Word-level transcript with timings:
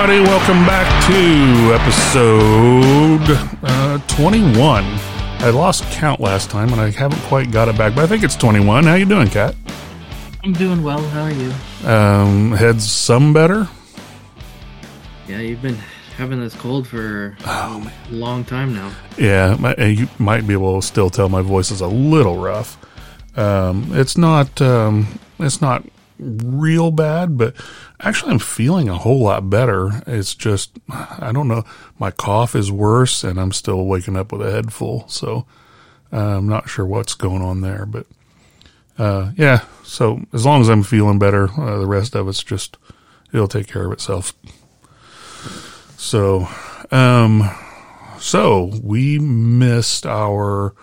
everybody. 0.00 0.26
Welcome 0.30 0.64
back 0.64 1.06
to 1.08 1.74
episode 1.74 3.20
uh, 3.62 3.98
21. 4.08 4.82
I 4.84 5.50
lost 5.50 5.84
count 5.92 6.20
last 6.20 6.48
time, 6.48 6.72
and 6.72 6.80
I 6.80 6.90
haven't 6.90 7.20
quite 7.24 7.50
got 7.50 7.68
it 7.68 7.76
back, 7.76 7.94
but 7.94 8.04
I 8.04 8.06
think 8.06 8.22
it's 8.22 8.34
21. 8.36 8.84
How 8.84 8.94
you 8.94 9.04
doing, 9.04 9.28
Catt? 9.28 9.54
I'm 10.42 10.54
doing 10.54 10.82
well. 10.82 11.02
How 11.08 11.24
are 11.24 11.30
you? 11.30 11.52
Um, 11.86 12.52
head's 12.52 12.90
some 12.90 13.34
better. 13.34 13.68
Yeah, 15.28 15.40
you've 15.40 15.60
been 15.60 15.78
having 16.16 16.40
this 16.40 16.54
cold 16.54 16.88
for 16.88 17.36
a 17.44 17.90
long 18.08 18.44
time 18.44 18.74
now. 18.74 18.94
Yeah, 19.18 19.56
my, 19.60 19.74
uh, 19.74 19.84
you 19.84 20.08
might 20.18 20.46
be 20.46 20.54
able 20.54 20.80
to 20.80 20.86
still 20.86 21.10
tell 21.10 21.28
my 21.28 21.42
voice 21.42 21.70
is 21.70 21.82
a 21.82 21.88
little 21.88 22.38
rough. 22.38 22.78
Um, 23.36 23.90
it's 23.92 24.16
not. 24.16 24.62
Um, 24.62 25.18
it's 25.38 25.60
not 25.60 25.84
real 26.18 26.90
bad, 26.90 27.36
but 27.36 27.54
actually, 28.00 28.32
I'm 28.32 28.38
feeling 28.38 28.88
a 28.88 28.98
whole 28.98 29.20
lot 29.20 29.48
better. 29.50 30.02
It's 30.06 30.34
just, 30.34 30.78
I 30.90 31.30
don't 31.32 31.48
know. 31.48 31.64
My 31.98 32.10
cough 32.10 32.54
is 32.54 32.70
worse, 32.70 33.24
and 33.24 33.40
I'm 33.40 33.52
still 33.52 33.84
waking 33.86 34.16
up 34.16 34.32
with 34.32 34.42
a 34.42 34.50
head 34.50 34.72
full. 34.72 35.08
So 35.08 35.46
uh, 36.12 36.36
I'm 36.36 36.48
not 36.48 36.68
sure 36.68 36.86
what's 36.86 37.14
going 37.14 37.42
on 37.42 37.60
there, 37.60 37.86
but 37.86 38.06
uh, 38.98 39.32
yeah. 39.36 39.64
So 39.84 40.22
as 40.32 40.44
long 40.44 40.60
as 40.60 40.68
I'm 40.68 40.82
feeling 40.82 41.18
better, 41.18 41.50
uh, 41.60 41.78
the 41.78 41.86
rest 41.86 42.14
of 42.14 42.28
it's 42.28 42.42
just 42.42 42.76
it'll 43.32 43.48
take 43.48 43.66
care 43.66 43.86
of 43.86 43.92
itself. 43.92 44.32
So, 45.96 46.48
um, 46.90 47.48
so 48.18 48.70
we 48.82 49.18
missed 49.18 50.06
our 50.06 50.74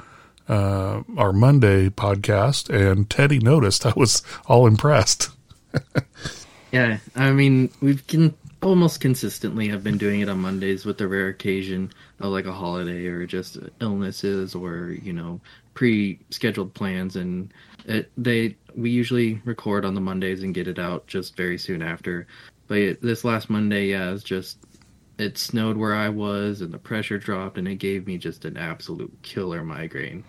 uh, 0.48 1.04
our 1.18 1.34
Monday 1.34 1.90
podcast, 1.90 2.70
and 2.70 3.10
Teddy 3.10 3.40
noticed. 3.40 3.86
I 3.86 3.94
was 3.96 4.24
all 4.46 4.66
impressed. 4.66 5.30
Yeah, 6.78 7.00
I 7.16 7.32
mean, 7.32 7.72
we've 7.82 8.06
can 8.06 8.36
almost 8.62 9.02
consistently 9.02 9.68
have 9.68 9.84
been 9.84 9.98
doing 9.98 10.22
it 10.22 10.30
on 10.30 10.38
Mondays 10.38 10.86
with 10.86 11.00
the 11.00 11.08
rare 11.08 11.28
occasion 11.28 11.92
of 12.20 12.32
like 12.32 12.46
a 12.46 12.52
holiday 12.52 13.08
or 13.08 13.26
just 13.26 13.58
illnesses 13.82 14.54
or, 14.54 14.92
you 15.02 15.12
know, 15.12 15.42
pre-scheduled 15.74 16.76
plans 16.76 17.16
and 17.16 17.52
it, 17.86 18.12
they 18.16 18.56
we 18.76 18.92
usually 18.92 19.42
record 19.44 19.86
on 19.86 19.96
the 19.96 20.02
Mondays 20.02 20.44
and 20.44 20.54
get 20.54 20.68
it 20.68 20.78
out 20.78 21.08
just 21.08 21.36
very 21.36 21.58
soon 21.58 21.82
after. 21.82 22.28
But 22.68 22.78
it, 22.78 23.02
this 23.02 23.24
last 23.24 23.50
Monday, 23.50 23.88
yeah, 23.88 24.12
it's 24.12 24.24
just 24.24 24.60
it 25.18 25.40
snowed 25.40 25.78
where 25.78 25.96
I 25.96 26.10
was 26.10 26.62
and 26.62 26.72
the 26.72 26.78
pressure 26.78 27.18
dropped 27.18 27.58
and 27.58 27.68
it 27.68 27.78
gave 27.78 28.06
me 28.06 28.20
just 28.20 28.46
an 28.46 28.56
absolute 28.56 29.18
killer 29.24 29.64
migraine. 29.64 30.24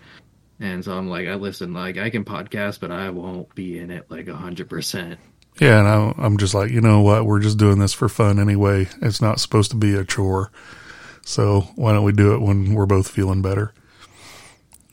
And 0.61 0.83
so 0.83 0.97
I'm 0.97 1.11
like, 1.11 1.29
I 1.29 1.35
listen, 1.35 1.75
like 1.75 1.99
I 1.99 2.09
can 2.09 2.25
podcast, 2.25 2.81
but 2.81 2.91
I 2.91 3.11
won't 3.11 3.55
be 3.55 3.79
in 3.79 3.91
it 3.91 4.11
like 4.11 4.29
hundred 4.29 4.71
percent. 4.71 5.21
Yeah, 5.61 5.81
and 5.81 5.89
I, 5.89 6.15
I'm 6.25 6.39
just 6.39 6.55
like, 6.55 6.71
you 6.71 6.81
know 6.81 7.01
what? 7.01 7.27
We're 7.27 7.41
just 7.41 7.59
doing 7.59 7.79
this 7.79 7.93
for 7.93 8.09
fun 8.09 8.39
anyway. 8.39 8.89
It's 9.03 9.21
not 9.21 9.41
supposed 9.41 9.71
to 9.73 9.77
be 9.77 9.95
a 9.95 10.05
chore. 10.05 10.53
So 11.23 11.63
why 11.75 11.93
don't 11.93 12.05
we 12.05 12.13
do 12.13 12.35
it 12.35 12.41
when 12.41 12.75
we're 12.75 12.87
both 12.87 13.09
feeling 13.09 13.43
better? 13.43 13.73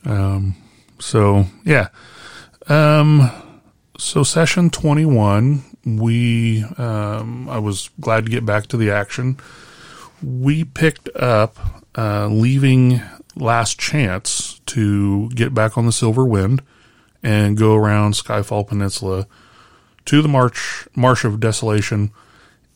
Um, 0.06 0.56
so 1.00 1.46
yeah. 1.64 1.90
Um, 2.68 3.32
so 3.98 4.24
session 4.24 4.70
21, 4.70 5.64
we, 5.86 6.64
um, 6.78 7.48
I 7.48 7.60
was 7.60 7.90
glad 8.02 8.26
to 8.26 8.32
get 8.32 8.46
back 8.46 8.68
to 8.68 8.78
the 8.78 8.92
action. 8.92 9.38
We 10.24 10.64
picked 10.64 11.10
up, 11.16 11.58
uh, 11.96 12.28
leaving 12.28 13.02
last 13.36 13.80
chance 13.80 14.60
to 14.66 15.30
get 15.30 15.54
back 15.54 15.78
on 15.78 15.86
the 15.86 15.92
Silver 15.92 16.26
Wind 16.26 16.64
and 17.22 17.56
go 17.56 17.76
around 17.76 18.14
Skyfall 18.14 18.68
Peninsula 18.68 19.28
to 20.06 20.22
the 20.22 20.28
March 20.28 20.88
Marsh 20.96 21.26
of 21.26 21.40
Desolation, 21.40 22.12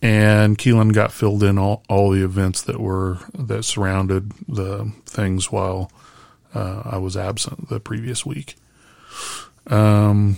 and 0.01 0.57
Keelan 0.57 0.93
got 0.93 1.11
filled 1.11 1.43
in 1.43 1.57
all, 1.57 1.83
all 1.89 2.11
the 2.11 2.23
events 2.23 2.61
that 2.63 2.79
were 2.79 3.19
that 3.33 3.63
surrounded 3.63 4.31
the 4.47 4.91
things 5.05 5.51
while 5.51 5.91
uh, 6.53 6.83
I 6.85 6.97
was 6.97 7.15
absent 7.15 7.69
the 7.69 7.79
previous 7.79 8.25
week. 8.25 8.55
Um, 9.67 10.37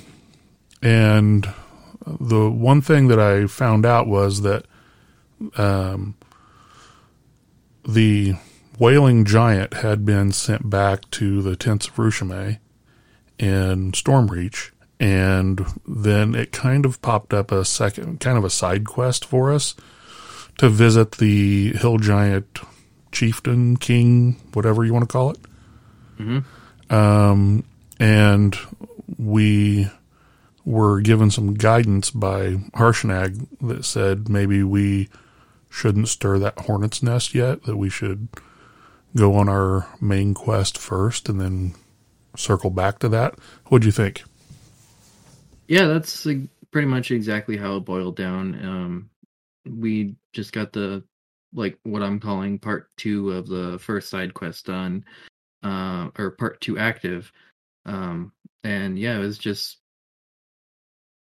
and 0.81 1.53
the 2.05 2.49
one 2.49 2.81
thing 2.81 3.07
that 3.07 3.19
I 3.19 3.47
found 3.47 3.85
out 3.85 4.07
was 4.07 4.41
that 4.41 4.65
um, 5.57 6.15
the 7.87 8.35
Wailing 8.79 9.25
giant 9.25 9.75
had 9.75 10.05
been 10.05 10.31
sent 10.31 10.69
back 10.69 11.09
to 11.11 11.41
the 11.43 11.55
tents 11.55 11.87
of 11.87 11.95
Rushame 11.95 12.57
in 13.37 13.91
Stormreach 13.91 14.70
and 15.01 15.65
then 15.87 16.35
it 16.35 16.51
kind 16.51 16.85
of 16.85 17.01
popped 17.01 17.33
up 17.33 17.51
a 17.51 17.65
second 17.65 18.19
kind 18.19 18.37
of 18.37 18.45
a 18.45 18.51
side 18.51 18.85
quest 18.85 19.25
for 19.25 19.51
us 19.51 19.75
to 20.59 20.69
visit 20.69 21.13
the 21.13 21.73
hill 21.73 21.97
giant 21.97 22.59
chieftain 23.11 23.75
king 23.75 24.39
whatever 24.53 24.85
you 24.85 24.93
want 24.93 25.01
to 25.01 25.11
call 25.11 25.31
it. 25.31 25.39
Mm-hmm. 26.19 26.95
um, 26.95 27.63
and 27.99 28.55
we 29.17 29.89
were 30.63 31.01
given 31.01 31.31
some 31.31 31.55
guidance 31.55 32.11
by 32.11 32.57
Harshnag 32.75 33.47
that 33.61 33.83
said 33.83 34.29
maybe 34.29 34.61
we 34.61 35.09
shouldn't 35.67 36.09
stir 36.09 36.37
that 36.37 36.59
hornet's 36.59 37.01
nest 37.01 37.33
yet 37.33 37.63
that 37.63 37.77
we 37.77 37.89
should 37.89 38.27
go 39.15 39.33
on 39.33 39.49
our 39.49 39.87
main 39.99 40.35
quest 40.35 40.77
first 40.77 41.27
and 41.27 41.41
then 41.41 41.73
circle 42.35 42.69
back 42.69 42.99
to 42.99 43.09
that. 43.09 43.33
What'd 43.65 43.85
you 43.85 43.91
think 43.91 44.23
Yeah, 45.71 45.87
that's 45.87 46.25
like, 46.25 46.49
pretty 46.71 46.87
much 46.87 47.11
exactly 47.11 47.55
how 47.55 47.77
it 47.77 47.85
boiled 47.85 48.17
down. 48.17 48.55
Um, 48.65 49.09
we 49.65 50.17
just 50.33 50.51
got 50.51 50.73
the 50.73 51.01
like 51.53 51.79
what 51.83 52.03
I'm 52.03 52.19
calling 52.19 52.59
part 52.59 52.89
two 52.97 53.31
of 53.31 53.47
the 53.47 53.79
first 53.79 54.09
side 54.09 54.33
quest 54.33 54.65
done, 54.65 55.05
uh, 55.63 56.09
or 56.17 56.31
part 56.31 56.59
two 56.59 56.77
active. 56.77 57.31
Um, 57.85 58.33
and 58.65 58.99
yeah, 58.99 59.15
it 59.15 59.21
was 59.21 59.37
just 59.37 59.77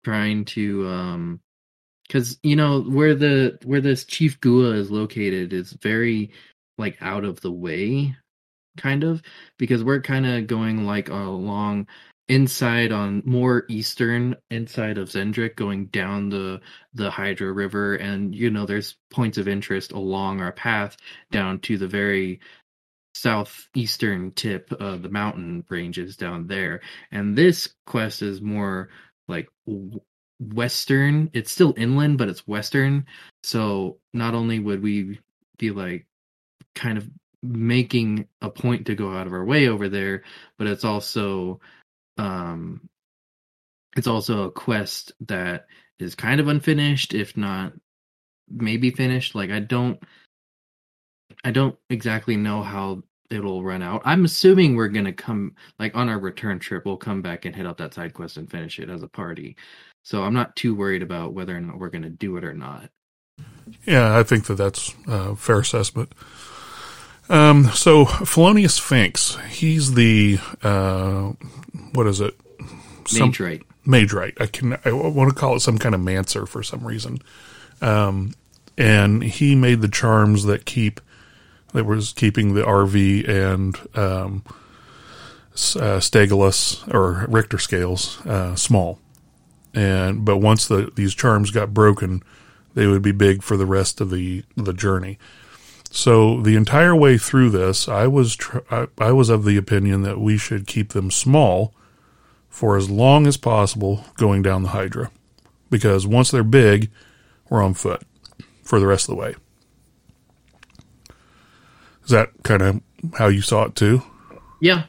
trying 0.05 0.45
to 0.45 0.87
um, 0.87 1.41
because 2.07 2.39
you 2.41 2.55
know 2.55 2.83
where 2.83 3.15
the 3.15 3.59
where 3.65 3.81
this 3.81 4.05
Chief 4.05 4.39
Gua 4.39 4.71
is 4.75 4.89
located 4.89 5.51
is 5.51 5.73
very 5.73 6.31
like 6.77 6.97
out 7.01 7.25
of 7.25 7.41
the 7.41 7.51
way, 7.51 8.15
kind 8.77 9.03
of 9.03 9.21
because 9.57 9.83
we're 9.83 10.01
kind 10.01 10.25
of 10.25 10.47
going 10.47 10.85
like 10.85 11.09
along 11.09 11.87
inside 12.31 12.93
on 12.93 13.21
more 13.25 13.65
eastern 13.67 14.37
inside 14.49 14.97
of 14.97 15.09
Xen'drik 15.09 15.57
going 15.57 15.87
down 15.87 16.29
the 16.29 16.61
the 16.93 17.11
Hydra 17.11 17.51
River. 17.51 17.95
And 17.95 18.33
you 18.33 18.49
know 18.49 18.65
there's 18.65 18.95
points 19.11 19.37
of 19.37 19.49
interest 19.49 19.91
along 19.91 20.39
our 20.39 20.53
path 20.53 20.95
down 21.29 21.59
to 21.59 21.77
the 21.77 21.89
very 21.89 22.39
southeastern 23.13 24.31
tip 24.31 24.71
of 24.71 25.03
the 25.03 25.09
mountain 25.09 25.65
ranges 25.67 26.15
down 26.15 26.47
there. 26.47 26.79
And 27.11 27.35
this 27.35 27.75
quest 27.85 28.21
is 28.21 28.41
more 28.41 28.87
like 29.27 29.49
western. 30.39 31.29
It's 31.33 31.51
still 31.51 31.73
inland 31.75 32.17
but 32.17 32.29
it's 32.29 32.47
western. 32.47 33.07
So 33.43 33.97
not 34.13 34.35
only 34.35 34.57
would 34.59 34.81
we 34.81 35.19
be 35.57 35.71
like 35.71 36.07
kind 36.75 36.97
of 36.97 37.09
making 37.43 38.29
a 38.41 38.49
point 38.49 38.85
to 38.85 38.95
go 38.95 39.11
out 39.17 39.27
of 39.27 39.33
our 39.33 39.43
way 39.43 39.67
over 39.67 39.89
there 39.89 40.21
but 40.59 40.67
it's 40.67 40.85
also 40.85 41.59
um 42.21 42.81
it's 43.97 44.07
also 44.07 44.43
a 44.43 44.51
quest 44.51 45.11
that 45.27 45.65
is 45.99 46.15
kind 46.15 46.39
of 46.39 46.47
unfinished 46.47 47.13
if 47.13 47.35
not 47.35 47.73
maybe 48.49 48.91
finished. 48.91 49.33
Like 49.35 49.49
i 49.49 49.59
don't 49.59 50.01
i 51.43 51.51
don't 51.51 51.75
exactly 51.89 52.37
know 52.37 52.61
how 52.61 53.03
it'll 53.29 53.63
run 53.63 53.81
out. 53.81 54.01
I'm 54.03 54.25
assuming 54.25 54.75
we're 54.75 54.89
gonna 54.89 55.13
come 55.13 55.55
like 55.79 55.95
on 55.95 56.09
our 56.09 56.19
return 56.19 56.59
trip 56.59 56.85
we'll 56.85 56.97
come 56.97 57.21
back 57.21 57.45
and 57.45 57.55
hit 57.55 57.65
out 57.65 57.77
that 57.77 57.93
side 57.93 58.13
quest 58.13 58.37
and 58.37 58.49
finish 58.49 58.79
it 58.79 58.89
as 58.89 59.03
a 59.03 59.07
party. 59.07 59.57
So 60.03 60.23
i'm 60.23 60.33
not 60.33 60.55
too 60.55 60.75
worried 60.75 61.01
about 61.01 61.33
whether 61.33 61.55
or 61.55 61.61
not 61.61 61.79
we're 61.79 61.89
gonna 61.89 62.09
do 62.09 62.37
it 62.37 62.43
or 62.43 62.53
not. 62.53 62.89
Yeah, 63.85 64.17
I 64.17 64.23
think 64.23 64.45
that 64.45 64.55
that's 64.55 64.93
a 65.07 65.35
fair 65.35 65.59
assessment. 65.59 66.13
Um, 67.29 67.65
so 67.73 68.05
Felonious 68.05 68.77
Finks, 68.77 69.37
he's 69.49 69.93
the 69.93 70.39
uh, 70.63 71.31
what 71.93 72.07
is 72.07 72.19
it? 72.19 72.35
Right 73.13 73.61
Mage. 73.85 74.13
I 74.13 74.45
can 74.45 74.77
I 74.85 74.91
want 74.91 75.29
to 75.29 75.35
call 75.35 75.55
it 75.55 75.61
some 75.61 75.77
kind 75.77 75.95
of 75.95 76.01
mancer 76.01 76.45
for 76.45 76.63
some 76.63 76.85
reason. 76.85 77.19
Um, 77.81 78.33
and 78.77 79.23
he 79.23 79.55
made 79.55 79.81
the 79.81 79.87
charms 79.87 80.45
that 80.45 80.65
keep 80.65 81.01
that 81.73 81.85
was 81.85 82.13
keeping 82.13 82.53
the 82.53 82.63
RV 82.63 83.27
and 83.27 83.75
um, 83.95 84.43
uh, 85.55 85.99
Stegolas 85.99 86.93
or 86.93 87.25
Richter 87.27 87.57
scales 87.57 88.25
uh, 88.25 88.55
small. 88.55 88.99
And 89.73 90.25
but 90.25 90.37
once 90.37 90.67
the 90.67 90.91
these 90.95 91.15
charms 91.15 91.51
got 91.51 91.73
broken, 91.73 92.23
they 92.73 92.87
would 92.87 93.01
be 93.01 93.11
big 93.11 93.41
for 93.41 93.57
the 93.57 93.65
rest 93.65 94.01
of 94.01 94.09
the 94.09 94.43
the 94.55 94.73
journey. 94.73 95.17
So 95.93 96.41
the 96.41 96.55
entire 96.55 96.95
way 96.95 97.17
through 97.17 97.49
this, 97.49 97.89
I 97.89 98.07
was 98.07 98.37
tr- 98.37 98.59
I, 98.71 98.87
I 98.97 99.11
was 99.11 99.29
of 99.29 99.43
the 99.43 99.57
opinion 99.57 100.03
that 100.03 100.19
we 100.19 100.37
should 100.37 100.65
keep 100.65 100.89
them 100.93 101.11
small 101.11 101.73
for 102.49 102.77
as 102.77 102.89
long 102.89 103.27
as 103.27 103.35
possible 103.37 104.05
going 104.15 104.41
down 104.41 104.63
the 104.63 104.69
Hydra, 104.69 105.11
because 105.69 106.07
once 106.07 106.31
they're 106.31 106.43
big, 106.43 106.89
we're 107.49 107.61
on 107.61 107.73
foot. 107.73 108.03
for 108.63 108.79
the 108.79 108.87
rest 108.87 109.09
of 109.09 109.15
the 109.15 109.21
way. 109.21 109.35
Is 112.05 112.11
that 112.11 112.29
kind 112.43 112.61
of 112.61 112.81
how 113.15 113.27
you 113.27 113.41
saw 113.41 113.65
it 113.65 113.75
too? 113.75 114.01
Yeah, 114.61 114.83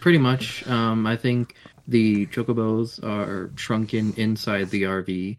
pretty 0.00 0.18
much. 0.18 0.64
Um, 0.68 1.06
I 1.06 1.16
think 1.16 1.56
the 1.88 2.26
chocobos 2.26 3.02
are 3.02 3.50
shrunken 3.56 4.14
inside 4.16 4.70
the 4.70 4.84
RV, 4.84 5.36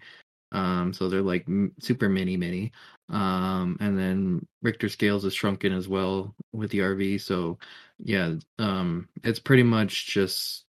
um, 0.51 0.91
so 0.91 1.07
they're 1.07 1.21
like 1.21 1.47
super 1.79 2.09
mini 2.09 2.35
mini. 2.35 2.73
Um, 3.11 3.77
and 3.79 3.99
then 3.99 4.47
Richter 4.61 4.89
scales 4.89 5.25
is 5.25 5.33
shrunken 5.33 5.73
as 5.73 5.87
well 5.87 6.33
with 6.53 6.71
the 6.71 6.79
RV. 6.79 7.21
So 7.21 7.59
yeah, 7.99 8.35
um, 8.57 9.09
it's 9.23 9.39
pretty 9.39 9.63
much 9.63 10.07
just 10.07 10.65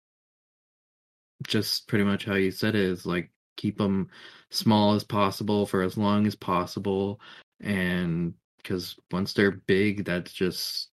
just 1.46 1.88
pretty 1.88 2.04
much 2.04 2.24
how 2.24 2.34
you 2.34 2.50
said 2.50 2.74
it 2.74 2.82
is 2.82 3.06
like 3.06 3.30
keep 3.56 3.78
them 3.78 4.08
small 4.50 4.94
as 4.94 5.04
possible 5.04 5.66
for 5.66 5.82
as 5.82 5.96
long 5.96 6.26
as 6.26 6.34
possible 6.34 7.20
and 7.60 8.34
because 8.58 8.96
once 9.10 9.32
they're 9.32 9.50
big 9.50 10.04
that's 10.04 10.32
just 10.32 10.88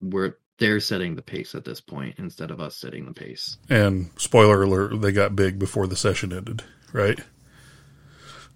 we're 0.00 0.34
they're 0.58 0.80
setting 0.80 1.14
the 1.14 1.22
pace 1.22 1.54
at 1.54 1.64
this 1.64 1.80
point 1.80 2.14
instead 2.18 2.50
of 2.50 2.60
us 2.60 2.76
setting 2.76 3.04
the 3.04 3.12
pace 3.12 3.56
And 3.68 4.10
spoiler 4.16 4.62
alert, 4.62 5.00
they 5.00 5.12
got 5.12 5.36
big 5.36 5.58
before 5.58 5.86
the 5.86 5.96
session 5.96 6.32
ended, 6.32 6.62
right? 6.92 7.20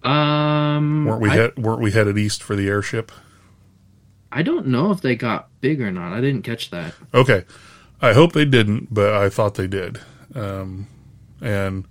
Um 0.03 1.05
Weren't 1.05 1.21
we 1.21 1.29
I, 1.29 1.35
head, 1.35 1.57
weren't 1.57 1.81
we 1.81 1.91
headed 1.91 2.17
east 2.17 2.41
for 2.43 2.55
the 2.55 2.67
airship? 2.67 3.11
I 4.31 4.43
don't 4.43 4.67
know 4.67 4.91
if 4.91 5.01
they 5.01 5.15
got 5.15 5.49
big 5.59 5.81
or 5.81 5.91
not 5.91 6.13
i 6.13 6.21
didn't 6.21 6.43
catch 6.43 6.69
that 6.69 6.93
Okay. 7.13 7.43
I 8.01 8.13
hope 8.13 8.31
they 8.31 8.45
didn't, 8.45 8.93
but 8.93 9.13
I 9.13 9.27
thought 9.27 9.55
they 9.55 9.67
did. 9.67 9.99
Um, 10.33 10.87
and 11.41 11.85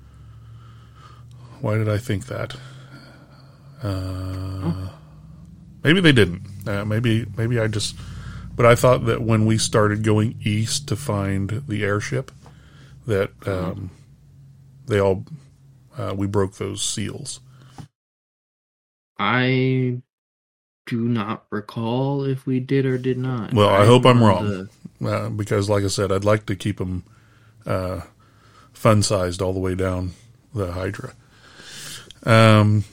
why 1.61 1.77
did 1.77 1.87
I 1.89 1.99
think 1.99 2.27
that? 2.29 2.57
Uh, 3.83 4.89
Maybe 5.85 6.01
they 6.01 6.13
didn't. 6.13 6.43
Uh, 6.67 6.85
maybe 6.85 7.27
maybe 7.37 7.59
I 7.61 7.67
just. 7.69 7.95
But 8.57 8.67
I 8.67 8.75
thought 8.75 9.05
that 9.05 9.23
when 9.23 9.45
we 9.47 9.59
started 9.59 10.03
going 10.03 10.37
east 10.43 10.89
to 10.89 10.97
find 10.97 11.63
the 11.69 11.85
airship, 11.85 12.33
that 13.07 13.31
um, 13.47 13.91
they 14.87 14.99
all 15.01 15.25
uh, 15.97 16.15
we 16.17 16.27
broke 16.27 16.55
those 16.55 16.83
seals. 16.83 17.41
I 19.19 20.01
do 20.87 21.01
not 21.09 21.45
recall 21.51 22.25
if 22.25 22.47
we 22.47 22.61
did 22.61 22.87
or 22.87 22.97
did 22.99 23.19
not 23.19 23.53
Well, 23.53 23.69
I 23.69 23.85
hope 23.85 24.07
I'm 24.07 24.23
wrong. 24.23 24.69
the- 25.01 25.07
uh, 25.07 25.29
because, 25.29 25.69
like 25.69 25.85
I 25.85 25.89
said, 25.89 26.11
I'd 26.11 26.25
like 26.25 26.47
to 26.47 26.57
keep 26.57 26.79
them 26.79 27.05
uh, 27.67 28.01
fun 28.73 29.03
sized 29.03 29.41
all 29.43 29.53
the 29.53 29.61
way 29.61 29.75
down 29.75 30.13
the 30.55 30.73
Hydra. 30.73 31.13
Um, 32.25 32.85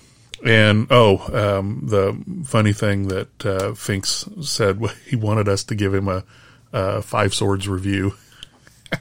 and 0.45 0.88
oh, 0.92 1.18
um, 1.33 1.88
the 1.88 2.22
funny 2.45 2.74
thing 2.74 3.07
that 3.07 3.45
uh, 3.45 3.74
Finks 3.74 4.27
said 4.42 4.80
he 5.10 5.16
wanted 5.16 5.48
us 5.48 5.63
to 5.63 5.74
give 5.75 5.94
him 5.94 6.07
a, 6.10 6.24
a 6.74 7.01
Five 7.01 7.33
Swords 7.33 7.68
review, 7.68 8.13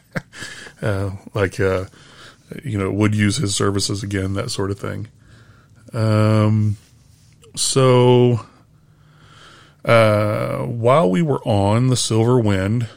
uh, 0.82 1.10
like 1.34 1.58
uh, 1.60 1.86
you 2.64 2.78
know 2.78 2.90
would 2.90 3.14
use 3.14 3.36
his 3.36 3.54
services 3.54 4.02
again, 4.02 4.34
that 4.34 4.50
sort 4.50 4.70
of 4.70 4.78
thing. 4.78 5.08
Um, 5.92 6.76
so 7.54 8.46
uh, 9.84 10.58
while 10.58 11.10
we 11.10 11.22
were 11.22 11.42
on 11.46 11.88
the 11.88 11.96
Silver 11.96 12.38
Wind, 12.38 12.88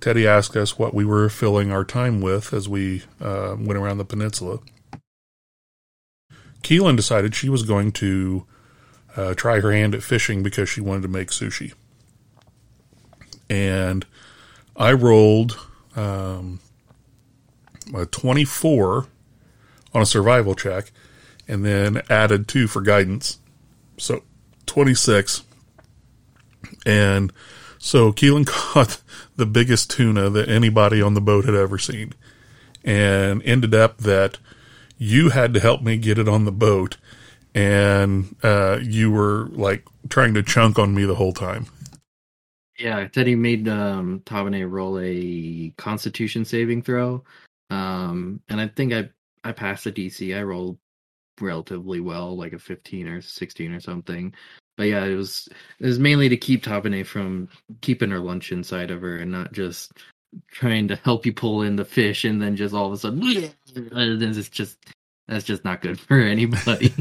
Teddy 0.00 0.26
asked 0.26 0.56
us 0.56 0.78
what 0.78 0.94
we 0.94 1.04
were 1.04 1.28
filling 1.28 1.70
our 1.70 1.84
time 1.84 2.20
with 2.20 2.54
as 2.54 2.68
we 2.68 3.02
uh, 3.20 3.56
went 3.58 3.78
around 3.78 3.98
the 3.98 4.04
peninsula. 4.04 4.60
Keelan 6.62 6.96
decided 6.96 7.34
she 7.34 7.48
was 7.48 7.62
going 7.62 7.92
to 7.92 8.46
uh, 9.16 9.34
try 9.34 9.60
her 9.60 9.72
hand 9.72 9.94
at 9.94 10.02
fishing 10.02 10.42
because 10.42 10.68
she 10.68 10.80
wanted 10.80 11.02
to 11.02 11.08
make 11.08 11.28
sushi. 11.28 11.74
And 13.48 14.06
I 14.76 14.92
rolled 14.92 15.58
um, 15.96 16.60
a 17.94 18.06
24 18.06 19.06
on 19.92 20.02
a 20.02 20.06
survival 20.06 20.54
check 20.54 20.92
and 21.48 21.64
then 21.64 22.00
added 22.08 22.46
two 22.46 22.68
for 22.68 22.80
guidance. 22.80 23.39
So 24.00 24.22
26. 24.66 25.44
And 26.86 27.32
so 27.78 28.12
Keelan 28.12 28.46
caught 28.46 29.00
the 29.36 29.46
biggest 29.46 29.90
tuna 29.90 30.30
that 30.30 30.48
anybody 30.48 31.02
on 31.02 31.14
the 31.14 31.20
boat 31.20 31.44
had 31.44 31.54
ever 31.54 31.78
seen. 31.78 32.14
And 32.82 33.42
ended 33.42 33.74
up 33.74 33.98
that 33.98 34.38
you 34.96 35.30
had 35.30 35.52
to 35.54 35.60
help 35.60 35.82
me 35.82 35.98
get 35.98 36.18
it 36.18 36.28
on 36.28 36.44
the 36.44 36.52
boat. 36.52 36.96
And 37.54 38.36
uh, 38.42 38.78
you 38.80 39.10
were 39.10 39.48
like 39.50 39.84
trying 40.08 40.34
to 40.34 40.42
chunk 40.42 40.78
on 40.78 40.94
me 40.94 41.04
the 41.04 41.16
whole 41.16 41.32
time. 41.32 41.66
Yeah, 42.78 43.06
Teddy 43.08 43.34
made 43.34 43.68
um 43.68 44.20
Tabane 44.24 44.70
roll 44.70 44.98
a 44.98 45.70
constitution 45.76 46.46
saving 46.46 46.82
throw. 46.82 47.22
Um 47.68 48.40
and 48.48 48.58
I 48.58 48.68
think 48.68 48.94
I 48.94 49.10
I 49.44 49.52
passed 49.52 49.84
the 49.84 49.92
DC. 49.92 50.34
I 50.34 50.42
rolled 50.42 50.78
relatively 51.40 52.00
well, 52.00 52.36
like 52.36 52.52
a 52.52 52.58
15 52.58 53.08
or 53.08 53.20
16 53.20 53.72
or 53.72 53.80
something. 53.80 54.34
But 54.76 54.84
yeah, 54.84 55.04
it 55.04 55.14
was 55.14 55.48
it 55.78 55.86
was 55.86 55.98
mainly 55.98 56.28
to 56.28 56.36
keep 56.36 56.64
Tabane 56.64 57.04
from 57.04 57.48
keeping 57.80 58.10
her 58.10 58.18
lunch 58.18 58.52
inside 58.52 58.90
of 58.90 59.02
her 59.02 59.16
and 59.16 59.30
not 59.30 59.52
just 59.52 59.92
trying 60.50 60.88
to 60.88 60.96
help 60.96 61.26
you 61.26 61.32
pull 61.32 61.62
in 61.62 61.76
the 61.76 61.84
fish 61.84 62.24
and 62.24 62.40
then 62.40 62.56
just 62.56 62.74
all 62.74 62.86
of 62.86 62.92
a 62.92 62.96
sudden 62.96 63.20
and 63.74 64.22
then 64.22 64.30
it's 64.30 64.48
just 64.48 64.78
that's 65.28 65.44
just 65.44 65.64
not 65.64 65.80
good 65.80 65.98
for 66.08 66.18
anybody. 66.18 66.92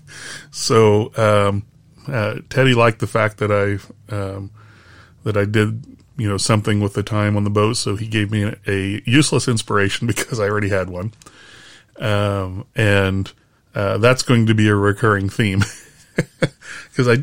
so 0.50 1.12
um, 1.16 1.64
uh, 2.08 2.36
Teddy 2.48 2.74
liked 2.74 2.98
the 2.98 3.06
fact 3.06 3.38
that 3.38 3.50
I 3.50 4.14
um, 4.14 4.50
that 5.24 5.36
I 5.36 5.44
did 5.44 5.84
you 6.16 6.28
know 6.28 6.36
something 6.36 6.80
with 6.80 6.94
the 6.94 7.02
time 7.02 7.36
on 7.36 7.44
the 7.44 7.50
boat, 7.50 7.74
so 7.74 7.96
he 7.96 8.06
gave 8.06 8.30
me 8.30 8.44
a, 8.44 8.56
a 8.66 9.02
useless 9.04 9.48
inspiration 9.48 10.06
because 10.08 10.38
I 10.38 10.48
already 10.48 10.68
had 10.68 10.90
one, 10.90 11.12
um, 11.98 12.66
and 12.74 13.32
uh, 13.74 13.98
that's 13.98 14.22
going 14.22 14.46
to 14.46 14.54
be 14.54 14.68
a 14.68 14.74
recurring 14.74 15.28
theme 15.28 15.62
because 16.90 17.08
I. 17.08 17.22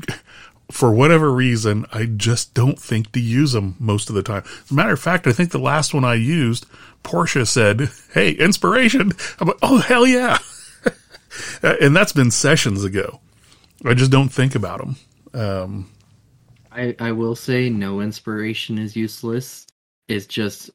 For 0.71 0.91
whatever 0.91 1.31
reason, 1.31 1.87
I 1.91 2.05
just 2.05 2.53
don't 2.53 2.77
think 2.77 3.11
to 3.13 3.19
use 3.19 3.53
them 3.53 3.75
most 3.79 4.07
of 4.07 4.13
the 4.13 4.21
time. 4.21 4.43
As 4.45 4.69
a 4.69 4.75
matter 4.75 4.93
of 4.93 4.99
fact, 4.99 5.25
I 5.25 5.31
think 5.31 5.49
the 5.49 5.57
last 5.57 5.95
one 5.95 6.05
I 6.05 6.13
used, 6.13 6.67
Portia 7.01 7.47
said, 7.47 7.89
"Hey, 8.13 8.33
inspiration!" 8.33 9.13
I'm 9.39 9.47
like, 9.47 9.57
"Oh 9.63 9.79
hell 9.79 10.05
yeah!" 10.05 10.37
and 11.63 11.95
that's 11.95 12.11
been 12.13 12.29
sessions 12.29 12.83
ago. 12.83 13.19
I 13.83 13.95
just 13.95 14.11
don't 14.11 14.29
think 14.29 14.53
about 14.53 14.79
them. 14.79 14.95
Um, 15.33 15.91
I 16.71 16.95
I 16.99 17.11
will 17.11 17.35
say 17.35 17.69
no 17.69 18.01
inspiration 18.01 18.77
is 18.77 18.95
useless. 18.95 19.65
It's 20.07 20.25
just 20.25 20.69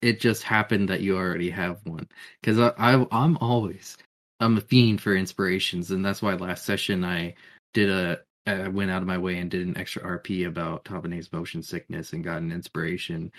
it 0.00 0.20
just 0.20 0.42
happened 0.42 0.88
that 0.88 1.00
you 1.00 1.16
already 1.16 1.50
have 1.50 1.78
one 1.84 2.08
because 2.40 2.58
I, 2.58 2.72
I 2.76 3.06
I'm 3.10 3.38
always 3.40 3.96
I'm 4.42 4.58
a 4.58 4.60
fiend 4.60 5.00
for 5.00 5.14
inspirations 5.14 5.90
and 5.90 6.04
that's 6.04 6.22
why 6.22 6.34
last 6.34 6.64
session 6.64 7.04
I 7.04 7.34
did 7.74 7.90
a 7.90 8.20
I 8.46 8.68
went 8.68 8.90
out 8.90 9.02
of 9.02 9.08
my 9.08 9.18
way 9.18 9.38
and 9.38 9.50
did 9.50 9.66
an 9.66 9.76
extra 9.78 10.02
RP 10.18 10.46
about 10.46 10.84
Tabane's 10.84 11.32
motion 11.32 11.62
sickness 11.62 12.12
and 12.12 12.24
got 12.24 12.42
an 12.42 12.50
inspiration. 12.50 13.30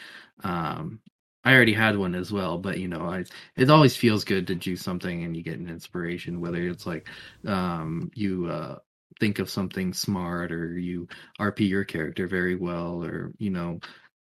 Um, 0.43 1.01
I 1.43 1.53
already 1.53 1.73
had 1.73 1.97
one 1.97 2.15
as 2.15 2.31
well, 2.31 2.57
but 2.57 2.79
you 2.79 2.87
know, 2.87 3.01
I 3.01 3.25
it 3.57 3.69
always 3.69 3.97
feels 3.97 4.23
good 4.23 4.47
to 4.47 4.55
do 4.55 4.75
something 4.77 5.23
and 5.23 5.35
you 5.35 5.43
get 5.43 5.59
an 5.59 5.69
inspiration, 5.69 6.39
whether 6.39 6.61
it's 6.67 6.85
like 6.85 7.07
um, 7.45 8.11
you 8.15 8.47
uh, 8.47 8.77
think 9.19 9.39
of 9.39 9.49
something 9.49 9.93
smart 9.93 10.51
or 10.53 10.77
you 10.77 11.07
RP 11.39 11.67
your 11.67 11.83
character 11.83 12.27
very 12.27 12.55
well, 12.55 13.03
or 13.03 13.33
you 13.39 13.49
know, 13.49 13.79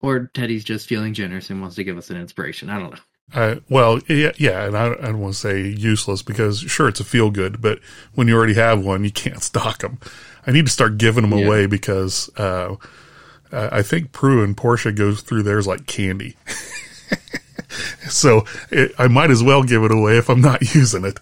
or 0.02 0.26
Teddy's 0.34 0.64
just 0.64 0.88
feeling 0.88 1.14
generous 1.14 1.48
and 1.50 1.60
wants 1.60 1.76
to 1.76 1.84
give 1.84 1.96
us 1.98 2.10
an 2.10 2.18
inspiration. 2.18 2.68
I 2.70 2.78
don't 2.78 2.92
know. 2.92 3.00
I, 3.34 3.60
well, 3.68 4.00
yeah, 4.08 4.32
yeah, 4.38 4.64
and 4.66 4.76
I, 4.76 4.92
I 4.92 4.94
don't 5.06 5.20
want 5.20 5.34
to 5.34 5.40
say 5.40 5.62
useless 5.68 6.22
because 6.22 6.60
sure, 6.60 6.88
it's 6.88 7.00
a 7.00 7.04
feel 7.04 7.30
good, 7.30 7.60
but 7.60 7.80
when 8.14 8.28
you 8.28 8.36
already 8.36 8.54
have 8.54 8.84
one, 8.84 9.04
you 9.04 9.10
can't 9.10 9.42
stock 9.42 9.78
them. 9.78 9.98
I 10.46 10.52
need 10.52 10.66
to 10.66 10.72
start 10.72 10.98
giving 10.98 11.28
them 11.28 11.38
Yeah. 11.38 11.44
away 11.46 11.66
because 11.66 12.30
uh, 12.38 12.76
I 13.52 13.82
think 13.82 14.12
Prue 14.12 14.44
and 14.44 14.56
Portia 14.56 14.92
goes 14.92 15.22
through 15.22 15.42
theirs 15.42 15.66
like 15.66 15.86
candy. 15.86 16.36
so 18.08 18.44
it, 18.70 18.92
I 18.98 19.08
might 19.08 19.30
as 19.30 19.42
well 19.42 19.62
give 19.64 19.82
it 19.82 19.90
away 19.92 20.18
if 20.18 20.30
I'm 20.30 20.40
not 20.40 20.60
using 20.74 21.04
it. 21.04 21.18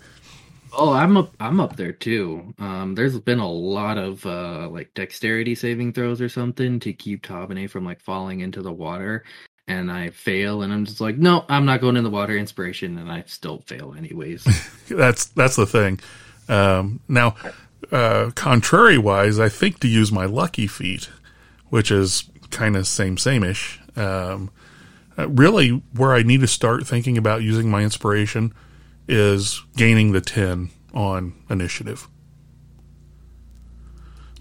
Oh, 0.77 0.93
I'm 0.93 1.17
up. 1.17 1.35
I'm 1.39 1.61
up 1.61 1.77
there 1.77 1.93
too. 1.93 2.53
Um, 2.59 2.95
there's 2.97 3.19
been 3.21 3.39
a 3.39 3.51
lot 3.51 3.97
of 3.97 4.27
uh, 4.27 4.69
like 4.69 4.93
dexterity 4.95 5.55
saving 5.55 5.93
throws 5.93 6.21
or 6.21 6.29
something 6.29 6.81
to 6.81 6.93
keep 6.93 7.23
Tabane 7.23 7.71
from 7.71 7.85
like 7.85 8.01
falling 8.01 8.41
into 8.41 8.61
the 8.61 8.73
water, 8.73 9.25
and 9.67 9.91
I 9.91 10.11
fail, 10.11 10.63
and 10.63 10.73
I'm 10.73 10.85
just 10.85 11.01
like, 11.01 11.17
no, 11.17 11.45
I'm 11.49 11.65
not 11.65 11.81
going 11.81 11.97
in 11.97 12.05
the 12.05 12.11
water. 12.11 12.37
Inspiration, 12.37 12.99
and 12.99 13.11
I 13.11 13.25
still 13.27 13.59
fail 13.67 13.95
anyways. 13.97 14.45
That's 14.89 15.27
that's 15.27 15.57
the 15.57 15.67
thing. 15.67 16.01
Um, 16.49 17.01
now, 17.09 17.37
uh, 17.91 18.31
contrary 18.35 18.99
wise, 18.99 19.39
I 19.39 19.49
think 19.49 19.81
to 19.81 19.89
use 19.89 20.13
my 20.13 20.27
lucky 20.27 20.67
feat, 20.67 21.09
which 21.69 21.91
is 21.91 22.29
kind 22.51 22.77
of 22.77 22.87
same 22.87 23.17
same-ish. 23.17 23.81
Um, 23.97 24.51
uh, 25.17 25.29
really, 25.29 25.83
where 25.95 26.13
I 26.13 26.23
need 26.23 26.41
to 26.41 26.47
start 26.47 26.87
thinking 26.87 27.17
about 27.17 27.43
using 27.43 27.71
my 27.71 27.83
inspiration 27.83 28.53
is 29.09 29.63
gaining 29.77 30.13
the 30.13 30.21
ten 30.21 30.71
on 30.93 31.35
initiative. 31.49 32.09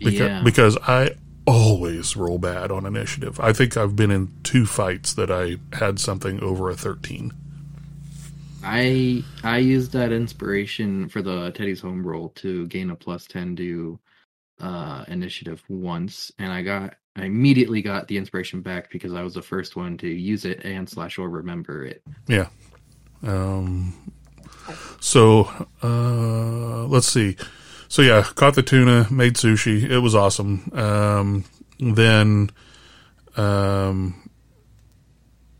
Beca- 0.01 0.19
yeah. 0.19 0.41
because 0.43 0.77
I 0.85 1.11
always 1.45 2.15
roll 2.15 2.37
bad 2.37 2.71
on 2.71 2.85
initiative. 2.85 3.39
I 3.39 3.53
think 3.53 3.77
I've 3.77 3.95
been 3.95 4.11
in 4.11 4.31
two 4.43 4.65
fights 4.65 5.13
that 5.13 5.31
I 5.31 5.57
had 5.75 5.99
something 5.99 6.41
over 6.41 6.69
a 6.69 6.75
13. 6.75 7.33
I 8.63 9.23
I 9.43 9.57
used 9.57 9.91
that 9.91 10.11
inspiration 10.11 11.09
for 11.09 11.21
the 11.21 11.51
Teddy's 11.51 11.81
home 11.81 12.05
roll 12.05 12.29
to 12.35 12.65
gain 12.67 12.91
a 12.91 12.95
plus 12.95 13.25
ten 13.25 13.57
to 13.57 13.99
uh 14.61 15.03
initiative 15.09 15.61
once, 15.67 16.31
and 16.39 16.51
I 16.51 16.61
got 16.61 16.95
I 17.15 17.25
immediately 17.25 17.81
got 17.81 18.07
the 18.07 18.17
inspiration 18.17 18.61
back 18.61 18.89
because 18.89 19.13
I 19.13 19.21
was 19.21 19.33
the 19.33 19.41
first 19.41 19.75
one 19.75 19.97
to 19.97 20.07
use 20.07 20.45
it 20.45 20.63
and 20.63 20.89
slash 20.89 21.17
or 21.17 21.29
remember 21.29 21.85
it. 21.85 22.01
Yeah. 22.27 22.47
Um, 23.21 23.93
so 24.99 25.49
uh, 25.83 26.85
let's 26.85 27.07
see. 27.07 27.37
So 27.93 28.01
yeah, 28.01 28.23
caught 28.23 28.55
the 28.55 28.63
tuna, 28.63 29.05
made 29.11 29.35
sushi. 29.35 29.87
It 29.87 29.99
was 29.99 30.15
awesome. 30.15 30.67
Um, 30.73 31.45
then, 31.77 32.49
um, 33.37 34.31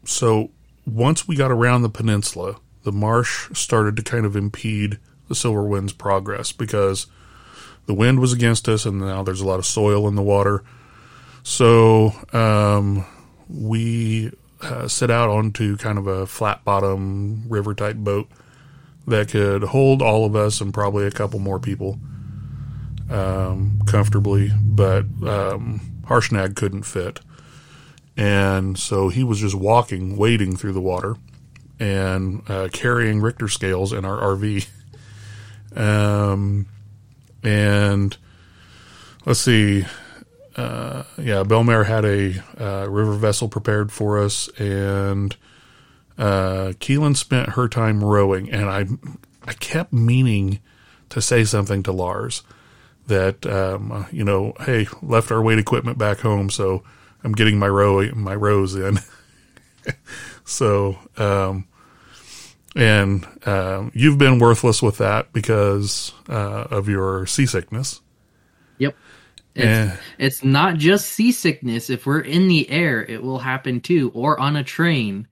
so 0.04 0.50
once 0.84 1.28
we 1.28 1.36
got 1.36 1.52
around 1.52 1.84
the 1.84 1.90
peninsula, 1.90 2.56
the 2.82 2.92
marsh 2.92 3.52
started 3.54 3.96
to 3.98 4.02
kind 4.02 4.26
of 4.26 4.36
impede 4.36 4.98
the 5.28 5.36
Silver 5.36 5.62
Wind's 5.62 5.94
progress 5.94 6.52
because 6.52 7.06
the 7.86 7.94
wind 7.94 8.20
was 8.20 8.34
against 8.34 8.68
us, 8.68 8.88
and 8.88 9.00
now 9.00 9.22
there's 9.22 9.42
a 9.42 9.46
lot 9.46 9.60
of 9.60 9.66
soil 9.68 10.08
in 10.08 10.16
the 10.16 10.24
water. 10.24 10.64
So 11.44 12.14
um, 12.34 13.06
we 13.48 14.32
uh, 14.60 14.88
set 14.88 15.12
out 15.12 15.30
onto 15.30 15.78
kind 15.78 16.00
of 16.00 16.08
a 16.08 16.26
flat 16.26 16.66
bottom 16.66 17.44
river 17.48 17.76
type 17.76 17.98
boat 17.98 18.28
that 19.06 19.30
could 19.30 19.66
hold 19.66 20.02
all 20.02 20.26
of 20.26 20.36
us 20.36 20.62
and 20.62 20.74
probably 20.74 21.06
a 21.06 21.12
couple 21.12 21.38
more 21.38 21.60
people 21.60 22.00
um, 23.14 23.80
comfortably, 23.86 24.52
but 24.62 25.06
um, 25.24 25.80
Harshnag 26.08 26.56
couldn't 26.56 26.84
fit. 26.84 27.20
And 28.18 28.78
so 28.78 29.10
he 29.10 29.24
was 29.24 29.40
just 29.40 29.56
walking, 29.56 30.18
wading 30.18 30.58
through 30.58 30.74
the 30.74 30.82
water 30.82 31.16
and 31.80 32.42
uh, 32.50 32.70
carrying 32.72 33.22
Richter 33.22 33.48
scales 33.48 33.94
in 33.94 34.04
our 34.04 34.20
RV. 34.36 34.68
Um, 35.76 36.68
and 37.42 38.16
let's 39.26 39.40
see. 39.40 39.86
Uh, 40.56 41.02
yeah, 41.18 41.44
Belmare 41.44 41.88
had 41.88 42.06
a 42.06 42.44
uh, 42.64 42.88
river 42.88 43.16
vessel 43.16 43.50
prepared 43.50 43.92
for 43.92 44.20
us, 44.20 44.50
and 44.60 45.36
uh, 46.16 46.74
Keelan 46.80 47.18
spent 47.18 47.54
her 47.54 47.68
time 47.68 48.04
rowing. 48.04 48.52
And 48.52 48.70
I, 48.70 48.86
I 49.50 49.54
kept 49.54 49.92
meaning 49.92 50.60
to 51.10 51.24
say 51.24 51.44
something 51.44 51.82
to 51.82 51.92
Lars 51.92 52.44
that 53.08 53.46
um, 53.46 54.06
you 54.12 54.24
know, 54.24 54.54
hey, 54.62 54.88
left 55.02 55.32
our 55.32 55.42
weight 55.42 55.60
equipment 55.60 55.98
back 55.98 56.20
home, 56.20 56.50
so 56.50 56.84
I'm 57.24 57.34
getting 57.34 57.60
my 57.60 57.68
row 57.68 58.10
my 58.14 58.36
rows 58.36 58.76
in. 58.76 59.00
so, 60.46 60.98
um, 61.18 61.68
and 62.76 63.26
um, 63.46 63.92
you've 63.94 64.18
been 64.18 64.40
worthless 64.40 64.82
with 64.82 64.98
that 64.98 65.32
because 65.34 66.14
uh, 66.30 66.68
of 66.72 66.90
your 66.90 67.26
seasickness. 67.26 68.02
Yep. 68.80 68.96
It's, 69.56 69.66
Eh. 69.66 69.96
it's 70.18 70.44
not 70.44 70.78
just 70.78 71.10
seasickness. 71.10 71.90
If 71.90 72.06
we're 72.06 72.22
in 72.22 72.48
the 72.48 72.70
air, 72.70 73.04
it 73.04 73.22
will 73.22 73.40
happen 73.40 73.82
too, 73.82 74.12
or 74.16 74.40
on 74.40 74.56
a 74.56 74.64
train. 74.64 75.28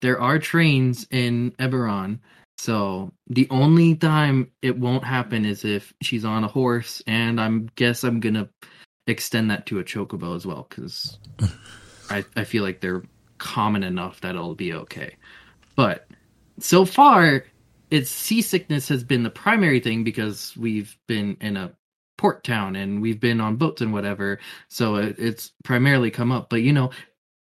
There 0.00 0.20
are 0.20 0.38
trains 0.38 1.06
in 1.10 1.52
Eberron, 1.52 2.20
so 2.64 3.12
the 3.26 3.46
only 3.50 3.94
time 3.94 4.50
it 4.62 4.78
won't 4.78 5.04
happen 5.04 5.44
is 5.44 5.66
if 5.66 5.92
she's 6.00 6.24
on 6.24 6.44
a 6.44 6.48
horse, 6.48 7.02
and 7.06 7.38
I'm 7.38 7.70
guess 7.76 8.04
I'm 8.04 8.20
gonna 8.20 8.48
extend 9.06 9.50
that 9.50 9.66
to 9.66 9.80
a 9.80 9.84
chocobo 9.84 10.34
as 10.34 10.46
well 10.46 10.66
because 10.66 11.18
I 12.08 12.24
I 12.34 12.44
feel 12.44 12.62
like 12.62 12.80
they're 12.80 13.02
common 13.36 13.82
enough 13.82 14.22
that 14.22 14.34
it'll 14.34 14.54
be 14.54 14.72
okay. 14.72 15.16
But 15.76 16.08
so 16.58 16.86
far, 16.86 17.44
it's 17.90 18.08
seasickness 18.08 18.88
has 18.88 19.04
been 19.04 19.24
the 19.24 19.28
primary 19.28 19.80
thing 19.80 20.02
because 20.02 20.56
we've 20.56 20.96
been 21.06 21.36
in 21.42 21.58
a 21.58 21.74
port 22.16 22.44
town 22.44 22.76
and 22.76 23.02
we've 23.02 23.20
been 23.20 23.42
on 23.42 23.56
boats 23.56 23.82
and 23.82 23.92
whatever. 23.92 24.38
So 24.70 24.96
it, 24.96 25.16
it's 25.18 25.52
primarily 25.64 26.10
come 26.10 26.32
up. 26.32 26.48
But 26.48 26.62
you 26.62 26.72
know, 26.72 26.92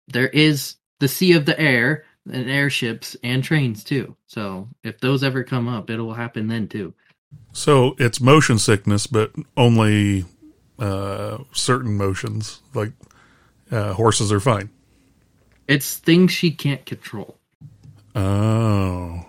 there 0.06 0.28
is 0.28 0.76
the 1.00 1.08
sea 1.08 1.32
of 1.32 1.44
the 1.44 1.58
air 1.58 2.04
and 2.32 2.50
airships 2.50 3.16
and 3.22 3.42
trains 3.42 3.84
too. 3.84 4.16
So 4.26 4.68
if 4.82 5.00
those 5.00 5.22
ever 5.22 5.42
come 5.44 5.68
up, 5.68 5.90
it 5.90 5.98
will 5.98 6.14
happen 6.14 6.48
then 6.48 6.68
too. 6.68 6.94
So 7.52 7.94
it's 7.98 8.20
motion 8.20 8.58
sickness, 8.58 9.06
but 9.06 9.32
only 9.56 10.24
uh, 10.78 11.38
certain 11.52 11.96
motions. 11.96 12.60
Like 12.74 12.92
uh, 13.70 13.92
horses 13.94 14.32
are 14.32 14.40
fine. 14.40 14.70
It's 15.66 15.96
things 15.96 16.32
she 16.32 16.50
can't 16.50 16.84
control. 16.86 17.38
Oh, 18.14 19.26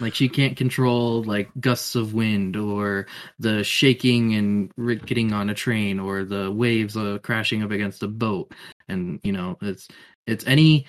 Like 0.00 0.14
she 0.14 0.28
can't 0.28 0.56
control 0.56 1.22
like 1.22 1.50
gusts 1.60 1.94
of 1.94 2.14
wind 2.14 2.56
or 2.56 3.06
the 3.38 3.64
shaking 3.64 4.34
and 4.34 4.72
getting 5.06 5.32
on 5.32 5.50
a 5.50 5.54
train 5.54 5.98
or 5.98 6.24
the 6.24 6.50
waves 6.50 6.96
uh, 6.96 7.18
crashing 7.22 7.62
up 7.62 7.70
against 7.70 8.02
a 8.02 8.08
boat. 8.08 8.52
And 8.88 9.20
you 9.22 9.32
know, 9.32 9.56
it's 9.60 9.88
it's 10.26 10.46
any 10.46 10.86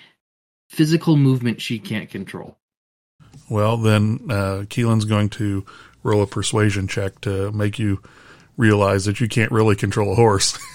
physical 0.70 1.16
movement 1.16 1.60
she 1.60 1.78
can't 1.78 2.08
control. 2.08 2.56
well 3.50 3.76
then 3.76 4.20
uh, 4.30 4.64
Keelan's 4.70 5.04
going 5.04 5.28
to 5.30 5.66
roll 6.02 6.22
a 6.22 6.26
persuasion 6.26 6.88
check 6.88 7.20
to 7.20 7.52
make 7.52 7.78
you 7.78 8.00
realize 8.56 9.04
that 9.04 9.20
you 9.20 9.28
can't 9.28 9.52
really 9.52 9.76
control 9.76 10.12
a 10.12 10.14
horse. 10.14 10.58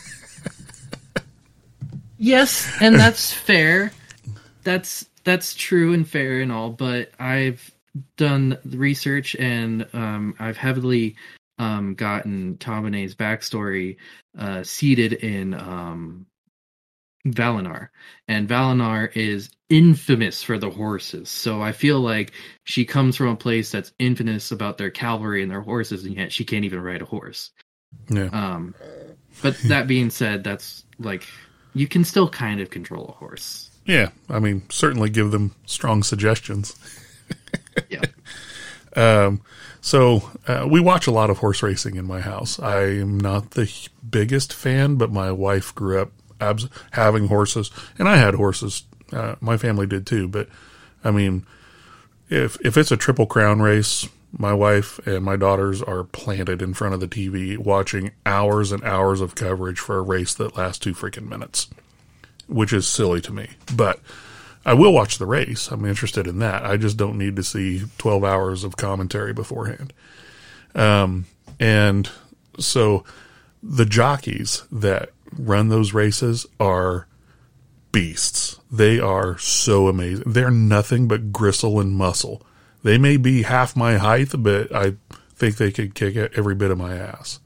Yes, 2.18 2.72
and 2.82 2.96
that's 3.00 3.34
fair. 3.34 3.92
That's 4.64 5.06
that's 5.24 5.54
true 5.54 5.94
and 5.94 6.08
fair 6.08 6.42
and 6.42 6.52
all, 6.52 6.70
but 6.70 7.12
I've 7.20 7.72
done 8.18 8.58
the 8.66 8.78
research 8.78 9.36
and 9.36 9.88
um, 9.94 10.36
I've 10.40 10.58
heavily 10.58 11.16
um, 11.58 11.96
gotten 11.96 12.58
Tominay's 12.58 13.16
backstory 13.16 13.98
uh, 14.38 14.64
seated 14.64 15.14
in 15.14 15.54
um, 15.54 16.26
Valenar, 17.26 17.90
and 18.28 18.48
Valenar 18.48 19.16
is 19.16 19.50
infamous 19.70 20.44
for 20.44 20.58
the 20.58 20.70
horses. 20.70 21.30
So 21.30 21.62
I 21.62 21.72
feel 21.72 22.00
like 22.00 22.32
she 22.64 22.86
comes 22.86 23.16
from 23.16 23.28
a 23.28 23.36
place 23.36 23.72
that's 23.72 23.92
infamous 23.98 24.52
about 24.52 24.78
their 24.78 24.92
cavalry 24.92 25.42
and 25.42 25.52
their 25.52 25.62
horses, 25.62 26.06
and 26.06 26.16
yet 26.16 26.32
she 26.32 26.46
can't 26.46 26.66
even 26.66 26.82
ride 26.82 27.02
a 27.02 27.06
horse. 27.06 27.52
yeah. 28.10 28.30
Um, 28.32 28.76
but 29.42 29.58
that 29.68 29.88
being 29.88 30.10
said, 30.10 30.44
that's 30.44 30.86
like 31.00 31.26
you 31.74 31.88
can 31.88 32.04
still 32.04 32.30
kind 32.30 32.62
of 32.62 32.70
control 32.70 33.08
a 33.10 33.12
horse. 33.14 33.72
Yeah, 33.86 34.10
I 34.30 34.40
mean, 34.40 34.64
certainly 34.70 35.10
give 35.10 35.32
them 35.32 35.54
strong 35.66 36.04
suggestions. 36.04 36.76
Yeah. 37.90 38.02
Um, 38.96 39.42
so 39.82 40.32
uh, 40.48 40.66
we 40.70 40.80
watch 40.80 41.08
a 41.08 41.12
lot 41.12 41.30
of 41.30 41.40
horse 41.40 41.62
racing 41.62 41.96
in 41.96 42.06
my 42.06 42.22
house. 42.22 42.60
I 42.60 42.84
am 42.84 43.20
not 43.20 43.52
the 43.52 43.70
biggest 44.10 44.54
fan, 44.54 44.96
but 44.96 45.12
my 45.12 45.32
wife 45.32 45.76
grew 45.76 46.02
up 46.02 46.12
abs- 46.40 46.70
having 46.92 47.28
horses, 47.28 47.72
and 47.98 48.08
I 48.08 48.18
had 48.18 48.36
horses. 48.36 48.84
Uh, 49.12 49.36
my 49.40 49.58
family 49.58 49.88
did 49.88 50.06
too. 50.06 50.28
But 50.28 50.50
I 51.04 51.12
mean, 51.12 51.46
if 52.30 52.58
if 52.62 52.78
it's 52.78 52.92
a 52.92 52.98
triple 52.98 53.26
crown 53.26 53.62
race, 53.62 54.08
my 54.38 54.54
wife 54.54 55.00
and 55.08 55.24
my 55.24 55.36
daughters 55.36 55.82
are 55.82 56.04
planted 56.04 56.62
in 56.62 56.74
front 56.74 56.94
of 56.94 57.00
the 57.00 57.08
TV 57.08 57.58
watching 57.58 58.12
hours 58.26 58.72
and 58.72 58.84
hours 58.84 59.22
of 59.22 59.36
coverage 59.36 59.80
for 59.80 59.98
a 59.98 60.02
race 60.02 60.34
that 60.36 60.58
lasts 60.58 60.80
two 60.80 60.94
freaking 60.94 61.30
minutes, 61.30 61.70
which 62.48 62.74
is 62.74 62.88
silly 62.88 63.22
to 63.22 63.32
me. 63.32 63.50
But 63.74 64.00
I 64.66 64.74
will 64.74 64.94
watch 64.94 65.20
the 65.20 65.28
race. 65.28 65.72
I'm 65.72 65.86
interested 65.86 66.28
in 66.28 66.40
that. 66.40 66.66
I 66.66 66.76
just 66.78 66.98
don't 66.98 67.18
need 67.18 67.36
to 67.36 67.44
see 67.44 67.84
12 67.98 68.24
hours 68.24 68.64
of 68.64 68.78
commentary 68.78 69.32
beforehand. 69.32 69.94
Um, 70.74 71.28
and 71.60 72.10
so 72.60 73.04
the 73.62 73.86
jockeys 73.86 74.64
that 74.72 75.12
run 75.38 75.70
those 75.70 75.94
races 75.94 76.46
are 76.60 77.08
beasts. 77.92 78.60
They 78.72 79.00
are 79.00 79.38
so 79.38 79.88
amazing. 79.88 80.32
They're 80.32 80.52
nothing 80.52 81.08
but 81.08 81.32
gristle 81.32 81.80
and 81.80 81.94
muscle. 81.94 82.46
They 82.84 82.98
may 82.98 83.18
be 83.18 83.44
half 83.44 83.76
my 83.76 83.98
height, 83.98 84.32
but 84.38 84.74
I 84.76 84.96
think 85.34 85.58
they 85.58 85.72
could 85.72 85.96
kick 85.96 86.16
every 86.16 86.56
bit 86.56 86.72
of 86.72 86.78
my 86.78 86.96
ass. 86.96 87.40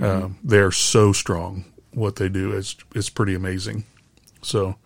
Um, 0.00 0.38
they're 0.42 0.70
so 0.70 1.12
strong. 1.12 1.64
What 1.92 2.16
they 2.16 2.28
do 2.28 2.52
is 2.52 2.76
is 2.94 3.08
pretty 3.08 3.34
amazing. 3.34 3.84
So, 4.42 4.76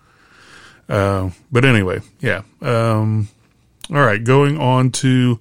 uh, 0.88 1.30
but 1.50 1.64
anyway, 1.64 2.00
yeah. 2.20 2.42
Um, 2.60 3.28
all 3.90 4.02
right, 4.02 4.22
going 4.22 4.58
on 4.58 4.90
to 4.92 5.40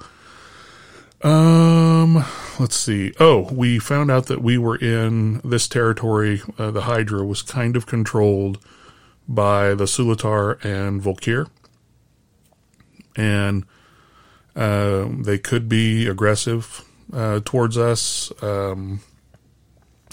um, 1.21 2.23
let's 2.59 2.75
see. 2.75 3.13
Oh, 3.19 3.51
we 3.51 3.79
found 3.79 4.09
out 4.11 4.25
that 4.27 4.41
we 4.41 4.57
were 4.57 4.75
in 4.77 5.39
this 5.43 5.67
territory. 5.67 6.41
Uh, 6.57 6.71
the 6.71 6.81
Hydra 6.81 7.25
was 7.25 7.41
kind 7.41 7.75
of 7.75 7.85
controlled 7.85 8.59
by 9.27 9.73
the 9.73 9.85
Sulatar 9.85 10.63
and 10.63 11.01
Volkir, 11.01 11.49
and 13.15 13.65
um, 14.55 15.23
they 15.23 15.37
could 15.37 15.67
be 15.69 16.07
aggressive 16.07 16.83
uh, 17.13 17.41
towards 17.43 17.77
us. 17.77 18.31
Um, 18.41 19.01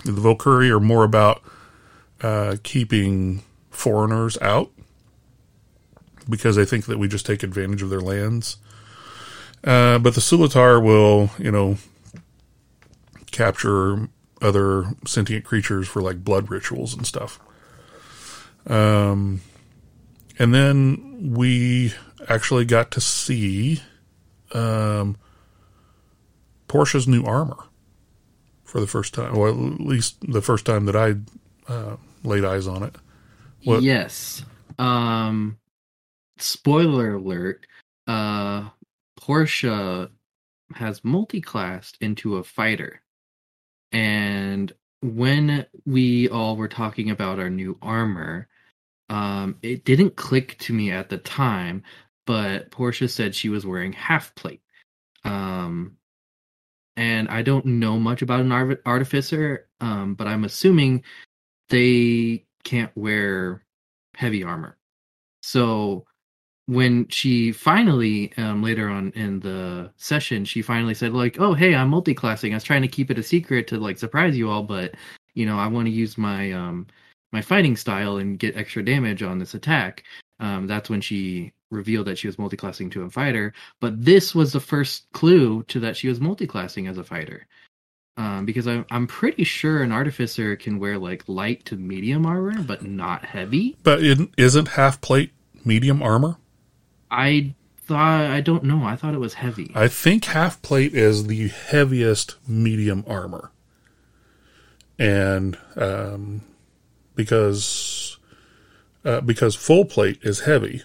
The 0.04 0.12
Vulkoori 0.12 0.68
are 0.70 0.80
more 0.80 1.04
about 1.04 1.42
uh, 2.20 2.56
keeping 2.62 3.42
foreigners 3.70 4.36
out 4.42 4.70
because 6.28 6.56
they 6.56 6.66
think 6.66 6.86
that 6.86 6.98
we 6.98 7.08
just 7.08 7.24
take 7.24 7.42
advantage 7.42 7.82
of 7.82 7.90
their 7.90 8.00
lands. 8.00 8.58
Uh, 9.62 9.98
but 9.98 10.14
the 10.14 10.20
Sulatar 10.20 10.82
will, 10.82 11.30
you 11.38 11.50
know, 11.50 11.78
capture 13.34 14.08
other 14.40 14.84
sentient 15.06 15.44
creatures 15.44 15.88
for 15.88 16.00
like 16.00 16.22
blood 16.22 16.50
rituals 16.50 16.94
and 16.94 17.06
stuff. 17.06 17.40
Um, 18.66 19.40
and 20.38 20.54
then 20.54 21.32
we 21.34 21.92
actually 22.28 22.64
got 22.64 22.92
to 22.92 23.00
see 23.00 23.82
um, 24.52 25.16
Portia's 26.68 27.08
new 27.08 27.24
armor 27.24 27.58
for 28.64 28.80
the 28.80 28.86
first 28.86 29.14
time, 29.14 29.36
or 29.36 29.48
at 29.48 29.56
least 29.56 30.16
the 30.20 30.42
first 30.42 30.64
time 30.64 30.86
that 30.86 30.96
I 30.96 31.14
uh, 31.72 31.96
laid 32.22 32.44
eyes 32.44 32.66
on 32.66 32.82
it. 32.82 32.94
What? 33.64 33.82
Yes. 33.82 34.44
Um, 34.78 35.58
spoiler 36.38 37.14
alert. 37.14 37.66
Uh, 38.06 38.68
Portia 39.16 40.10
has 40.74 41.00
multiclassed 41.00 41.94
into 42.00 42.36
a 42.36 42.44
fighter. 42.44 43.00
And 43.94 44.72
when 45.02 45.66
we 45.86 46.28
all 46.28 46.56
were 46.56 46.68
talking 46.68 47.10
about 47.10 47.38
our 47.38 47.48
new 47.48 47.78
armor, 47.80 48.48
um, 49.08 49.56
it 49.62 49.84
didn't 49.84 50.16
click 50.16 50.58
to 50.60 50.72
me 50.72 50.90
at 50.90 51.08
the 51.08 51.18
time, 51.18 51.84
but 52.26 52.72
Portia 52.72 53.06
said 53.06 53.34
she 53.34 53.48
was 53.48 53.64
wearing 53.64 53.92
half 53.92 54.34
plate. 54.34 54.62
Um, 55.24 55.96
and 56.96 57.28
I 57.28 57.42
don't 57.42 57.66
know 57.66 57.98
much 57.98 58.20
about 58.20 58.40
an 58.40 58.76
artificer, 58.84 59.68
um, 59.80 60.14
but 60.14 60.26
I'm 60.26 60.44
assuming 60.44 61.04
they 61.68 62.46
can't 62.64 62.92
wear 62.96 63.64
heavy 64.16 64.42
armor. 64.42 64.76
So 65.42 66.06
when 66.66 67.06
she 67.08 67.52
finally 67.52 68.32
um, 68.38 68.62
later 68.62 68.88
on 68.88 69.12
in 69.14 69.40
the 69.40 69.90
session 69.96 70.44
she 70.44 70.62
finally 70.62 70.94
said 70.94 71.12
like 71.12 71.38
oh 71.38 71.52
hey 71.52 71.74
i'm 71.74 71.88
multi-classing 71.88 72.52
i 72.52 72.56
was 72.56 72.64
trying 72.64 72.82
to 72.82 72.88
keep 72.88 73.10
it 73.10 73.18
a 73.18 73.22
secret 73.22 73.66
to 73.66 73.78
like 73.78 73.98
surprise 73.98 74.36
you 74.36 74.48
all 74.48 74.62
but 74.62 74.94
you 75.34 75.44
know 75.44 75.58
i 75.58 75.66
want 75.66 75.86
to 75.86 75.92
use 75.92 76.16
my 76.16 76.52
um 76.52 76.86
my 77.32 77.42
fighting 77.42 77.76
style 77.76 78.16
and 78.16 78.38
get 78.38 78.56
extra 78.56 78.82
damage 78.82 79.22
on 79.22 79.38
this 79.38 79.54
attack 79.54 80.04
um 80.40 80.66
that's 80.66 80.88
when 80.88 81.00
she 81.00 81.52
revealed 81.70 82.06
that 82.06 82.16
she 82.16 82.28
was 82.28 82.38
multi-classing 82.38 82.88
to 82.88 83.02
a 83.02 83.10
fighter 83.10 83.52
but 83.80 84.02
this 84.02 84.34
was 84.34 84.52
the 84.52 84.60
first 84.60 85.06
clue 85.12 85.62
to 85.64 85.80
that 85.80 85.96
she 85.96 86.08
was 86.08 86.20
multi-classing 86.20 86.86
as 86.86 86.96
a 86.96 87.04
fighter 87.04 87.46
um, 88.16 88.44
because 88.44 88.68
I'm 88.68 88.86
I'm 88.92 89.08
pretty 89.08 89.42
sure 89.42 89.82
an 89.82 89.90
artificer 89.90 90.54
can 90.54 90.78
wear 90.78 90.98
like 90.98 91.24
light 91.26 91.64
to 91.64 91.76
medium 91.76 92.26
armor, 92.26 92.62
but 92.62 92.84
not 92.84 93.24
heavy. 93.24 93.76
But 93.82 94.04
it 94.04 94.30
isn't 94.38 94.68
half 94.68 95.00
plate 95.00 95.32
medium 95.64 96.00
armor. 96.00 96.36
I 97.14 97.54
thought 97.86 98.30
I 98.30 98.40
don't 98.40 98.64
know. 98.64 98.84
I 98.84 98.96
thought 98.96 99.14
it 99.14 99.20
was 99.20 99.34
heavy. 99.34 99.70
I 99.74 99.88
think 99.88 100.24
half 100.24 100.60
plate 100.62 100.94
is 100.94 101.28
the 101.28 101.48
heaviest 101.48 102.36
medium 102.48 103.04
armor, 103.06 103.52
and 104.98 105.56
um, 105.76 106.42
because 107.14 108.18
uh, 109.04 109.20
because 109.20 109.54
full 109.54 109.84
plate 109.84 110.18
is 110.22 110.40
heavy. 110.40 110.82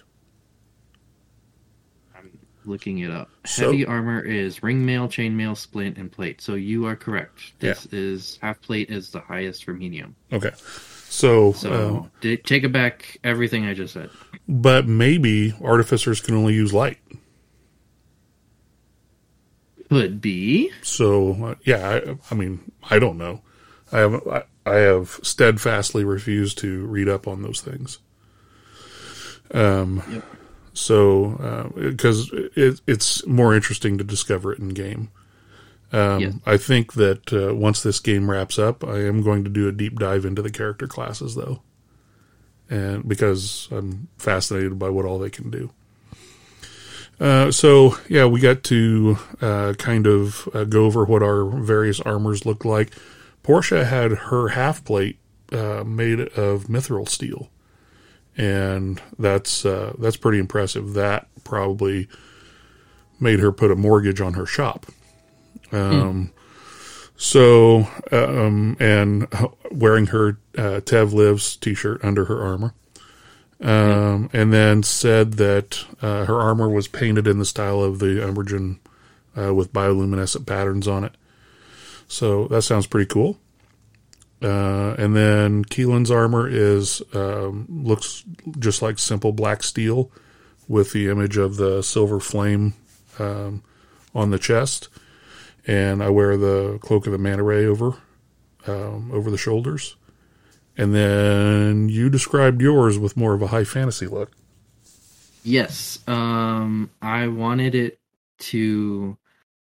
I'm 2.14 2.38
looking 2.64 2.98
it 2.98 3.10
up. 3.10 3.28
So, 3.44 3.72
heavy 3.72 3.84
armor 3.84 4.20
is 4.20 4.62
ring 4.62 4.86
mail, 4.86 5.08
chain 5.08 5.36
mail, 5.36 5.56
splint, 5.56 5.98
and 5.98 6.12
plate. 6.12 6.40
So 6.40 6.54
you 6.54 6.86
are 6.86 6.94
correct. 6.94 7.58
This 7.58 7.88
yeah. 7.90 7.98
is 7.98 8.38
half 8.40 8.60
plate 8.60 8.90
is 8.90 9.10
the 9.10 9.20
highest 9.20 9.64
for 9.64 9.72
medium. 9.72 10.14
Okay. 10.32 10.52
So, 11.10 11.52
so 11.54 12.08
uh, 12.22 12.36
take 12.44 12.62
it 12.62 12.72
back 12.72 13.18
everything 13.24 13.66
I 13.66 13.74
just 13.74 13.92
said. 13.92 14.10
But 14.48 14.86
maybe 14.86 15.52
artificers 15.60 16.20
can 16.20 16.36
only 16.36 16.54
use 16.54 16.72
light. 16.72 16.98
Could 19.88 20.20
be. 20.20 20.70
So 20.82 21.46
uh, 21.46 21.54
yeah, 21.64 21.88
I, 21.88 22.16
I, 22.30 22.34
mean, 22.36 22.70
I 22.88 23.00
don't 23.00 23.18
know. 23.18 23.42
I 23.90 23.98
have 23.98 24.28
I, 24.28 24.42
I, 24.64 24.74
have 24.76 25.18
steadfastly 25.24 26.04
refused 26.04 26.58
to 26.58 26.86
read 26.86 27.08
up 27.08 27.26
on 27.26 27.42
those 27.42 27.60
things. 27.60 27.98
Um, 29.50 30.04
yep. 30.12 30.24
so 30.74 31.72
because 31.74 32.32
uh, 32.32 32.50
it, 32.54 32.80
it's 32.86 33.26
more 33.26 33.52
interesting 33.52 33.98
to 33.98 34.04
discover 34.04 34.52
it 34.52 34.60
in 34.60 34.68
game. 34.68 35.10
Um. 35.92 36.40
I 36.46 36.56
think 36.56 36.92
that 36.94 37.32
uh, 37.32 37.54
once 37.54 37.82
this 37.82 37.98
game 37.98 38.30
wraps 38.30 38.58
up, 38.58 38.84
I 38.84 39.00
am 39.00 39.22
going 39.22 39.44
to 39.44 39.50
do 39.50 39.68
a 39.68 39.72
deep 39.72 39.98
dive 39.98 40.24
into 40.24 40.42
the 40.42 40.50
character 40.50 40.86
classes, 40.86 41.34
though, 41.34 41.62
and 42.68 43.08
because 43.08 43.68
I'm 43.72 44.08
fascinated 44.16 44.78
by 44.78 44.88
what 44.90 45.04
all 45.04 45.18
they 45.18 45.30
can 45.30 45.50
do. 45.50 45.72
Uh, 47.18 47.50
so 47.50 47.96
yeah, 48.08 48.24
we 48.24 48.40
got 48.40 48.62
to 48.64 49.18
uh, 49.42 49.74
kind 49.74 50.06
of 50.06 50.48
uh, 50.54 50.64
go 50.64 50.86
over 50.86 51.04
what 51.04 51.22
our 51.22 51.44
various 51.44 52.00
armors 52.00 52.46
looked 52.46 52.64
like. 52.64 52.92
Portia 53.42 53.84
had 53.84 54.10
her 54.12 54.48
half 54.48 54.84
plate 54.84 55.18
uh, 55.52 55.84
made 55.84 56.20
of 56.20 56.64
mithril 56.64 57.08
steel, 57.08 57.50
and 58.36 59.02
that's 59.18 59.66
uh, 59.66 59.94
that's 59.98 60.16
pretty 60.16 60.38
impressive. 60.38 60.94
That 60.94 61.26
probably 61.44 62.08
made 63.18 63.40
her 63.40 63.52
put 63.52 63.70
a 63.70 63.76
mortgage 63.76 64.20
on 64.20 64.34
her 64.34 64.46
shop 64.46 64.86
um, 65.72 66.32
So, 67.22 67.86
um, 68.10 68.78
and 68.80 69.28
wearing 69.70 70.06
her 70.06 70.38
uh, 70.56 70.80
Tev 70.80 71.12
Lives 71.12 71.54
t 71.56 71.74
shirt 71.74 72.02
under 72.02 72.24
her 72.24 72.42
armor. 72.42 72.72
Um, 73.60 74.30
and 74.32 74.54
then 74.54 74.82
said 74.82 75.34
that 75.34 75.84
uh, 76.00 76.24
her 76.24 76.40
armor 76.40 76.70
was 76.70 76.88
painted 76.88 77.28
in 77.28 77.38
the 77.38 77.44
style 77.44 77.82
of 77.82 77.98
the 77.98 78.22
Umbragen 78.22 78.78
uh, 79.36 79.54
with 79.54 79.70
bioluminescent 79.70 80.46
patterns 80.46 80.88
on 80.88 81.04
it. 81.04 81.12
So 82.08 82.48
that 82.48 82.62
sounds 82.62 82.86
pretty 82.86 83.06
cool. 83.06 83.38
Uh, 84.42 84.94
and 84.96 85.14
then 85.14 85.66
Keelan's 85.66 86.10
armor 86.10 86.48
is 86.48 87.02
um, 87.12 87.66
looks 87.68 88.24
just 88.58 88.80
like 88.80 88.98
simple 88.98 89.32
black 89.32 89.62
steel 89.62 90.10
with 90.68 90.92
the 90.92 91.10
image 91.10 91.36
of 91.36 91.56
the 91.56 91.82
silver 91.82 92.18
flame 92.18 92.72
um, 93.18 93.62
on 94.14 94.30
the 94.30 94.38
chest 94.38 94.88
and 95.66 96.02
I 96.02 96.08
wear 96.10 96.36
the 96.36 96.78
cloak 96.80 97.06
of 97.06 97.12
the 97.12 97.18
manta 97.18 97.42
ray 97.42 97.66
over 97.66 97.96
um, 98.66 99.10
over 99.12 99.30
the 99.30 99.38
shoulders. 99.38 99.96
And 100.76 100.94
then 100.94 101.88
you 101.88 102.08
described 102.08 102.62
yours 102.62 102.98
with 102.98 103.16
more 103.16 103.34
of 103.34 103.42
a 103.42 103.48
high 103.48 103.64
fantasy 103.64 104.06
look. 104.06 104.32
Yes, 105.42 105.98
um, 106.06 106.90
I 107.02 107.28
wanted 107.28 107.74
it 107.74 107.98
to. 108.38 109.16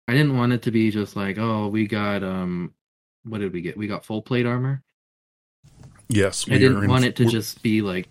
I 0.06 0.12
didn't 0.12 0.36
want 0.36 0.52
it 0.52 0.62
to 0.62 0.70
be 0.70 0.90
just 0.90 1.16
like, 1.16 1.38
oh, 1.38 1.68
we 1.68 1.86
got 1.86 2.22
um, 2.22 2.72
what 3.24 3.38
did 3.38 3.52
we 3.52 3.60
get? 3.60 3.76
We 3.76 3.86
got 3.86 4.04
full 4.04 4.22
plate 4.22 4.46
armor. 4.46 4.82
Yes, 6.08 6.46
I 6.48 6.58
didn't 6.58 6.86
want 6.86 7.04
it 7.04 7.16
to 7.16 7.24
just 7.24 7.62
be 7.62 7.80
like 7.82 8.08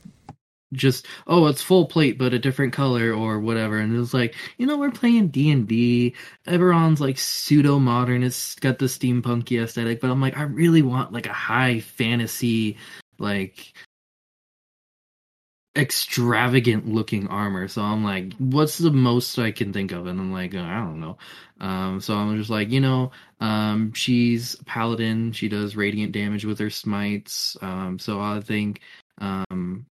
just 0.74 1.06
oh 1.28 1.48
it's 1.48 1.62
full 1.62 1.86
plate 1.86 2.18
but 2.18 2.34
a 2.34 2.40
different 2.40 2.74
color 2.74 3.14
or 3.14 3.40
whatever. 3.40 3.78
And 3.80 3.96
it 3.96 4.00
was 4.00 4.14
like 4.14 4.36
you 4.58 4.66
know 4.66 4.78
we're 4.78 4.92
playing 4.92 5.30
d&d 5.30 6.16
everyone's 6.46 7.02
like 7.02 7.18
pseudo 7.18 7.80
modern 7.80 8.24
it's 8.24 8.56
got 8.56 8.80
the 8.80 8.86
steampunky 8.86 9.62
aesthetic. 9.64 10.02
But 10.02 10.10
i'm 10.10 10.22
like 10.22 10.38
i 10.38 10.44
really 10.44 10.82
want 10.82 11.14
like 11.14 11.28
a 11.28 11.34
high 11.34 11.80
fantasy 11.80 12.78
like 13.20 13.74
extravagant 15.76 16.88
looking 16.88 17.28
armor. 17.28 17.68
So 17.68 17.82
i'm 17.82 18.04
like 18.04 18.34
what's 18.38 18.78
the 18.78 18.92
most 18.92 19.40
i 19.40 19.52
can 19.52 19.74
think 19.74 19.92
of? 19.92 20.08
And 20.08 20.20
i'm 20.20 20.32
like 20.32 20.54
i 20.56 20.76
don't 20.76 21.00
know. 21.00 21.18
Um, 21.60 22.02
so 22.02 22.16
i'm 22.16 22.38
just 22.38 22.50
like 22.50 22.70
you 22.70 22.82
know 22.82 23.12
um, 23.40 23.92
she's 23.94 24.56
paladin. 24.66 25.34
She 25.34 25.50
does 25.50 25.76
radiant 25.76 26.14
damage 26.14 26.46
with 26.46 26.60
her 26.60 26.70
smites. 26.70 27.58
Um, 27.62 28.00
so 28.00 28.22
i 28.22 28.40
think 28.40 28.82
um, 29.20 29.86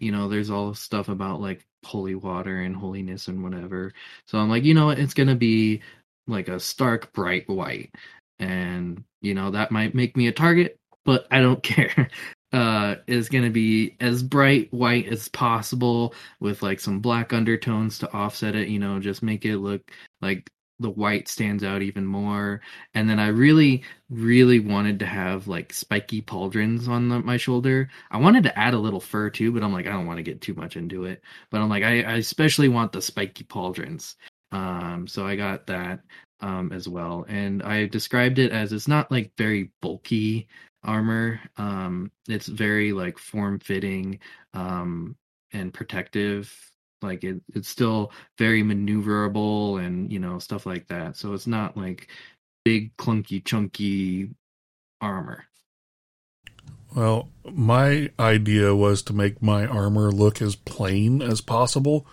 you 0.00 0.12
know, 0.12 0.28
there's 0.28 0.50
all 0.50 0.74
stuff 0.74 1.08
about 1.08 1.40
like 1.40 1.64
holy 1.84 2.14
water 2.14 2.60
and 2.60 2.76
holiness 2.76 3.28
and 3.28 3.42
whatever. 3.42 3.92
So 4.26 4.38
I'm 4.38 4.48
like, 4.50 4.64
you 4.64 4.74
know, 4.74 4.90
it's 4.90 5.14
gonna 5.14 5.36
be 5.36 5.82
like 6.26 6.48
a 6.48 6.60
stark 6.60 7.12
bright 7.12 7.48
white, 7.48 7.94
and 8.38 9.04
you 9.20 9.34
know 9.34 9.50
that 9.50 9.70
might 9.70 9.94
make 9.94 10.16
me 10.16 10.28
a 10.28 10.32
target, 10.32 10.78
but 11.04 11.26
I 11.30 11.40
don't 11.40 11.62
care. 11.62 12.08
Uh, 12.52 12.96
is 13.06 13.28
gonna 13.28 13.50
be 13.50 13.96
as 14.00 14.24
bright 14.24 14.72
white 14.72 15.06
as 15.06 15.28
possible 15.28 16.14
with 16.40 16.62
like 16.64 16.80
some 16.80 16.98
black 17.00 17.32
undertones 17.32 17.98
to 17.98 18.12
offset 18.12 18.56
it. 18.56 18.68
You 18.68 18.80
know, 18.80 18.98
just 18.98 19.22
make 19.22 19.44
it 19.44 19.58
look 19.58 19.92
like 20.20 20.50
the 20.80 20.90
white 20.90 21.28
stands 21.28 21.62
out 21.62 21.82
even 21.82 22.06
more. 22.06 22.60
And 22.94 23.08
then 23.08 23.18
I 23.20 23.28
really, 23.28 23.84
really 24.08 24.60
wanted 24.60 24.98
to 25.00 25.06
have 25.06 25.46
like 25.48 25.72
spiky 25.72 26.22
pauldrons 26.22 26.88
on 26.88 27.08
the, 27.08 27.20
my 27.20 27.36
shoulder. 27.36 27.88
I 28.10 28.18
wanted 28.18 28.42
to 28.44 28.58
add 28.58 28.74
a 28.74 28.78
little 28.78 29.00
fur 29.00 29.30
too, 29.30 29.52
but 29.52 29.62
I'm 29.62 29.72
like, 29.72 29.86
I 29.86 29.90
don't 29.90 30.06
want 30.06 30.18
to 30.18 30.22
get 30.24 30.40
too 30.40 30.54
much 30.54 30.76
into 30.76 31.04
it. 31.04 31.22
But 31.50 31.60
I'm 31.60 31.68
like, 31.68 31.84
I, 31.84 32.02
I 32.02 32.14
especially 32.16 32.68
want 32.68 32.92
the 32.92 33.02
spiky 33.02 33.44
pauldrons. 33.44 34.16
Um, 34.52 35.06
so 35.06 35.26
I 35.26 35.36
got 35.36 35.66
that. 35.68 36.00
um, 36.40 36.72
as 36.72 36.88
well. 36.88 37.24
And 37.28 37.62
I 37.62 37.86
described 37.86 38.38
it 38.38 38.52
as 38.52 38.72
it's 38.72 38.88
not 38.88 39.10
like 39.10 39.32
very 39.36 39.70
bulky 39.82 40.48
armor. 40.84 41.40
Um, 41.56 42.10
it's 42.28 42.46
very 42.46 42.92
like 42.92 43.18
form 43.18 43.58
fitting 43.60 44.20
um, 44.54 45.16
and 45.52 45.72
protective. 45.74 46.69
Like 47.02 47.24
it, 47.24 47.40
it's 47.54 47.68
still 47.68 48.12
very 48.38 48.62
maneuverable 48.62 49.84
and 49.84 50.12
you 50.12 50.18
know 50.18 50.38
stuff 50.38 50.66
like 50.66 50.86
that. 50.88 51.16
So 51.16 51.32
it's 51.34 51.46
not 51.46 51.76
like 51.76 52.08
big 52.64 52.96
clunky 52.96 53.44
chunky 53.44 54.30
armor. 55.00 55.44
Well, 56.94 57.28
my 57.44 58.10
idea 58.18 58.74
was 58.74 59.02
to 59.02 59.12
make 59.12 59.40
my 59.40 59.66
armor 59.66 60.10
look 60.10 60.42
as 60.42 60.56
plain 60.56 61.22
as 61.22 61.40
possible. 61.40 62.06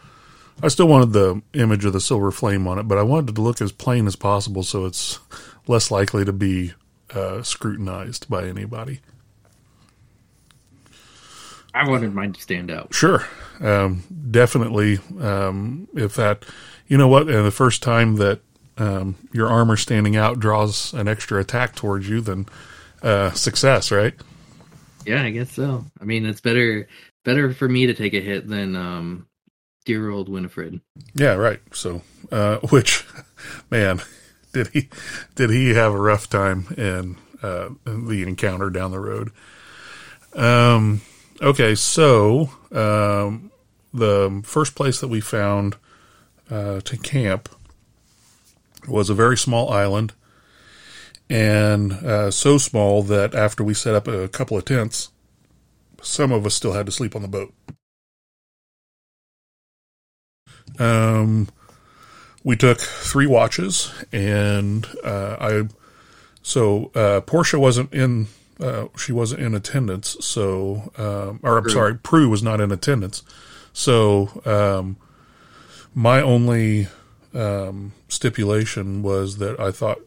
I 0.62 0.67
still 0.69 0.88
wanted 0.88 1.13
the 1.13 1.41
image 1.54 1.86
of 1.86 1.93
the 1.93 2.02
silver 2.02 2.32
flame 2.32 2.67
on 2.67 2.80
it, 2.80 2.84
but 2.84 2.97
I 2.97 3.04
wanted 3.04 3.32
it 3.32 3.36
to 3.36 3.41
look 3.41 3.62
as 3.62 3.71
plain 3.71 4.08
as 4.08 4.15
possible 4.15 4.63
so 4.63 4.86
it's 4.86 5.19
less 5.67 5.91
likely 5.91 6.26
to 6.26 6.34
be 6.34 6.73
uh, 7.13 7.41
scrutinized 7.43 8.30
by 8.30 8.47
anybody. 8.47 9.02
I 11.78 11.88
wanted 11.88 12.13
mine 12.13 12.34
to 12.34 12.42
stand 12.42 12.72
out. 12.72 12.94
Sure, 12.94 13.26
um, 13.60 14.04
definitely. 14.32 15.00
Um, 15.20 15.88
if 15.94 16.16
that, 16.16 16.44
you 16.88 16.98
know 16.98 17.08
what, 17.08 17.30
and 17.30 17.46
the 17.46 17.52
first 17.52 17.84
time 17.84 18.16
that 18.16 18.40
um, 18.78 19.16
your 19.32 19.48
armor 19.48 19.78
standing 19.78 20.16
out 20.16 20.40
draws 20.40 20.94
an 20.94 21.08
extra 21.08 21.40
attack 21.40 21.76
towards 21.76 22.10
you, 22.10 22.22
then 22.22 22.48
uh, 23.02 23.32
success, 23.32 23.92
right? 23.92 24.13
Yeah, 25.06 25.24
I 25.24 25.30
guess 25.30 25.52
so. 25.52 25.86
I 26.02 26.04
mean, 26.04 26.26
it's 26.26 26.42
better 26.42 26.88
better 27.24 27.54
for 27.54 27.68
me 27.68 27.86
to 27.88 27.94
take 27.94 28.13
a 28.13 28.22
hit 28.22 28.48
than 28.48 28.76
um, 28.76 29.28
dear 29.86 30.10
old 30.10 30.30
Winifred. 30.30 30.82
Yeah, 31.13 31.34
right. 31.34 31.62
So, 31.74 32.02
uh, 32.32 32.58
which 32.70 33.06
man 33.70 34.02
did 34.52 34.68
he 34.68 34.90
did 35.36 35.50
he 35.50 35.76
have 35.76 35.94
a 35.94 36.02
rough 36.02 36.30
time 36.30 36.68
in, 36.78 37.18
uh, 37.42 37.70
in 37.86 38.08
the 38.08 38.24
encounter 38.24 38.70
down 38.70 38.92
the 38.92 39.00
road? 39.00 39.32
Um, 40.34 41.02
okay, 41.41 41.76
so 41.76 42.50
um, 42.71 43.52
the 43.93 44.41
first 44.43 44.76
place 44.76 45.00
that 45.00 45.08
we 45.08 45.21
found 45.21 45.76
uh, 46.50 46.82
to 46.82 46.97
camp 46.97 47.50
was 48.88 49.10
a 49.10 49.13
very 49.13 49.38
small 49.38 49.71
island, 49.71 50.13
and 51.30 51.93
uh, 51.93 52.32
so 52.32 52.58
small 52.58 53.04
that 53.04 53.36
after 53.36 53.63
we 53.63 53.73
set 53.73 53.95
up 53.95 54.08
a 54.08 54.28
couple 54.28 54.58
of 54.58 54.65
tents, 54.65 55.12
some 56.02 56.32
of 56.32 56.45
us 56.45 56.56
still 56.56 56.73
had 56.73 56.86
to 56.86 56.91
sleep 56.91 57.15
on 57.15 57.21
the 57.21 57.28
boat. 57.28 57.54
Um, 60.80 61.50
we 62.43 62.56
took 62.56 62.80
three 62.80 63.28
watches, 63.28 63.91
and 64.12 64.88
uh, 65.04 65.36
I 65.39 65.67
so 66.41 66.91
uh, 66.95 67.21
Portia 67.21 67.60
wasn't 67.60 67.93
in. 67.93 68.28
Uh, 68.60 68.88
she 68.98 69.12
wasn't 69.12 69.41
in 69.41 69.54
attendance, 69.54 70.17
so 70.20 70.91
um, 70.98 71.39
or 71.43 71.58
I'm 71.58 71.63
Prue. 71.63 71.72
sorry, 71.72 71.96
Prue 71.96 72.30
was 72.30 72.41
not 72.41 72.60
in 72.60 72.72
attendance. 72.72 73.24
So 73.72 74.41
um, 74.46 74.98
my 75.93 76.22
only 76.22 76.88
um, 77.34 77.93
stipulation 78.08 79.04
was 79.04 79.38
that 79.38 79.60
I 79.60 79.72
thought 79.72 80.00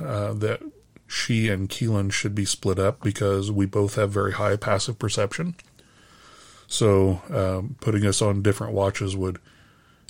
uh, 0.00 0.32
that 0.32 0.60
she 1.06 1.48
and 1.48 1.68
Keelan 1.68 2.10
should 2.10 2.34
be 2.34 2.44
split 2.44 2.78
up 2.78 3.02
because 3.02 3.52
we 3.52 3.66
both 3.66 3.94
have 3.94 4.10
very 4.10 4.32
high 4.32 4.56
passive 4.56 4.98
perception. 4.98 5.54
So 6.66 7.20
um, 7.30 7.76
putting 7.80 8.06
us 8.06 8.22
on 8.22 8.42
different 8.42 8.72
watches 8.72 9.14
would 9.14 9.38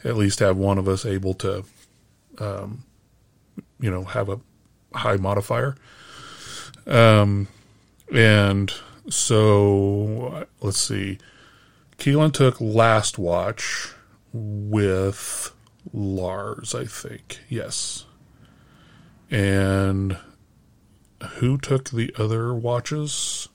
at 0.04 0.16
least 0.16 0.38
have 0.38 0.56
one 0.56 0.78
of 0.78 0.88
us 0.88 1.04
able 1.04 1.34
to, 1.34 1.64
um, 2.38 2.84
you 3.80 3.90
know, 3.90 4.04
have 4.04 4.28
a 4.28 4.40
high 4.94 5.16
modifier. 5.16 5.74
Um, 6.86 7.48
and 8.10 8.72
so 9.08 10.46
let's 10.60 10.78
see. 10.78 11.18
Keelan 11.98 12.32
took 12.32 12.60
last 12.60 13.18
watch 13.18 13.92
with 14.32 15.52
Lars, 15.92 16.74
I 16.74 16.84
think. 16.84 17.40
Yes. 17.48 18.06
And 19.30 20.18
who 21.36 21.58
took 21.58 21.90
the 21.90 22.14
other 22.18 22.54
watches? 22.54 23.48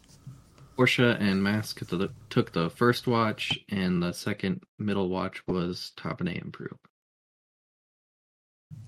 Portia 0.75 1.17
and 1.19 1.43
Mask 1.43 1.81
took 2.29 2.51
the, 2.51 2.69
first 2.69 3.07
watch, 3.07 3.59
and 3.69 4.01
the 4.01 4.13
second 4.13 4.61
middle 4.77 5.09
watch 5.09 5.41
was 5.47 5.91
Tabane 5.97 6.39
and 6.39 6.53
Prue. 6.53 6.77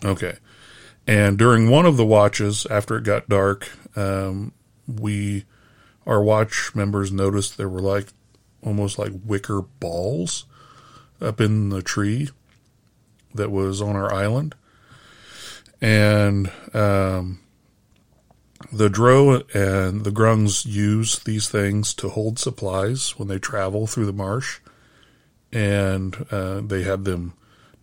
Okay. 0.05 0.37
And 1.07 1.37
during 1.37 1.69
one 1.69 1.87
of 1.87 1.97
the 1.97 2.05
watches, 2.05 2.67
after 2.67 2.97
it 2.97 3.03
got 3.03 3.27
dark, 3.27 3.67
um, 3.95 4.53
we, 4.97 5.45
our 6.05 6.21
watch 6.21 6.71
members 6.73 7.11
noticed 7.11 7.57
there 7.57 7.69
were 7.69 7.81
like 7.81 8.07
almost 8.63 8.99
like 8.99 9.11
wicker 9.25 9.61
balls 9.61 10.45
up 11.21 11.39
in 11.39 11.69
the 11.69 11.81
tree 11.81 12.29
that 13.33 13.51
was 13.51 13.81
on 13.81 13.95
our 13.95 14.13
island. 14.13 14.55
And 15.81 16.51
um, 16.73 17.39
the 18.71 18.89
Drow 18.89 19.41
and 19.53 20.03
the 20.03 20.11
Grungs 20.11 20.65
use 20.65 21.19
these 21.19 21.47
things 21.47 21.93
to 21.95 22.09
hold 22.09 22.39
supplies 22.39 23.17
when 23.17 23.27
they 23.27 23.39
travel 23.39 23.87
through 23.87 24.05
the 24.05 24.13
marsh. 24.13 24.59
And 25.51 26.25
uh, 26.31 26.61
they 26.61 26.83
had 26.83 27.05
them 27.05 27.33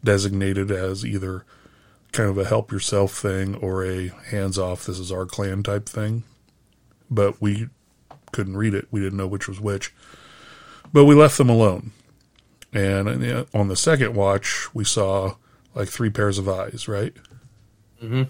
designated 0.04 0.70
as 0.70 1.04
either 1.04 1.44
kind 2.12 2.30
of 2.30 2.38
a 2.38 2.44
help 2.44 2.70
yourself 2.72 3.12
thing 3.12 3.54
or 3.56 3.84
a 3.84 4.08
hands 4.30 4.58
off, 4.58 4.86
this 4.86 4.98
is 4.98 5.12
our 5.12 5.26
clan 5.26 5.62
type 5.62 5.88
thing. 5.88 6.22
But 7.10 7.40
we 7.40 7.68
couldn't 8.32 8.56
read 8.56 8.74
it. 8.74 8.88
We 8.90 9.00
didn't 9.00 9.18
know 9.18 9.26
which 9.26 9.48
was 9.48 9.60
which. 9.60 9.94
But 10.92 11.04
we 11.04 11.14
left 11.14 11.38
them 11.38 11.48
alone. 11.48 11.92
And 12.72 13.46
on 13.54 13.68
the 13.68 13.76
second 13.76 14.14
watch, 14.14 14.74
we 14.74 14.84
saw 14.84 15.36
like 15.74 15.88
three 15.88 16.10
pairs 16.10 16.38
of 16.38 16.48
eyes, 16.48 16.88
right? 16.88 17.14
Mm-hmm. 18.02 18.24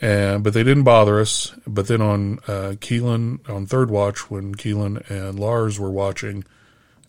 And 0.00 0.42
but 0.42 0.54
they 0.54 0.62
didn't 0.62 0.84
bother 0.84 1.20
us. 1.20 1.54
But 1.66 1.88
then 1.88 2.00
on 2.00 2.38
uh, 2.46 2.76
Keelan 2.80 3.48
on 3.50 3.66
third 3.66 3.90
watch, 3.90 4.30
when 4.30 4.54
Keelan 4.54 5.08
and 5.10 5.38
Lars 5.38 5.78
were 5.78 5.90
watching, 5.90 6.44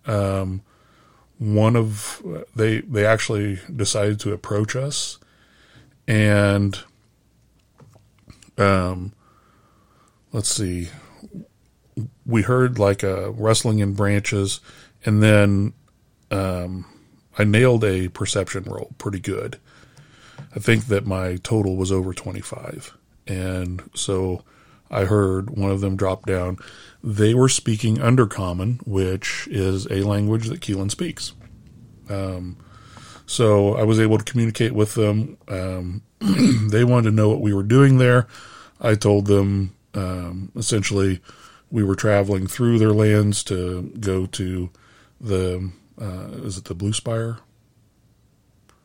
um, 0.06 0.62
one 1.38 1.76
of 1.76 2.22
they 2.56 2.82
they 2.82 3.06
actually 3.06 3.60
decided 3.74 4.20
to 4.22 4.34
approach 4.34 4.76
us, 4.76 5.20
and 6.08 6.80
um, 8.58 9.13
let's 10.32 10.50
see, 10.50 10.89
we 12.26 12.41
heard 12.41 12.80
like 12.80 13.04
a 13.04 13.32
rustling 13.32 13.80
in 13.80 13.94
branches, 13.94 14.60
and 15.06 15.22
then 15.22 15.74
um, 16.30 16.86
I 17.38 17.44
nailed 17.44 17.84
a 17.84 18.08
perception 18.10 18.63
roll 18.63 18.91
pretty 18.98 19.20
good. 19.20 19.58
I 20.56 20.60
think 20.60 20.88
that 20.88 21.06
my 21.06 21.38
total 21.38 21.76
was 21.76 21.91
over 21.91 22.13
25. 22.13 22.98
And 23.28 23.82
so 23.94 24.44
I 24.89 25.06
heard 25.06 25.52
one 25.52 25.72
of 25.72 25.82
them 25.82 25.96
drop 25.96 26.26
down. 26.26 26.58
They 27.04 27.34
were 27.34 27.50
speaking 27.50 27.98
Undercommon, 27.98 28.86
which 28.86 29.48
is 29.50 29.86
a 29.88 30.04
language 30.04 30.48
that 30.48 30.60
Keelan 30.60 30.91
speaks. 30.91 31.34
Um, 32.10 32.58
so 33.26 33.76
I 33.76 33.84
was 33.84 34.00
able 34.00 34.17
to 34.17 34.26
communicate 34.26 34.74
with 34.74 34.96
them. 34.96 35.38
Um, 35.48 36.02
they 36.70 36.84
wanted 36.84 37.12
to 37.12 37.15
know 37.15 37.30
what 37.30 37.41
we 37.41 37.54
were 37.54 37.63
doing 37.63 37.98
there. 37.98 38.28
I 38.82 38.96
told 38.96 39.28
them 39.28 39.76
um, 39.93 40.51
essentially 40.56 41.21
we 41.69 41.84
were 41.84 41.95
traveling 41.95 42.47
through 42.47 42.80
their 42.80 42.91
lands 42.91 43.43
to 43.45 43.84
go 43.99 44.25
to 44.27 44.69
the 45.19 45.71
uh, 45.99 46.27
is 46.43 46.58
it 46.58 46.65
the 46.65 46.73
Blue 46.73 46.93
Spire? 46.93 47.38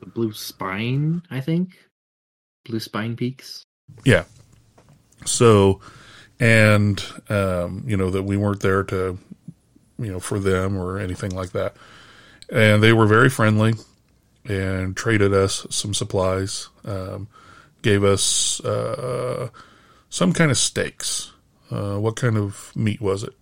The 0.01 0.07
Blue 0.07 0.33
Spine, 0.33 1.23
I 1.31 1.40
think. 1.40 1.79
Blue 2.66 2.81
Spine 2.81 3.16
Peaks. 3.16 3.64
Yeah. 4.05 4.25
So, 5.25 5.81
and 6.38 7.03
um, 7.29 7.85
you 7.87 7.97
know 7.97 8.11
that 8.11 8.25
we 8.25 8.37
weren't 8.37 8.61
there 8.61 8.83
to, 8.85 9.19
you 9.99 10.12
know, 10.12 10.21
for 10.21 10.38
them 10.38 10.77
or 10.77 10.99
anything 10.99 11.35
like 11.35 11.53
that. 11.53 11.77
And 12.51 12.83
they 12.83 12.92
were 12.92 13.07
very 13.07 13.31
friendly 13.31 13.75
and 14.45 14.97
traded 14.97 15.33
us 15.33 15.66
some 15.71 15.95
supplies. 15.95 16.69
Um, 16.85 17.29
gave 17.83 18.05
us 18.05 18.61
uh, 18.64 19.49
some 20.09 20.33
kind 20.33 20.51
of 20.51 20.59
steaks. 20.59 21.33
Uh, 21.71 21.97
what 21.97 22.16
kind 22.16 22.37
of 22.37 22.73
meat 22.77 23.01
was 23.01 23.23
it? 23.23 23.35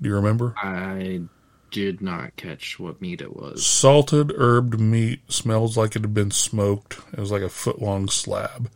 Do 0.00 0.08
you 0.08 0.14
remember? 0.14 0.54
I 0.56 1.22
did 1.70 2.00
not 2.00 2.36
catch 2.36 2.78
what 2.78 3.00
meat 3.00 3.20
it 3.20 3.36
was. 3.36 3.64
Salted 3.64 4.28
herbed 4.28 4.78
meat 4.78 5.20
smells 5.30 5.76
like 5.76 5.96
it 5.96 6.02
had 6.02 6.14
been 6.14 6.30
smoked. 6.30 6.98
It 7.12 7.18
was 7.18 7.30
like 7.30 7.42
a 7.42 7.48
foot 7.48 7.82
long 7.82 8.08
slab. 8.08 8.70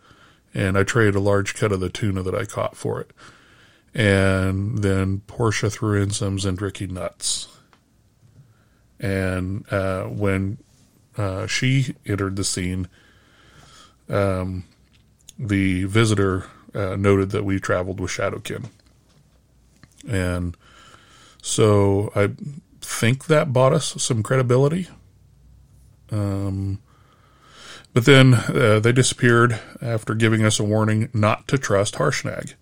And 0.55 0.77
I 0.77 0.83
traded 0.83 1.15
a 1.15 1.21
large 1.21 1.55
cut 1.55 1.73
of 1.73 1.81
the 1.81 1.89
tuna 1.89 2.23
that 2.23 2.35
I 2.35 2.45
caught 2.45 2.77
for 2.77 3.01
it. 3.01 3.13
And 3.95 4.79
then 4.79 5.21
Portia 5.27 5.71
threw 5.71 6.03
in 6.03 6.11
some 6.11 6.39
Zendriki 6.39 6.91
nuts. 6.91 7.49
And 9.01 9.71
uh, 9.73 10.05
when 10.05 10.59
uh, 11.17 11.47
she 11.47 11.95
entered 12.07 12.37
the 12.37 12.45
scene, 12.45 12.89
um, 14.09 14.65
the 15.39 15.85
visitor 15.85 16.47
uh, 16.75 16.97
noted 16.97 17.31
that 17.31 17.45
we 17.45 17.59
traveled 17.59 18.01
with 18.01 18.11
Shadowkin. 18.11 18.71
And 20.09 20.57
so 21.43 22.13
I 22.15 22.31
think 22.81 23.27
that 23.27 23.53
bought 23.53 23.73
us 23.73 24.03
some 24.03 24.23
credibility. 24.23 24.89
Um, 26.11 26.81
but 27.93 28.05
then 28.05 28.35
uh, 28.35 28.81
they 28.81 28.93
disappeared 28.93 29.61
after 29.81 30.15
giving 30.15 30.45
us 30.45 30.59
a 30.59 30.65
warning 30.65 31.09
not 31.13 31.47
to 31.49 31.59
trust 31.59 31.95
Harshnag, 31.95 32.55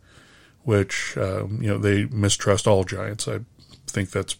which, 0.63 1.17
um, 1.17 1.59
you 1.61 1.69
know, 1.69 1.79
they 1.79 2.07
mistrust 2.07 2.67
all 2.67 2.85
giants. 2.85 3.29
I 3.29 3.41
think 3.87 4.11
that's 4.11 4.37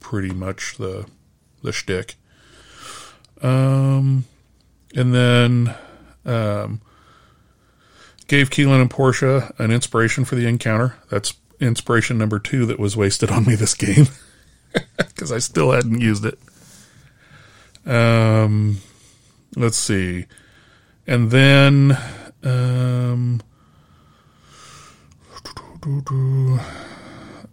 pretty 0.00 0.34
much 0.34 0.76
the, 0.76 1.06
the 1.62 1.72
shtick. 1.72 2.16
Um, 3.42 4.24
and 4.94 5.14
then, 5.14 5.74
um, 6.24 6.80
gave 8.26 8.50
Keelan 8.50 8.80
and 8.80 8.90
Portia 8.90 9.52
an 9.58 9.70
inspiration 9.70 10.24
for 10.24 10.34
the 10.34 10.46
encounter. 10.46 10.96
That's 11.10 11.34
inspiration 11.60 12.18
number 12.18 12.38
two 12.38 12.66
that 12.66 12.78
was 12.78 12.96
wasted 12.96 13.30
on 13.30 13.44
me 13.46 13.54
this 13.54 13.74
game 13.74 14.06
because 14.96 15.32
I 15.32 15.38
still 15.38 15.72
hadn't 15.72 16.00
used 16.00 16.24
it. 16.24 16.38
Um, 17.86 18.78
let's 19.56 19.76
see, 19.76 20.26
and 21.06 21.30
then 21.30 21.98
um, 22.42 23.42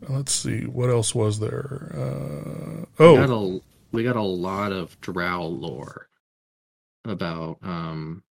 let's 0.08 0.34
see 0.34 0.66
what 0.66 0.90
else 0.90 1.14
was 1.14 1.40
there. 1.40 1.92
Uh, 1.94 2.86
oh, 3.00 3.12
we 3.12 3.18
got, 3.18 3.30
a, 3.30 3.62
we 3.92 4.04
got 4.04 4.16
a 4.16 4.22
lot 4.22 4.72
of 4.72 5.00
Drow 5.02 5.48
lore 5.48 6.08
about 7.04 7.58
um 7.64 8.24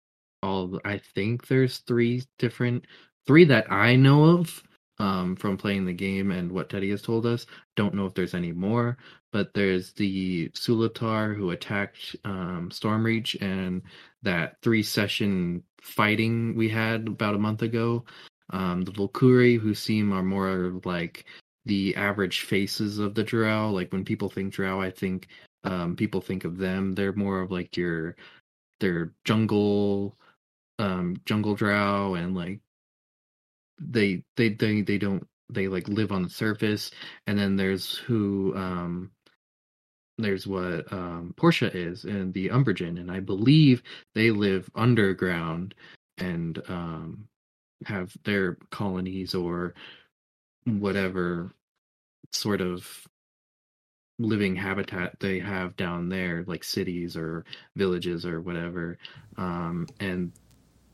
all. 0.42 0.81
I 0.85 0.98
think 1.14 1.46
there's 1.46 1.79
three 1.79 2.22
different 2.38 2.87
three 3.26 3.44
that 3.44 3.70
I 3.70 3.96
know 3.96 4.24
of 4.24 4.62
um, 4.98 5.37
from 5.37 5.57
playing 5.57 5.87
the 5.87 5.92
game 5.92 6.31
and 6.31 6.53
what 6.53 6.68
Teddy 6.68 6.90
has 6.90 7.03
told 7.03 7.26
us. 7.26 7.46
Don't 7.76 7.94
know 7.94 8.07
if 8.07 8.14
there's 8.14 8.35
any 8.35 8.53
more, 8.53 8.98
but 9.33 9.53
there's 9.55 9.92
the 9.92 10.48
Sulatar 10.50 11.35
who 11.35 11.50
attacked 11.50 12.16
um, 12.24 12.70
Stormreach 12.70 13.40
and 13.40 13.83
that 14.22 14.57
three 14.62 14.83
session 14.83 15.62
fighting 15.81 16.55
we 16.55 16.68
had 16.68 17.09
about 17.09 17.35
a 17.35 17.38
month 17.38 17.62
ago. 17.62 18.05
Um, 18.50 18.83
the 18.83 18.92
Vulkoori 18.92 19.59
who 19.59 19.74
seem 19.74 20.12
are 20.12 20.22
more 20.22 20.81
like 20.85 21.24
the 21.66 21.94
average 21.96 22.40
faces 22.42 22.98
of 22.98 23.14
the 23.14 23.22
Drow. 23.22 23.70
Like 23.70 23.92
when 23.92 24.05
people 24.05 24.29
think 24.29 24.53
Drow, 24.53 24.81
I 24.81 24.90
think 24.90 25.29
um, 25.64 25.96
people 25.96 26.20
think 26.20 26.44
of 26.44 26.59
them. 26.59 26.92
They're 26.92 27.12
more 27.12 27.40
of 27.40 27.50
like 27.50 27.76
your 27.76 28.16
their 28.81 29.12
jungle 29.24 30.18
um 30.80 31.16
jungle 31.26 31.54
drow 31.54 32.14
and 32.14 32.34
like 32.34 32.60
they 33.80 34.22
they 34.36 34.50
they 34.50 34.82
they 34.82 34.98
don't 34.98 35.26
they 35.48 35.68
like 35.68 35.88
live 35.88 36.12
on 36.12 36.22
the 36.22 36.30
surface. 36.30 36.90
And 37.26 37.38
then 37.38 37.56
there's 37.56 37.96
who 37.96 38.54
um 38.56 39.10
there's 40.18 40.46
what 40.46 40.92
um 40.92 41.34
Portia 41.36 41.74
is 41.76 42.04
and 42.04 42.32
the 42.32 42.48
Umbragen. 42.48 43.00
And 43.00 43.10
I 43.10 43.20
believe 43.20 43.82
they 44.14 44.30
live 44.30 44.70
underground 44.74 45.74
and 46.18 46.60
um 46.68 47.28
have 47.86 48.12
their 48.24 48.58
colonies 48.70 49.34
or 49.34 49.74
whatever 50.66 51.52
sort 52.32 52.60
of 52.60 52.86
living 54.18 54.54
habitat 54.54 55.18
they 55.18 55.38
have 55.38 55.74
down 55.76 56.10
there 56.10 56.44
like 56.46 56.62
cities 56.62 57.16
or 57.16 57.44
villages 57.74 58.26
or 58.26 58.40
whatever. 58.40 58.98
Um 59.38 59.86
and 59.98 60.32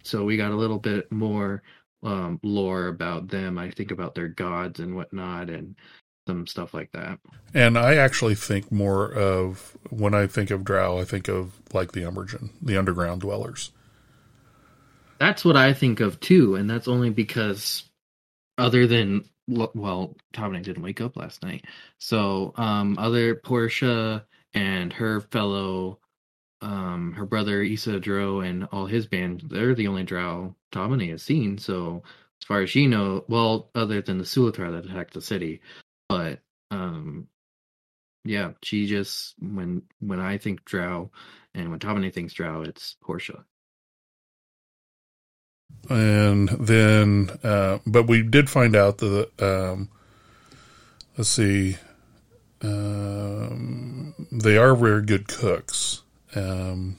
so 0.06 0.24
we 0.24 0.36
got 0.36 0.52
a 0.52 0.56
little 0.56 0.78
bit 0.78 1.10
more 1.10 1.62
um, 2.02 2.38
lore 2.42 2.88
about 2.88 3.28
them. 3.28 3.58
I 3.58 3.70
think 3.70 3.90
about 3.90 4.14
their 4.14 4.28
gods 4.28 4.80
and 4.80 4.94
whatnot, 4.94 5.50
and 5.50 5.76
some 6.26 6.46
stuff 6.46 6.74
like 6.74 6.90
that. 6.92 7.18
And 7.54 7.78
I 7.78 7.96
actually 7.96 8.34
think 8.34 8.70
more 8.70 9.12
of 9.12 9.76
when 9.90 10.14
I 10.14 10.26
think 10.26 10.50
of 10.50 10.64
Drow, 10.64 10.98
I 10.98 11.04
think 11.04 11.28
of 11.28 11.52
like 11.72 11.92
the 11.92 12.02
Umbragen, 12.02 12.50
the 12.60 12.76
underground 12.76 13.20
dwellers. 13.20 13.72
That's 15.18 15.44
what 15.44 15.56
I 15.56 15.72
think 15.72 16.00
of 16.00 16.20
too, 16.20 16.56
and 16.56 16.68
that's 16.68 16.88
only 16.88 17.10
because, 17.10 17.84
other 18.58 18.86
than 18.86 19.24
well, 19.48 20.16
Tom 20.32 20.46
and 20.46 20.56
I 20.56 20.60
didn't 20.60 20.82
wake 20.82 21.00
up 21.00 21.16
last 21.16 21.42
night, 21.42 21.64
so 21.98 22.52
um, 22.56 22.98
other 22.98 23.34
Portia 23.36 24.26
and 24.52 24.92
her 24.92 25.20
fellow 25.20 26.00
um 26.62 27.12
her 27.12 27.26
brother 27.26 27.62
Isidro 27.62 28.40
and 28.40 28.64
all 28.72 28.86
his 28.86 29.06
band, 29.06 29.42
they're 29.50 29.74
the 29.74 29.88
only 29.88 30.04
drow 30.04 30.54
Domine 30.72 31.08
has 31.10 31.22
seen. 31.22 31.58
So 31.58 32.02
as 32.40 32.46
far 32.46 32.62
as 32.62 32.70
she 32.70 32.86
knows, 32.86 33.22
well, 33.28 33.70
other 33.74 34.02
than 34.02 34.18
the 34.18 34.24
Sulatar 34.24 34.70
that 34.72 34.90
attacked 34.90 35.14
the 35.14 35.20
city, 35.20 35.60
but 36.08 36.40
um 36.70 37.28
yeah, 38.24 38.52
she 38.62 38.86
just 38.86 39.34
when 39.40 39.82
when 40.00 40.20
I 40.20 40.38
think 40.38 40.64
drow 40.64 41.10
and 41.54 41.70
when 41.70 41.78
Domine 41.78 42.10
thinks 42.10 42.32
drow, 42.34 42.62
it's 42.62 42.96
Portia. 43.02 43.44
And 45.88 46.48
then 46.48 47.30
uh 47.42 47.78
but 47.86 48.04
we 48.04 48.22
did 48.22 48.48
find 48.50 48.74
out 48.74 48.98
that 48.98 49.30
um 49.40 49.90
let's 51.16 51.30
see 51.30 51.76
um 52.62 54.14
they 54.32 54.56
are 54.56 54.74
very 54.74 55.02
good 55.02 55.28
cooks 55.28 56.02
um, 56.36 56.98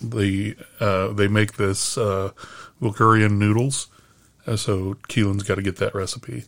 the 0.00 0.56
uh, 0.78 1.08
they 1.08 1.28
make 1.28 1.54
this 1.54 1.98
uh, 1.98 2.30
Volkurian 2.80 3.38
noodles, 3.38 3.88
uh, 4.46 4.56
so 4.56 4.94
Keelan's 5.08 5.42
got 5.42 5.56
to 5.56 5.62
get 5.62 5.76
that 5.76 5.94
recipe. 5.94 6.44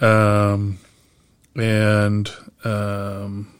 Um, 0.00 0.78
and 1.54 2.30
um, 2.64 3.54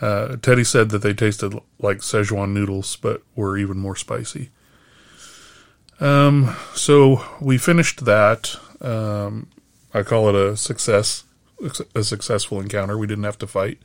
uh, 0.00 0.36
Teddy 0.36 0.64
said 0.64 0.90
that 0.90 1.02
they 1.02 1.12
tasted 1.12 1.54
like 1.78 1.98
Szechuan 1.98 2.52
noodles, 2.52 2.96
but 2.96 3.22
were 3.36 3.58
even 3.58 3.78
more 3.78 3.96
spicy. 3.96 4.50
Um, 6.00 6.56
so 6.74 7.24
we 7.40 7.58
finished 7.58 8.04
that. 8.04 8.56
Um, 8.80 9.48
I 9.94 10.02
call 10.02 10.28
it 10.28 10.34
a 10.34 10.56
success, 10.56 11.24
a 11.94 12.02
successful 12.02 12.60
encounter. 12.60 12.98
We 12.98 13.06
didn't 13.06 13.24
have 13.24 13.38
to 13.38 13.46
fight. 13.46 13.78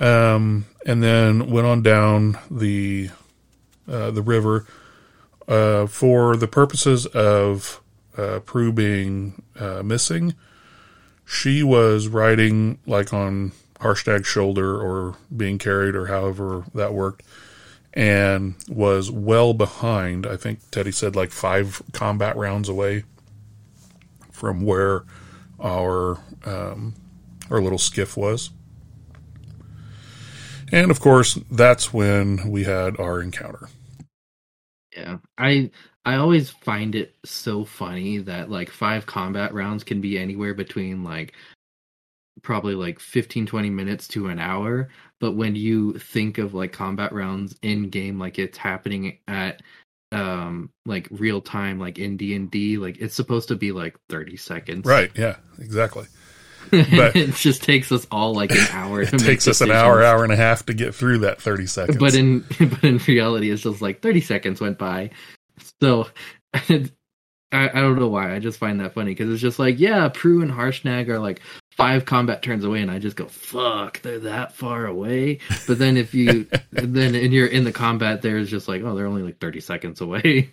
Um, 0.00 0.64
and 0.86 1.02
then 1.02 1.50
went 1.50 1.66
on 1.66 1.82
down 1.82 2.38
the 2.50 3.10
uh, 3.86 4.10
the 4.10 4.22
river 4.22 4.66
uh, 5.46 5.86
for 5.86 6.36
the 6.36 6.48
purposes 6.48 7.06
of 7.06 7.82
uh, 8.16 8.40
Prue 8.40 8.72
being 8.72 9.42
uh, 9.58 9.82
missing. 9.82 10.34
She 11.26 11.62
was 11.62 12.08
riding 12.08 12.78
like 12.86 13.12
on 13.12 13.52
Harshnag's 13.80 14.26
shoulder 14.26 14.80
or 14.80 15.16
being 15.36 15.58
carried 15.58 15.94
or 15.94 16.06
however 16.06 16.64
that 16.74 16.94
worked, 16.94 17.22
and 17.92 18.54
was 18.68 19.10
well 19.10 19.54
behind. 19.54 20.26
I 20.26 20.36
think 20.36 20.70
Teddy 20.70 20.92
said 20.92 21.16
like 21.16 21.30
five 21.30 21.82
combat 21.92 22.36
rounds 22.36 22.68
away 22.68 23.04
from 24.30 24.62
where 24.62 25.04
our 25.60 26.18
um, 26.44 26.94
our 27.50 27.60
little 27.60 27.78
skiff 27.78 28.16
was. 28.16 28.50
And 30.72 30.90
of 30.90 31.00
course, 31.00 31.38
that's 31.50 31.92
when 31.92 32.50
we 32.50 32.64
had 32.64 32.98
our 32.98 33.20
encounter. 33.20 33.68
Yeah. 34.96 35.18
I 35.38 35.70
I 36.04 36.16
always 36.16 36.50
find 36.50 36.94
it 36.94 37.14
so 37.24 37.64
funny 37.64 38.18
that 38.18 38.50
like 38.50 38.70
five 38.70 39.06
combat 39.06 39.52
rounds 39.52 39.84
can 39.84 40.00
be 40.00 40.18
anywhere 40.18 40.54
between 40.54 41.04
like 41.04 41.34
probably 42.42 42.74
like 42.74 42.98
15 42.98 43.46
20 43.46 43.70
minutes 43.70 44.08
to 44.08 44.28
an 44.28 44.38
hour, 44.38 44.88
but 45.20 45.32
when 45.32 45.54
you 45.54 45.98
think 45.98 46.38
of 46.38 46.54
like 46.54 46.72
combat 46.72 47.12
rounds 47.12 47.54
in 47.62 47.90
game 47.90 48.18
like 48.18 48.38
it's 48.38 48.56
happening 48.56 49.18
at 49.28 49.62
um 50.12 50.70
like 50.86 51.06
real 51.10 51.40
time 51.40 51.78
like 51.78 51.98
in 51.98 52.16
D&D 52.16 52.78
like 52.78 52.98
it's 52.98 53.14
supposed 53.14 53.46
to 53.48 53.56
be 53.56 53.72
like 53.72 53.96
30 54.08 54.36
seconds. 54.36 54.86
Right, 54.86 55.10
yeah, 55.14 55.36
exactly. 55.58 56.06
But 56.70 57.16
it 57.16 57.34
just 57.34 57.62
takes 57.62 57.90
us 57.92 58.06
all 58.10 58.34
like 58.34 58.50
an 58.52 58.66
hour. 58.70 59.02
it 59.02 59.18
takes 59.18 59.48
us 59.48 59.60
an 59.60 59.70
hour, 59.70 60.02
hour 60.02 60.24
and 60.24 60.32
a 60.32 60.36
half 60.36 60.66
to 60.66 60.74
get 60.74 60.94
through 60.94 61.18
that 61.18 61.40
thirty 61.40 61.66
seconds. 61.66 61.98
But 61.98 62.14
in 62.14 62.40
but 62.58 62.84
in 62.84 62.98
reality, 62.98 63.50
it's 63.50 63.62
just 63.62 63.80
like 63.80 64.00
thirty 64.00 64.20
seconds 64.20 64.60
went 64.60 64.78
by. 64.78 65.10
So 65.80 66.08
I, 66.54 66.88
I 67.52 67.68
don't 67.68 67.98
know 67.98 68.08
why. 68.08 68.34
I 68.34 68.38
just 68.38 68.58
find 68.58 68.80
that 68.80 68.94
funny 68.94 69.10
because 69.10 69.32
it's 69.32 69.42
just 69.42 69.58
like, 69.58 69.80
yeah, 69.80 70.08
Prue 70.08 70.42
and 70.42 70.50
Harshnag 70.50 71.08
are 71.08 71.18
like 71.18 71.40
five 71.72 72.04
combat 72.04 72.42
turns 72.42 72.64
away, 72.64 72.82
and 72.82 72.90
I 72.90 72.98
just 72.98 73.16
go, 73.16 73.26
fuck, 73.26 74.00
they're 74.02 74.20
that 74.20 74.54
far 74.54 74.86
away. 74.86 75.40
But 75.66 75.78
then 75.78 75.96
if 75.96 76.14
you 76.14 76.46
then 76.70 77.14
and 77.14 77.32
you're 77.32 77.46
in 77.46 77.64
the 77.64 77.72
combat, 77.72 78.22
there's 78.22 78.50
just 78.50 78.68
like, 78.68 78.82
oh, 78.82 78.94
they're 78.94 79.06
only 79.06 79.22
like 79.22 79.40
thirty 79.40 79.60
seconds 79.60 80.00
away. 80.00 80.52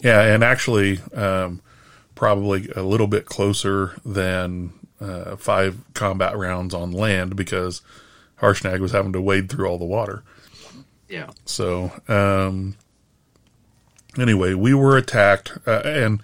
Yeah, 0.00 0.22
and 0.22 0.44
actually, 0.44 1.00
um, 1.14 1.62
probably 2.16 2.68
a 2.74 2.82
little 2.82 3.06
bit 3.06 3.26
closer 3.26 3.94
than 4.04 4.72
uh, 5.00 5.36
five 5.36 5.78
combat 5.94 6.36
rounds 6.36 6.74
on 6.74 6.90
land 6.90 7.36
because 7.36 7.82
Harshnag 8.40 8.80
was 8.80 8.90
having 8.90 9.12
to 9.12 9.20
wade 9.20 9.48
through 9.48 9.68
all 9.68 9.78
the 9.78 9.84
water. 9.84 10.24
Yeah. 11.08 11.30
So, 11.44 11.92
um, 12.08 12.76
anyway, 14.18 14.54
we 14.54 14.74
were 14.74 14.96
attacked, 14.96 15.56
uh, 15.66 15.82
and 15.84 16.20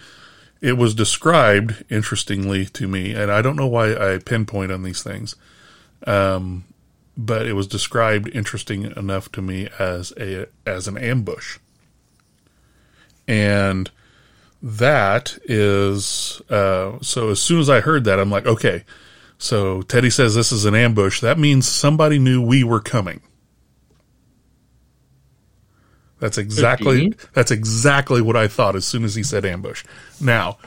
it 0.61 0.77
was 0.77 0.95
described 0.95 1.85
interestingly 1.89 2.67
to 2.67 2.89
me, 2.89 3.13
and 3.13 3.31
I 3.31 3.43
don't 3.43 3.57
know 3.57 3.69
why 3.69 3.95
I 3.95 4.19
pinpoint 4.19 4.73
on 4.73 4.83
these 4.83 5.03
things, 5.03 5.37
um, 6.07 6.65
but 7.17 7.47
it 7.47 7.53
was 7.53 7.67
described 7.67 8.29
interesting 8.35 8.85
enough 8.97 9.31
to 9.33 9.43
me 9.43 9.69
as 9.79 10.13
a 10.19 10.47
as 10.67 10.89
an 10.89 10.97
ambush, 10.97 11.59
and 13.29 13.91
that 14.63 15.37
is 15.45 16.41
uh, 16.49 16.99
so. 17.01 17.31
As 17.31 17.41
soon 17.41 17.61
as 17.61 17.69
I 17.69 17.81
heard 17.81 18.05
that, 18.05 18.21
I'm 18.21 18.31
like, 18.31 18.47
okay. 18.47 18.85
So 19.39 19.83
Teddy 19.83 20.09
says 20.09 20.37
this 20.37 20.53
is 20.53 20.65
an 20.65 20.77
ambush. 20.77 21.21
That 21.21 21.37
means 21.37 21.67
somebody 21.67 22.21
knew 22.21 22.41
we 22.41 22.63
were 22.63 22.81
coming. 22.81 23.21
That's 26.21 26.39
exactly 26.39 27.15
that's 27.33 27.51
exactly 27.51 28.23
what 28.23 28.37
I 28.37 28.47
thought 28.47 28.77
as 28.77 28.85
soon 28.85 29.03
as 29.03 29.17
he 29.17 29.25
said 29.25 29.45
ambush. 29.45 29.83
Now, 30.21 30.59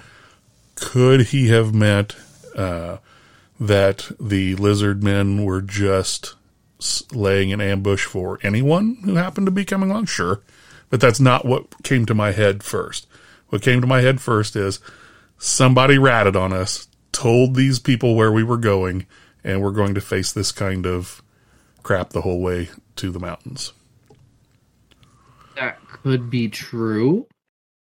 could 0.76 1.28
he 1.28 1.48
have 1.48 1.74
meant 1.74 2.18
uh, 2.58 2.98
that 3.58 4.12
the 4.20 4.56
lizard 4.56 5.02
men 5.02 5.46
were 5.46 5.62
just 5.62 6.36
laying 7.14 7.54
an 7.54 7.62
ambush 7.62 8.04
for 8.04 8.38
anyone 8.44 8.98
who 9.06 9.16
happened 9.16 9.48
to 9.48 9.52
be 9.52 9.64
coming 9.64 9.90
along? 9.90 10.08
Sure, 10.08 10.42
but 10.90 11.00
that's 11.00 11.22
not 11.22 11.46
what 11.46 11.82
came 11.84 12.06
to 12.06 12.14
my 12.14 12.34
head 12.34 12.62
first. 12.62 13.08
What 13.56 13.62
came 13.62 13.80
to 13.80 13.88
my 13.88 14.02
head 14.02 14.20
first 14.20 14.58
is 14.58 14.82
somebody 15.38 15.98
ratted 15.98 16.36
on 16.36 16.52
us, 16.52 16.89
told 17.13 17.56
these 17.56 17.80
people 17.80 18.13
where 18.13 18.30
we 18.30 18.44
were 18.44 18.58
going, 18.58 19.06
and 19.46 19.62
we're 19.62 19.72
going 19.72 19.96
to 19.96 20.02
face 20.02 20.34
this 20.34 20.52
kind 20.52 20.86
of 20.86 21.24
crap 21.82 22.10
the 22.10 22.20
whole 22.20 22.41
way 22.41 22.68
to 22.98 23.12
the 23.12 23.20
mountains. 23.20 23.72
That 25.56 25.80
could 25.88 26.30
be 26.30 26.50
true. 26.50 27.28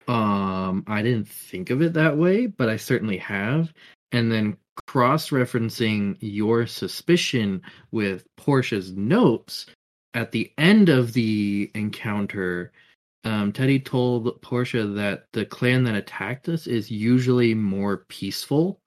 Um, 0.07 0.83
I 0.85 1.01
didn't 1.01 1.27
think 1.27 1.71
of 1.71 1.81
it 1.81 1.93
that 1.93 2.17
way, 2.17 2.45
but 2.45 2.69
I 2.69 2.77
certainly 2.77 3.17
have. 3.17 3.73
And 4.11 4.31
then 4.31 4.57
cross 4.85 5.31
referencing 5.31 6.17
your 6.19 6.67
suspicion 6.67 7.63
with 7.89 8.27
Portia's 8.37 8.91
notes 8.91 9.65
at 10.13 10.33
the 10.33 10.53
end 10.55 10.89
of 10.89 11.13
the 11.13 11.71
encounter, 11.73 12.71
um, 13.23 13.53
Teddy 13.53 13.79
told 13.79 14.41
Portia 14.41 14.85
that 14.85 15.27
the 15.31 15.45
clan 15.45 15.83
that 15.85 15.95
attacked 15.95 16.49
us 16.49 16.67
is 16.67 16.91
usually 16.91 17.53
more 17.53 18.05
peaceful 18.09 18.81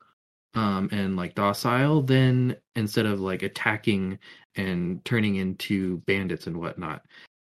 um, 0.54 0.88
and 0.92 1.16
like 1.16 1.34
docile 1.34 2.02
than 2.02 2.56
instead 2.74 3.06
of 3.06 3.20
like 3.20 3.42
attacking 3.42 4.18
and 4.54 5.04
turning 5.04 5.36
into 5.36 5.98
bandits 6.06 6.46
and 6.46 6.56
whatnot. 6.56 7.02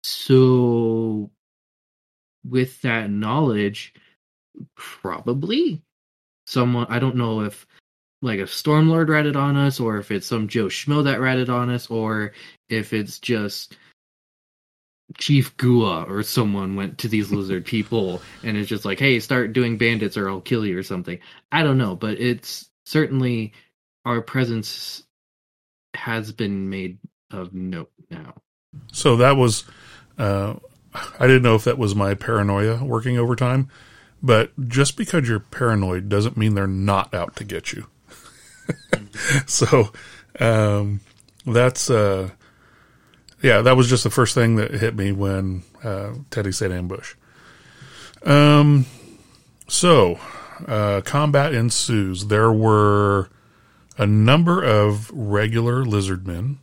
So, 0.03 1.31
with 2.45 2.81
that 2.81 3.09
knowledge, 3.09 3.93
probably 4.75 5.81
someone, 6.45 6.87
I 6.89 6.99
don't 6.99 7.15
know 7.15 7.41
if 7.41 7.65
like 8.21 8.39
a 8.39 8.43
Stormlord 8.43 9.09
ratted 9.09 9.35
on 9.35 9.57
us, 9.57 9.79
or 9.79 9.97
if 9.97 10.11
it's 10.11 10.27
some 10.27 10.47
Joe 10.47 10.65
Schmo 10.65 11.03
that 11.03 11.19
ratted 11.19 11.49
on 11.49 11.69
us, 11.69 11.89
or 11.89 12.33
if 12.69 12.93
it's 12.93 13.19
just 13.19 13.77
Chief 15.17 15.55
Gua 15.57 16.03
or 16.03 16.21
someone 16.23 16.75
went 16.75 16.97
to 16.99 17.07
these 17.07 17.31
lizard 17.31 17.65
people 17.65 18.21
and 18.43 18.57
it's 18.57 18.69
just 18.69 18.85
like, 18.85 18.99
hey, 18.99 19.19
start 19.19 19.53
doing 19.53 19.77
bandits 19.77 20.17
or 20.17 20.29
I'll 20.29 20.41
kill 20.41 20.65
you 20.65 20.77
or 20.77 20.83
something. 20.83 21.19
I 21.51 21.63
don't 21.63 21.77
know, 21.77 21.95
but 21.95 22.19
it's 22.19 22.69
certainly 22.85 23.53
our 24.05 24.21
presence 24.21 25.03
has 25.93 26.31
been 26.31 26.69
made 26.69 26.97
of 27.31 27.53
note 27.53 27.91
now. 28.09 28.35
So 28.91 29.17
that 29.17 29.37
was, 29.37 29.63
uh, 30.17 30.55
I 30.93 31.27
didn't 31.27 31.43
know 31.43 31.55
if 31.55 31.63
that 31.63 31.77
was 31.77 31.95
my 31.95 32.13
paranoia 32.13 32.83
working 32.83 33.17
overtime, 33.17 33.69
but 34.21 34.51
just 34.67 34.97
because 34.97 35.27
you're 35.27 35.39
paranoid 35.39 36.09
doesn't 36.09 36.37
mean 36.37 36.53
they're 36.53 36.67
not 36.67 37.13
out 37.13 37.35
to 37.37 37.43
get 37.43 37.73
you. 37.73 37.87
so, 39.45 39.91
um, 40.39 40.99
that's, 41.45 41.89
uh, 41.89 42.29
yeah, 43.41 43.61
that 43.61 43.77
was 43.77 43.89
just 43.89 44.03
the 44.03 44.09
first 44.09 44.33
thing 44.33 44.55
that 44.55 44.71
hit 44.71 44.95
me 44.95 45.11
when, 45.11 45.63
uh, 45.83 46.13
Teddy 46.29 46.51
said 46.51 46.71
ambush. 46.71 47.15
Um, 48.23 48.85
so, 49.67 50.19
uh, 50.67 51.01
combat 51.01 51.53
ensues. 51.53 52.27
There 52.27 52.51
were 52.51 53.29
a 53.97 54.07
number 54.07 54.63
of 54.63 55.11
regular 55.11 55.85
lizard 55.85 56.25
men 56.25 56.59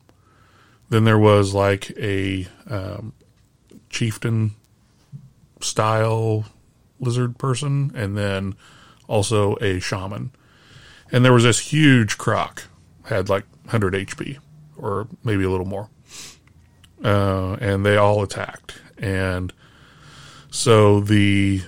then 0.95 1.05
there 1.05 1.19
was 1.19 1.55
like 1.55 1.91
a 1.99 2.47
um, 2.69 3.15
chieftain 3.91 4.53
style 5.61 6.45
lizard 7.01 7.39
person, 7.39 7.91
and 7.95 8.17
then 8.17 8.55
also 9.09 9.57
a 9.57 9.81
shaman. 9.81 10.31
And 11.11 11.25
there 11.25 11.33
was 11.33 11.43
this 11.43 11.59
huge 11.59 12.19
croc, 12.19 12.65
had 13.05 13.29
like 13.29 13.45
100 13.65 13.95
HP, 13.95 14.39
or 14.77 15.09
maybe 15.23 15.45
a 15.45 15.51
little 15.51 15.67
more. 15.67 15.89
Uh, 17.05 17.59
and 17.61 17.85
they 17.85 17.97
all 17.97 18.23
attacked. 18.23 18.81
And 18.99 19.53
so 20.51 21.01
the 21.01 21.63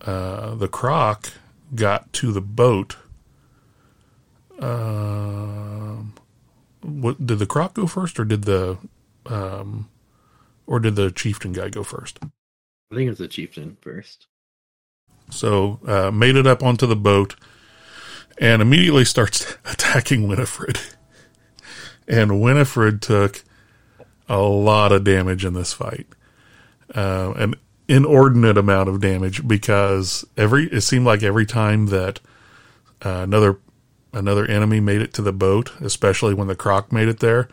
uh, 0.00 0.54
the 0.54 0.68
croc 0.68 1.32
got 1.74 2.12
to 2.14 2.32
the 2.32 2.40
boat. 2.40 2.96
Um, 4.58 6.14
what 6.82 7.26
did 7.26 7.38
the 7.38 7.46
croc 7.46 7.74
go 7.74 7.86
first, 7.86 8.20
or 8.20 8.24
did 8.24 8.44
the 8.44 8.78
um, 9.26 9.88
or 10.66 10.80
did 10.80 10.96
the 10.96 11.10
chieftain 11.10 11.52
guy 11.52 11.68
go 11.68 11.82
first? 11.82 12.18
I 12.22 12.94
think 12.94 13.06
it 13.06 13.10
was 13.10 13.18
the 13.18 13.28
chieftain 13.28 13.76
first. 13.80 14.26
So 15.30 15.80
uh, 15.86 16.10
made 16.10 16.36
it 16.36 16.46
up 16.46 16.62
onto 16.62 16.86
the 16.86 16.96
boat, 16.96 17.36
and 18.38 18.60
immediately 18.60 19.04
starts 19.04 19.56
attacking 19.64 20.28
Winifred. 20.28 20.78
And 22.06 22.40
Winifred 22.40 23.00
took 23.00 23.42
a 24.32 24.40
lot 24.40 24.92
of 24.92 25.04
damage 25.04 25.44
in 25.44 25.52
this 25.52 25.74
fight, 25.74 26.06
uh, 26.94 27.34
an 27.36 27.54
inordinate 27.86 28.56
amount 28.56 28.88
of 28.88 28.98
damage 28.98 29.46
because 29.46 30.24
every 30.38 30.64
it 30.72 30.80
seemed 30.80 31.04
like 31.04 31.22
every 31.22 31.44
time 31.44 31.86
that 31.86 32.18
uh, 33.04 33.20
another 33.22 33.58
another 34.14 34.46
enemy 34.46 34.80
made 34.80 35.02
it 35.02 35.12
to 35.12 35.22
the 35.22 35.34
boat, 35.34 35.72
especially 35.82 36.32
when 36.32 36.48
the 36.48 36.54
croc 36.54 36.90
made 36.90 37.08
it 37.08 37.20
there, 37.20 37.46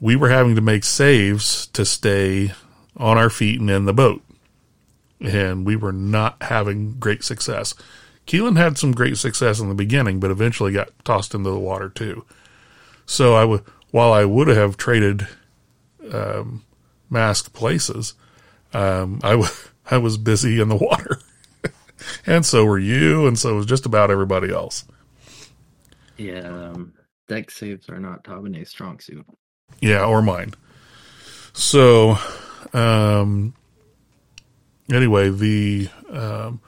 we 0.00 0.16
were 0.16 0.30
having 0.30 0.56
to 0.56 0.60
make 0.60 0.82
saves 0.82 1.68
to 1.68 1.84
stay 1.84 2.52
on 2.96 3.16
our 3.16 3.30
feet 3.30 3.60
and 3.60 3.70
in 3.70 3.84
the 3.84 3.94
boat. 3.94 4.22
And 5.20 5.64
we 5.64 5.76
were 5.76 5.92
not 5.92 6.42
having 6.42 6.94
great 6.98 7.22
success. 7.22 7.74
Keelan 8.26 8.56
had 8.56 8.78
some 8.78 8.92
great 8.92 9.16
success 9.16 9.60
in 9.60 9.68
the 9.68 9.74
beginning, 9.74 10.18
but 10.18 10.32
eventually 10.32 10.72
got 10.72 10.90
tossed 11.04 11.34
into 11.34 11.50
the 11.50 11.58
water 11.58 11.88
too. 11.88 12.24
So 13.06 13.34
I 13.34 13.44
would, 13.44 13.62
while 13.90 14.12
I 14.12 14.24
would 14.24 14.48
have 14.48 14.76
traded 14.76 15.26
um, 16.12 16.64
mask 17.10 17.52
places, 17.52 18.14
um, 18.72 19.20
I, 19.22 19.30
w- 19.30 19.50
I 19.90 19.98
was 19.98 20.16
busy 20.18 20.60
in 20.60 20.68
the 20.68 20.76
water. 20.76 21.18
and 22.26 22.44
so 22.44 22.64
were 22.64 22.78
you, 22.78 23.26
and 23.26 23.38
so 23.38 23.54
was 23.54 23.66
just 23.66 23.86
about 23.86 24.10
everybody 24.10 24.52
else. 24.52 24.84
Yeah, 26.16 26.40
um, 26.40 26.92
Dex 27.28 27.54
saves 27.54 27.88
are 27.88 28.00
not 28.00 28.24
Tabane's 28.24 28.70
strong 28.70 28.98
suit. 28.98 29.24
Yeah, 29.80 30.04
or 30.04 30.22
mine. 30.22 30.54
So, 31.52 32.18
um, 32.72 33.54
anyway, 34.92 35.30
the 35.30 35.88
um, 36.10 36.60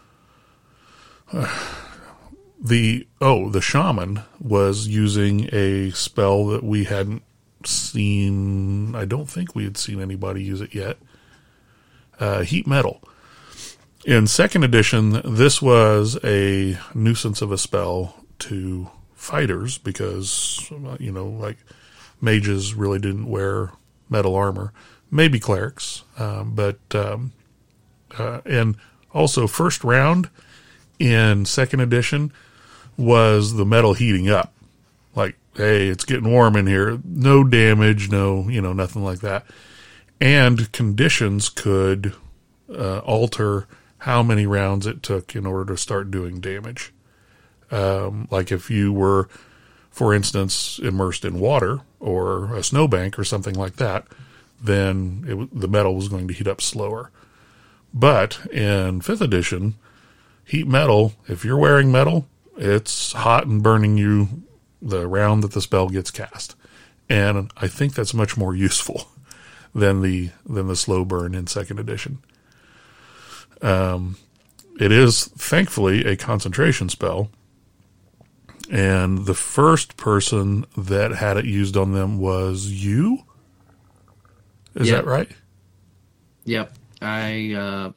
the 2.61 3.07
oh, 3.21 3.51
the 3.51 3.61
shaman 3.61 4.23
was 4.41 4.87
using 4.87 5.49
a 5.53 5.91
spell 5.91 6.47
that 6.49 6.63
we 6.63 6.85
hadn't 6.85 7.23
seen. 7.67 8.95
I 8.95 9.05
don't 9.05 9.29
think 9.29 9.55
we 9.55 9.65
had 9.65 9.77
seen 9.77 10.01
anybody 10.01 10.43
use 10.43 10.61
it 10.61 10.75
yet. 10.75 10.99
Uh, 12.19 12.43
heat 12.43 12.67
metal. 12.67 13.03
In 14.05 14.27
second 14.27 14.65
edition, 14.65 15.21
this 15.25 15.61
was 15.61 16.19
a 16.25 16.79
nuisance 16.95 17.43
of 17.43 17.53
a 17.53 17.59
spell 17.59 18.15
to 18.41 18.91
fighters 19.15 19.79
because 19.79 20.71
you 20.99 21.13
know, 21.13 21.27
like 21.27 21.59
mages 22.21 22.75
really 22.75 22.99
didn't 22.99 23.29
wear 23.29 23.73
metal 24.09 24.35
armor. 24.35 24.73
Maybe 25.11 25.41
clerics, 25.41 26.03
um, 26.19 26.55
but 26.55 26.79
um, 26.95 27.33
uh, 28.17 28.41
and 28.45 28.77
also 29.13 29.47
first 29.47 29.83
round 29.83 30.31
in 30.99 31.45
second 31.45 31.81
edition 31.81 32.33
was 32.97 33.55
the 33.55 33.65
metal 33.65 33.95
heating 33.95 34.29
up. 34.29 34.53
Hey, 35.61 35.89
it's 35.89 36.07
getting 36.07 36.31
warm 36.31 36.57
in 36.57 36.67
here. 36.67 36.99
No 37.05 37.45
damage, 37.45 38.11
no, 38.11 38.49
you 38.49 38.63
know, 38.63 38.73
nothing 38.73 39.05
like 39.05 39.21
that. 39.21 39.45
And 40.19 40.73
conditions 40.73 41.51
could 41.51 42.15
uh, 42.75 43.01
alter 43.01 43.67
how 43.99 44.23
many 44.23 44.47
rounds 44.47 44.87
it 44.87 45.03
took 45.03 45.37
in 45.37 45.45
order 45.45 45.75
to 45.75 45.79
start 45.79 46.11
doing 46.11 46.41
damage. 46.41 46.95
Um, 47.71 48.27
like 48.31 48.51
if 48.51 48.71
you 48.71 48.91
were, 48.91 49.29
for 49.91 50.15
instance, 50.15 50.81
immersed 50.83 51.27
in 51.27 51.39
water 51.39 51.81
or 51.99 52.57
a 52.57 52.63
snowbank 52.63 53.19
or 53.19 53.25
something 53.25 53.55
like 53.55 53.77
that, 53.77 54.07
then 54.63 55.27
it, 55.29 55.61
the 55.61 55.69
metal 55.69 55.95
was 55.95 56.09
going 56.09 56.27
to 56.29 56.33
heat 56.33 56.49
up 56.49 56.63
slower. 56.63 57.11
But 57.93 58.47
in 58.51 59.03
fifth 59.03 59.21
edition, 59.21 59.75
heat 60.43 60.67
metal, 60.67 61.13
if 61.29 61.45
you're 61.45 61.59
wearing 61.59 61.93
metal, 61.93 62.27
it's 62.57 63.13
hot 63.13 63.47
and 63.47 63.63
burning 63.63 63.99
you 63.99 64.45
the 64.83 65.07
round 65.07 65.43
that 65.43 65.53
the 65.53 65.61
spell 65.61 65.89
gets 65.89 66.11
cast. 66.11 66.57
And 67.09 67.51
I 67.57 67.67
think 67.69 67.95
that's 67.95 68.15
much 68.15 68.37
more 68.37 68.55
useful 68.55 69.09
than 69.75 70.03
the 70.03 70.31
than 70.47 70.69
the 70.69 70.77
slow 70.77 71.05
burn 71.05 71.35
in 71.35 71.47
second 71.47 71.79
edition. 71.79 72.19
Um, 73.63 74.17
it 74.79 74.93
is 74.93 75.25
thankfully 75.27 76.05
a 76.07 76.17
concentration 76.17 76.89
spell, 76.89 77.31
and 78.71 79.27
the 79.27 79.35
first 79.35 79.97
person 79.97 80.65
that 80.77 81.13
had 81.13 81.37
it 81.37 81.45
used 81.45 81.77
on 81.77 81.93
them 81.93 82.19
was 82.19 82.67
you. 82.67 83.25
Is 84.75 84.89
Yep. 84.89 85.05
that 85.05 85.11
right? 85.11 85.31
Yep. 86.45 86.73
I 87.03 87.53
uh, 87.55 87.93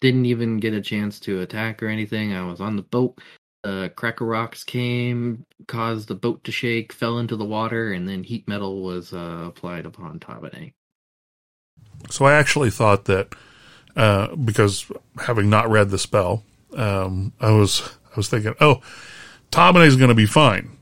didn't 0.00 0.26
even 0.26 0.58
get 0.58 0.74
a 0.74 0.80
chance 0.80 1.20
to 1.20 1.40
attack 1.40 1.82
or 1.82 1.86
anything. 1.88 2.32
I 2.34 2.44
was 2.44 2.60
on 2.60 2.76
the 2.76 2.82
boat. 2.82 3.18
The 3.62 3.92
cracker 3.94 4.24
rocks 4.24 4.64
came, 4.64 5.44
caused 5.66 6.08
the 6.08 6.14
boat 6.14 6.42
to 6.44 6.52
shake, 6.52 6.92
fell 6.92 7.18
into 7.18 7.36
the 7.36 7.44
water, 7.44 7.92
and 7.92 8.08
then 8.08 8.24
heat 8.24 8.48
metal 8.48 8.82
was 8.82 9.12
uh, 9.12 9.44
applied 9.46 9.84
upon 9.84 10.18
Tabane. 10.18 10.72
So 12.08 12.24
I 12.24 12.32
actually 12.32 12.70
thought 12.70 13.04
that 13.04 13.34
uh, 13.96 14.34
because 14.36 14.90
having 15.18 15.50
not 15.50 15.68
read 15.68 15.90
the 15.90 15.98
spell, 15.98 16.42
um, 16.76 17.32
I 17.40 17.50
was 17.50 17.82
I 18.12 18.16
was 18.16 18.28
thinking, 18.28 18.54
oh, 18.60 18.80
Tabane 19.50 19.86
is 19.86 19.96
going 19.96 20.08
to 20.08 20.14
be 20.14 20.26
fine, 20.26 20.76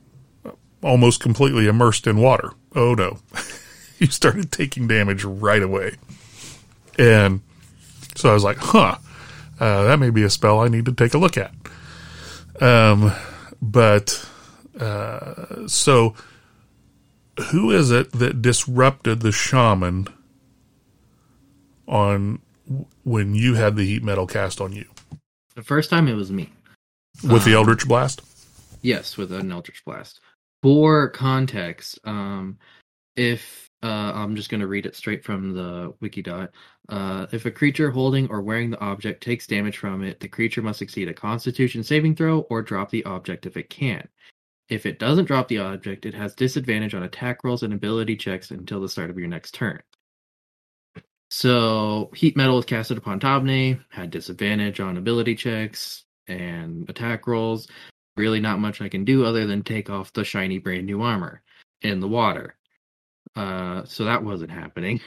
almost 0.81 1.21
completely 1.21 1.67
immersed 1.67 2.07
in 2.07 2.17
water. 2.17 2.51
Oh 2.75 2.93
no, 2.93 3.19
you 3.99 4.07
started 4.07 4.51
taking 4.51 4.87
damage 4.87 5.25
right 5.25 5.61
away, 5.61 5.95
and 6.97 7.41
so 8.15 8.29
I 8.29 8.33
was 8.33 8.43
like, 8.43 8.57
huh, 8.57 8.97
uh, 9.59 9.83
that 9.83 9.99
may 9.99 10.11
be 10.11 10.23
a 10.23 10.29
spell 10.29 10.61
I 10.61 10.69
need 10.69 10.85
to 10.85 10.93
take 10.93 11.13
a 11.13 11.17
look 11.17 11.37
at. 11.37 11.53
Um, 12.61 13.11
but 13.61 14.27
uh, 14.79 15.67
so 15.67 16.13
who 17.51 17.71
is 17.71 17.91
it 17.91 18.11
that 18.13 18.41
disrupted 18.41 19.21
the 19.21 19.31
shaman? 19.31 20.07
on 21.87 22.39
when 23.03 23.33
you 23.33 23.55
had 23.55 23.75
the 23.75 23.83
heat 23.83 24.03
metal 24.03 24.27
cast 24.27 24.61
on 24.61 24.71
you 24.71 24.85
The 25.55 25.63
first 25.63 25.89
time 25.89 26.07
it 26.07 26.13
was 26.13 26.31
me. 26.31 26.49
with 27.23 27.43
the 27.43 27.51
Um, 27.51 27.57
Eldritch 27.57 27.87
Blast. 27.87 28.21
Yes, 28.83 29.17
with 29.17 29.31
an 29.31 29.51
Eldritch 29.51 29.83
Blast. 29.83 30.19
For 30.61 31.09
context, 31.09 31.97
um, 32.03 32.59
if 33.15 33.68
uh, 33.81 34.11
I'm 34.13 34.35
just 34.35 34.49
going 34.49 34.61
to 34.61 34.67
read 34.67 34.85
it 34.85 34.95
straight 34.95 35.23
from 35.23 35.53
the 35.53 35.93
Wikidot. 36.01 36.49
Uh, 36.89 37.27
if 37.31 37.45
a 37.45 37.51
creature 37.51 37.91
holding 37.91 38.29
or 38.29 38.41
wearing 38.41 38.69
the 38.69 38.79
object 38.79 39.23
takes 39.23 39.47
damage 39.47 39.77
from 39.77 40.03
it, 40.03 40.19
the 40.19 40.27
creature 40.27 40.61
must 40.61 40.79
succeed 40.79 41.07
a 41.07 41.13
Constitution 41.13 41.83
saving 41.83 42.15
throw 42.15 42.41
or 42.49 42.61
drop 42.61 42.89
the 42.89 43.05
object 43.05 43.45
if 43.45 43.57
it 43.57 43.69
can. 43.69 44.07
If 44.67 44.85
it 44.85 44.99
doesn't 44.99 45.25
drop 45.25 45.47
the 45.47 45.59
object, 45.59 46.05
it 46.05 46.13
has 46.13 46.35
disadvantage 46.35 46.93
on 46.93 47.03
attack 47.03 47.43
rolls 47.43 47.63
and 47.63 47.73
ability 47.73 48.17
checks 48.17 48.51
until 48.51 48.81
the 48.81 48.89
start 48.89 49.09
of 49.09 49.17
your 49.17 49.27
next 49.27 49.53
turn. 49.53 49.81
So, 51.31 52.11
heat 52.15 52.35
metal 52.35 52.57
is 52.57 52.65
casted 52.65 52.97
upon 52.97 53.19
Tabane, 53.19 53.83
had 53.89 54.09
disadvantage 54.09 54.79
on 54.79 54.97
ability 54.97 55.35
checks 55.35 56.03
and 56.27 56.89
attack 56.89 57.27
rolls 57.27 57.67
really 58.19 58.41
not 58.41 58.59
much 58.59 58.81
I 58.81 58.89
can 58.89 59.05
do 59.05 59.25
other 59.25 59.47
than 59.47 59.63
take 59.63 59.89
off 59.89 60.13
the 60.13 60.25
shiny 60.25 60.59
brand 60.59 60.85
new 60.85 61.01
armor 61.01 61.41
in 61.81 62.01
the 62.01 62.07
water. 62.07 62.55
Uh, 63.35 63.83
so 63.85 64.03
that 64.05 64.23
wasn't 64.23 64.51
happening. 64.51 64.99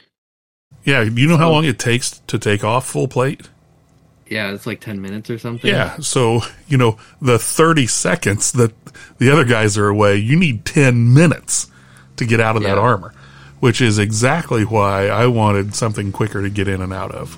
Yeah, 0.83 1.01
you 1.03 1.27
know 1.27 1.37
how 1.37 1.51
long 1.51 1.65
it 1.65 1.77
takes 1.79 2.19
to 2.27 2.39
take 2.39 2.63
off 2.63 2.85
full 2.87 3.07
plate? 3.07 3.49
Yeah, 4.27 4.51
it's 4.51 4.65
like 4.65 4.79
ten 4.81 5.01
minutes 5.01 5.29
or 5.29 5.37
something. 5.37 5.69
Yeah, 5.69 5.97
so 5.99 6.41
you 6.67 6.77
know 6.77 6.97
the 7.21 7.37
thirty 7.37 7.85
seconds 7.87 8.51
that 8.53 8.73
the 9.17 9.29
other 9.31 9.45
guys 9.45 9.77
are 9.77 9.87
away, 9.87 10.17
you 10.17 10.37
need 10.37 10.65
ten 10.65 11.13
minutes 11.13 11.69
to 12.17 12.25
get 12.25 12.39
out 12.39 12.55
of 12.55 12.63
that 12.63 12.77
armor, 12.77 13.13
which 13.59 13.81
is 13.81 13.99
exactly 13.99 14.63
why 14.65 15.07
I 15.07 15.27
wanted 15.27 15.75
something 15.75 16.11
quicker 16.11 16.41
to 16.41 16.49
get 16.49 16.67
in 16.67 16.81
and 16.81 16.91
out 16.93 17.11
of. 17.11 17.37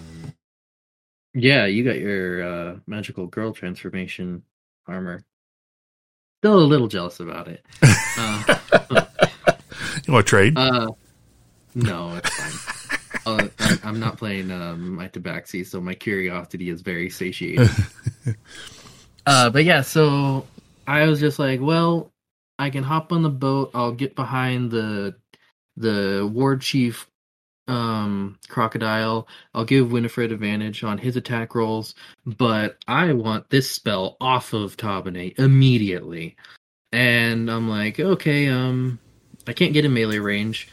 yeah. 1.33 1.65
You 1.65 1.83
got 1.83 1.97
your 1.99 2.43
uh, 2.43 2.75
magical 2.87 3.27
girl 3.27 3.51
transformation 3.51 4.43
armor. 4.87 5.23
Still 6.41 6.59
a 6.59 6.61
little 6.61 6.87
jealous 6.87 7.19
about 7.19 7.47
it. 7.49 7.65
Uh, 8.17 9.05
You 10.05 10.13
want 10.13 10.25
to 10.25 10.29
trade? 10.29 10.57
uh, 10.57 10.91
no, 11.75 12.15
it's 12.15 12.29
fine. 12.29 12.71
Uh, 13.25 13.47
I'm, 13.57 13.79
I'm 13.83 13.99
not 13.99 14.17
playing 14.17 14.51
um, 14.51 14.93
my 14.93 15.07
Tabaxi, 15.07 15.65
so 15.65 15.81
my 15.81 15.95
curiosity 15.95 16.69
is 16.69 16.81
very 16.81 17.09
satiated. 17.09 17.71
uh, 19.25 19.49
but 19.49 19.63
yeah, 19.63 19.81
so 19.81 20.45
I 20.85 21.07
was 21.07 21.19
just 21.19 21.39
like, 21.39 21.59
well, 21.59 22.11
I 22.59 22.69
can 22.69 22.83
hop 22.83 23.11
on 23.11 23.23
the 23.23 23.31
boat. 23.31 23.71
I'll 23.73 23.93
get 23.93 24.15
behind 24.15 24.69
the 24.69 25.15
the 25.77 26.29
war 26.31 26.55
chief 26.57 27.09
um 27.67 28.37
crocodile. 28.47 29.27
I'll 29.55 29.65
give 29.65 29.91
Winifred 29.91 30.31
advantage 30.31 30.83
on 30.83 30.99
his 30.99 31.15
attack 31.15 31.55
rolls, 31.55 31.95
but 32.25 32.77
I 32.87 33.13
want 33.13 33.49
this 33.49 33.71
spell 33.71 34.17
off 34.21 34.53
of 34.53 34.77
Tabane 34.77 35.39
immediately. 35.39 36.35
And 36.91 37.49
I'm 37.49 37.67
like, 37.67 37.99
okay, 37.99 38.49
um 38.49 38.99
I 39.47 39.53
can't 39.53 39.73
get 39.73 39.85
in 39.85 39.93
melee 39.93 40.19
range. 40.19 40.69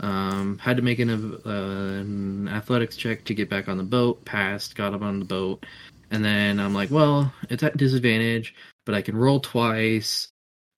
Um 0.00 0.58
had 0.58 0.76
to 0.76 0.82
make 0.82 0.98
an, 0.98 1.10
uh, 1.10 1.48
an 1.48 2.48
athletics 2.48 2.96
check 2.96 3.24
to 3.24 3.34
get 3.34 3.48
back 3.48 3.68
on 3.68 3.78
the 3.78 3.84
boat, 3.84 4.24
passed, 4.24 4.74
got 4.74 4.94
up 4.94 5.02
on 5.02 5.20
the 5.20 5.24
boat. 5.24 5.64
And 6.10 6.24
then 6.24 6.60
I'm 6.60 6.74
like, 6.74 6.90
well, 6.90 7.32
it's 7.50 7.62
at 7.62 7.76
disadvantage, 7.76 8.54
but 8.84 8.94
I 8.94 9.02
can 9.02 9.16
roll 9.16 9.40
twice. 9.40 10.28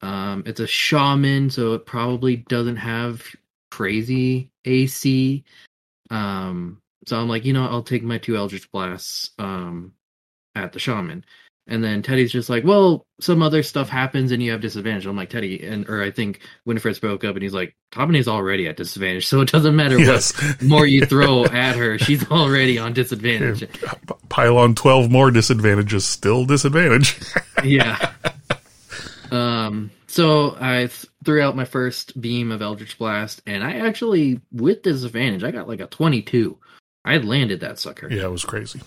Um, 0.03 0.43
it's 0.47 0.61
a 0.61 0.67
shaman, 0.67 1.51
so 1.51 1.75
it 1.75 1.87
probably 1.87 2.37
doesn't 2.37 2.77
have 2.77 3.23
crazy 3.71 4.51
AC. 4.65 5.45
Um, 6.11 6.81
so 7.07 7.19
I'm 7.21 7.29
like, 7.29 7.45
you 7.45 7.53
know, 7.53 7.67
I'll 7.67 7.83
take 7.83 8.03
my 8.03 8.19
two 8.19 8.37
Eldritch 8.37 8.71
Blasts 8.71 9.31
um, 9.39 9.93
at 10.55 10.73
the 10.73 10.79
shaman. 10.79 11.25
And 11.69 11.83
then 11.83 12.01
Teddy's 12.03 12.31
just 12.31 12.49
like, 12.49 12.63
well, 12.63 13.05
some 13.21 13.43
other 13.43 13.63
stuff 13.65 13.89
happens 13.89 14.31
and 14.31 14.41
you 14.41 14.53
have 14.53 14.61
disadvantage. 14.61 15.05
I'm 15.05 15.17
like, 15.17 15.31
Teddy, 15.31 15.67
and 15.67 15.89
or 15.89 16.01
I 16.01 16.13
think 16.13 16.41
Winifred 16.65 16.95
spoke 16.95 17.25
up 17.25 17.35
and 17.35 17.43
he's 17.43 17.55
like, 17.55 17.75
Tabane's 17.91 18.29
already 18.29 18.69
at 18.69 18.77
disadvantage, 18.77 19.27
so 19.29 19.41
it 19.41 19.51
doesn't 19.51 19.75
matter 19.75 19.99
yes, 19.99 20.33
what 20.41 20.63
more 20.63 20.87
you 20.87 21.05
throw 21.07 21.45
at 21.45 21.75
her, 21.75 21.99
she's 21.99 22.29
already 22.31 22.79
on 22.79 22.93
disadvantage. 22.93 23.69
Pile 24.29 24.59
on 24.59 24.75
twelve 24.75 25.11
more 25.11 25.31
disadvantages, 25.31 26.07
still 26.07 26.45
disadvantage. 26.45 27.19
yeah. 27.65 28.13
Um. 29.31 29.91
So 30.07 30.57
I 30.61 30.87
th- 30.87 31.07
threw 31.25 31.43
out 31.43 31.57
my 31.57 31.65
first 31.65 32.21
beam 32.21 32.53
of 32.53 32.63
Eldritch 32.63 32.97
Blast, 32.97 33.43
and 33.45 33.65
I 33.65 33.79
actually, 33.79 34.41
with 34.53 34.83
disadvantage, 34.83 35.43
I 35.43 35.51
got 35.51 35.69
like 35.69 35.81
a 35.81 35.87
twenty-two. 35.87 36.59
I 37.05 37.19
landed 37.19 37.61
that 37.61 37.79
sucker, 37.79 38.09
yeah, 38.11 38.25
it 38.25 38.31
was 38.31 38.45
crazy. 38.45 38.81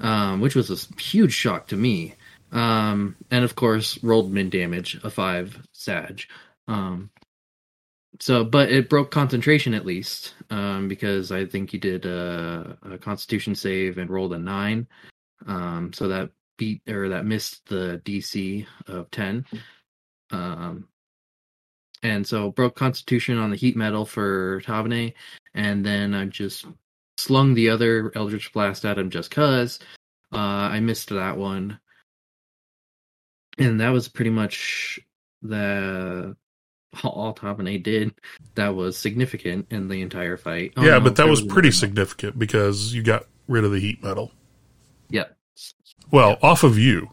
Um, 0.00 0.40
which 0.40 0.54
was 0.54 0.70
a 0.70 1.00
huge 1.00 1.32
shock 1.32 1.68
to 1.68 1.76
me. 1.76 2.14
Um, 2.52 3.16
and 3.30 3.44
of 3.44 3.54
course, 3.54 4.02
rolled 4.02 4.32
min 4.32 4.50
damage, 4.50 4.98
a 5.04 5.10
five 5.10 5.58
Sag. 5.72 6.22
Um, 6.66 7.10
so, 8.18 8.44
but 8.44 8.70
it 8.70 8.88
broke 8.88 9.10
concentration 9.10 9.72
at 9.72 9.86
least, 9.86 10.34
um, 10.50 10.88
because 10.88 11.30
I 11.30 11.46
think 11.46 11.72
you 11.72 11.78
did 11.78 12.06
a, 12.06 12.76
a 12.82 12.98
Constitution 12.98 13.54
save 13.54 13.98
and 13.98 14.10
rolled 14.10 14.32
a 14.32 14.38
nine. 14.38 14.88
Um, 15.46 15.92
so 15.92 16.08
that 16.08 16.30
beat 16.58 16.82
or 16.88 17.10
that 17.10 17.24
missed 17.24 17.66
the 17.68 18.02
DC 18.04 18.66
of 18.88 19.10
ten. 19.10 19.46
Um, 20.32 20.88
and 22.02 22.26
so 22.26 22.50
broke 22.50 22.74
Constitution 22.76 23.38
on 23.38 23.50
the 23.50 23.56
heat 23.56 23.76
metal 23.76 24.04
for 24.04 24.60
Tabane, 24.62 25.14
and 25.54 25.84
then 25.84 26.14
I 26.14 26.24
just 26.26 26.66
slung 27.20 27.54
the 27.54 27.70
other 27.70 28.12
Eldritch 28.14 28.52
Blast 28.52 28.84
at 28.84 28.98
him 28.98 29.10
just 29.10 29.30
cause. 29.30 29.78
Uh, 30.32 30.36
I 30.36 30.80
missed 30.80 31.10
that 31.10 31.36
one, 31.36 31.78
and 33.58 33.80
that 33.80 33.90
was 33.90 34.08
pretty 34.08 34.30
much 34.30 35.00
the 35.42 36.36
all 37.04 37.34
Tabane 37.34 37.82
did. 37.82 38.14
That 38.54 38.74
was 38.74 38.96
significant 38.96 39.66
in 39.70 39.88
the 39.88 40.02
entire 40.02 40.36
fight. 40.36 40.72
Oh, 40.76 40.82
yeah, 40.82 40.92
no, 40.92 41.00
but 41.00 41.16
that 41.16 41.28
was 41.28 41.42
pretty 41.42 41.70
significant 41.70 42.38
because 42.38 42.94
you 42.94 43.02
got 43.02 43.26
rid 43.48 43.64
of 43.64 43.72
the 43.72 43.80
heat 43.80 44.02
metal. 44.02 44.32
Yeah. 45.08 45.24
Well, 46.10 46.38
off 46.42 46.62
of 46.62 46.78
you 46.78 47.10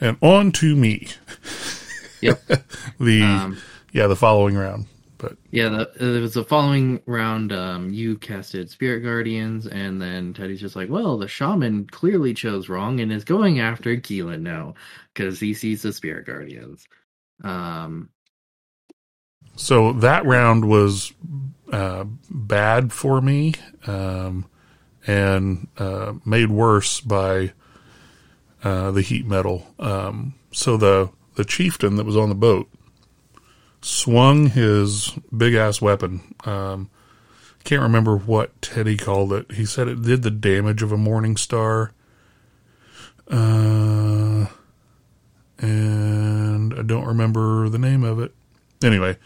and 0.00 0.16
on 0.20 0.52
to 0.52 0.76
me. 0.76 1.08
Yep. 2.20 2.42
the 3.00 3.22
Um, 3.22 3.58
yeah, 3.92 4.06
the 4.06 4.16
following 4.16 4.56
round. 4.56 4.86
But 5.24 5.38
Yeah, 5.50 5.70
the, 5.70 6.16
it 6.16 6.20
was 6.20 6.34
the 6.34 6.44
following 6.44 7.00
round. 7.06 7.50
Um, 7.50 7.90
you 7.90 8.18
casted 8.18 8.68
Spirit 8.68 9.00
Guardians, 9.00 9.66
and 9.66 10.00
then 10.00 10.34
Teddy's 10.34 10.60
just 10.60 10.76
like, 10.76 10.90
"Well, 10.90 11.16
the 11.16 11.28
shaman 11.28 11.86
clearly 11.86 12.34
chose 12.34 12.68
wrong 12.68 13.00
and 13.00 13.10
is 13.10 13.24
going 13.24 13.58
after 13.58 13.96
Keelan 13.96 14.42
now 14.42 14.74
because 15.14 15.40
he 15.40 15.54
sees 15.54 15.80
the 15.80 15.94
Spirit 15.94 16.26
Guardians." 16.26 16.86
Um, 17.42 18.10
so 19.56 19.92
that 19.94 20.26
round 20.26 20.68
was 20.68 21.14
uh, 21.72 22.04
bad 22.28 22.92
for 22.92 23.22
me, 23.22 23.54
um, 23.86 24.44
and 25.06 25.68
uh, 25.78 26.14
made 26.26 26.50
worse 26.50 27.00
by 27.00 27.54
uh, 28.62 28.90
the 28.90 29.00
heat 29.00 29.26
metal. 29.26 29.66
Um, 29.78 30.34
so 30.52 30.76
the 30.76 31.10
the 31.36 31.46
chieftain 31.46 31.96
that 31.96 32.04
was 32.04 32.16
on 32.16 32.28
the 32.28 32.34
boat 32.34 32.68
swung 33.84 34.46
his 34.46 35.12
big 35.36 35.54
ass 35.54 35.80
weapon. 35.80 36.34
Um, 36.44 36.88
can't 37.64 37.82
remember 37.82 38.16
what 38.16 38.60
Teddy 38.62 38.96
called 38.96 39.32
it. 39.32 39.52
He 39.52 39.66
said 39.66 39.88
it 39.88 40.02
did 40.02 40.22
the 40.22 40.30
damage 40.30 40.82
of 40.82 40.90
a 40.90 40.96
morning 40.96 41.36
star. 41.36 41.92
Uh, 43.28 44.46
and 45.58 46.74
I 46.74 46.82
don't 46.82 47.06
remember 47.06 47.68
the 47.68 47.78
name 47.78 48.04
of 48.04 48.20
it. 48.20 48.34
Anyway, 48.82 49.18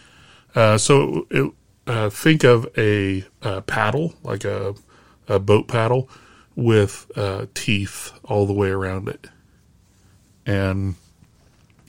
uh, 0.56 0.76
so 0.76 1.26
it, 1.30 1.52
uh, 1.86 2.11
think 2.11 2.44
of 2.44 2.68
a, 2.76 3.24
a, 3.42 3.62
paddle, 3.62 4.14
like 4.24 4.44
a, 4.44 4.74
a 5.28 5.38
boat 5.38 5.68
paddle, 5.68 6.09
with 6.56 7.11
uh, 7.16 7.46
teeth 7.54 8.12
all 8.24 8.44
the 8.44 8.52
way 8.52 8.70
around 8.70 9.09
it. 9.09 9.28
And 10.44 10.96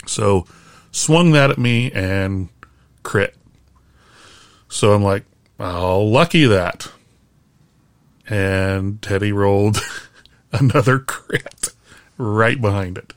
so 0.06 0.46
swung 0.92 1.32
that 1.32 1.50
at 1.50 1.58
me 1.58 1.92
and 1.92 2.50
crit. 3.04 3.36
So 4.68 4.94
I'm 4.94 5.04
like, 5.04 5.26
oh, 5.60 6.04
lucky 6.04 6.46
that. 6.46 6.92
And 8.28 9.02
Teddy 9.02 9.32
rolled 9.32 9.78
another 10.52 11.00
crit 11.00 11.70
right 12.18 12.60
behind 12.60 12.98
it 12.98 13.14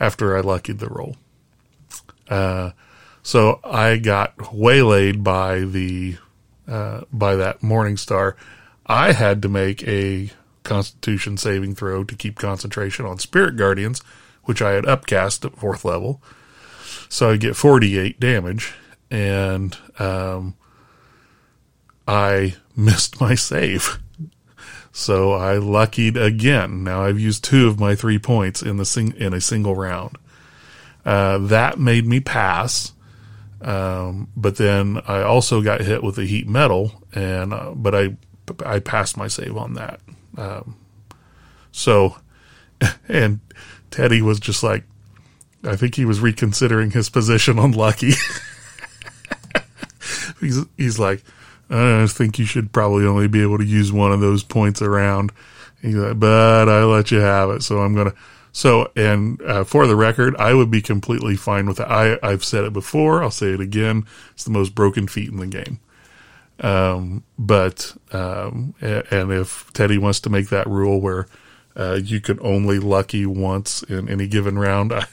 after 0.00 0.36
I 0.36 0.40
luckied 0.40 0.78
the 0.78 0.88
roll. 0.88 1.16
Uh, 2.28 2.70
so 3.22 3.60
I 3.64 3.96
got 3.98 4.54
waylaid 4.54 5.22
by 5.22 5.60
the 5.60 6.16
uh, 6.68 7.02
by 7.12 7.36
that 7.36 7.62
morning 7.62 7.96
star. 7.96 8.36
I 8.86 9.12
had 9.12 9.42
to 9.42 9.48
make 9.48 9.86
a 9.86 10.30
Constitution 10.62 11.36
saving 11.36 11.74
throw 11.74 12.04
to 12.04 12.14
keep 12.14 12.36
concentration 12.36 13.06
on 13.06 13.18
Spirit 13.18 13.56
Guardians, 13.56 14.00
which 14.44 14.62
I 14.62 14.72
had 14.72 14.86
upcast 14.86 15.44
at 15.44 15.56
fourth 15.56 15.84
level. 15.84 16.20
So 17.08 17.30
I 17.30 17.36
get 17.36 17.56
48 17.56 18.18
damage, 18.18 18.74
and 19.10 19.76
um, 19.98 20.54
I 22.06 22.56
missed 22.76 23.20
my 23.20 23.34
save. 23.34 23.98
So 24.92 25.32
I 25.32 25.58
luckied 25.58 26.16
again. 26.16 26.82
Now 26.84 27.02
I've 27.04 27.20
used 27.20 27.44
two 27.44 27.68
of 27.68 27.78
my 27.78 27.94
three 27.94 28.18
points 28.18 28.62
in 28.62 28.78
the 28.78 28.86
sing- 28.86 29.14
in 29.16 29.34
a 29.34 29.40
single 29.40 29.74
round. 29.74 30.16
Uh, 31.04 31.38
that 31.38 31.78
made 31.78 32.06
me 32.06 32.20
pass. 32.20 32.92
Um, 33.60 34.28
but 34.36 34.56
then 34.56 35.00
I 35.06 35.22
also 35.22 35.62
got 35.62 35.80
hit 35.80 36.02
with 36.02 36.18
a 36.18 36.24
heat 36.24 36.48
metal, 36.48 37.02
and 37.14 37.52
uh, 37.52 37.72
but 37.74 37.94
I 37.94 38.16
I 38.64 38.80
passed 38.80 39.16
my 39.16 39.28
save 39.28 39.56
on 39.56 39.74
that. 39.74 40.00
Um, 40.36 40.76
so, 41.72 42.16
and 43.08 43.40
Teddy 43.90 44.22
was 44.22 44.40
just 44.40 44.62
like, 44.62 44.84
I 45.64 45.76
think 45.76 45.94
he 45.94 46.04
was 46.04 46.20
reconsidering 46.20 46.90
his 46.90 47.08
position 47.08 47.58
on 47.58 47.72
Lucky. 47.72 48.12
he's, 50.46 50.64
he's 50.76 50.98
like, 50.98 51.22
I 51.68 52.06
think 52.06 52.38
you 52.38 52.44
should 52.44 52.72
probably 52.72 53.06
only 53.06 53.28
be 53.28 53.42
able 53.42 53.58
to 53.58 53.64
use 53.64 53.92
one 53.92 54.12
of 54.12 54.20
those 54.20 54.42
points 54.42 54.80
around. 54.80 55.32
He's 55.82 55.94
like, 55.94 56.18
but 56.18 56.68
I 56.68 56.84
let 56.84 57.10
you 57.10 57.18
have 57.18 57.50
it. 57.50 57.62
So 57.62 57.80
I'm 57.80 57.94
going 57.94 58.10
to, 58.10 58.16
so, 58.52 58.90
and 58.96 59.40
uh, 59.42 59.64
for 59.64 59.86
the 59.86 59.96
record, 59.96 60.36
I 60.36 60.54
would 60.54 60.70
be 60.70 60.80
completely 60.80 61.36
fine 61.36 61.66
with 61.66 61.80
it. 61.80 61.88
I, 61.88 62.18
I've 62.22 62.44
said 62.44 62.64
it 62.64 62.72
before. 62.72 63.22
I'll 63.22 63.30
say 63.30 63.48
it 63.48 63.60
again. 63.60 64.06
It's 64.32 64.44
the 64.44 64.50
most 64.50 64.74
broken 64.74 65.08
feat 65.08 65.30
in 65.30 65.36
the 65.36 65.46
game. 65.46 65.80
Um, 66.60 67.24
but, 67.38 67.94
um, 68.12 68.74
and 68.80 69.32
if 69.32 69.70
Teddy 69.74 69.98
wants 69.98 70.20
to 70.20 70.30
make 70.30 70.48
that 70.48 70.66
rule 70.66 71.00
where, 71.00 71.26
uh, 71.76 72.00
you 72.02 72.20
can 72.20 72.38
only 72.40 72.78
lucky 72.78 73.26
once 73.26 73.82
in 73.82 74.08
any 74.08 74.26
given 74.26 74.58
round, 74.58 74.92
I, 74.94 75.06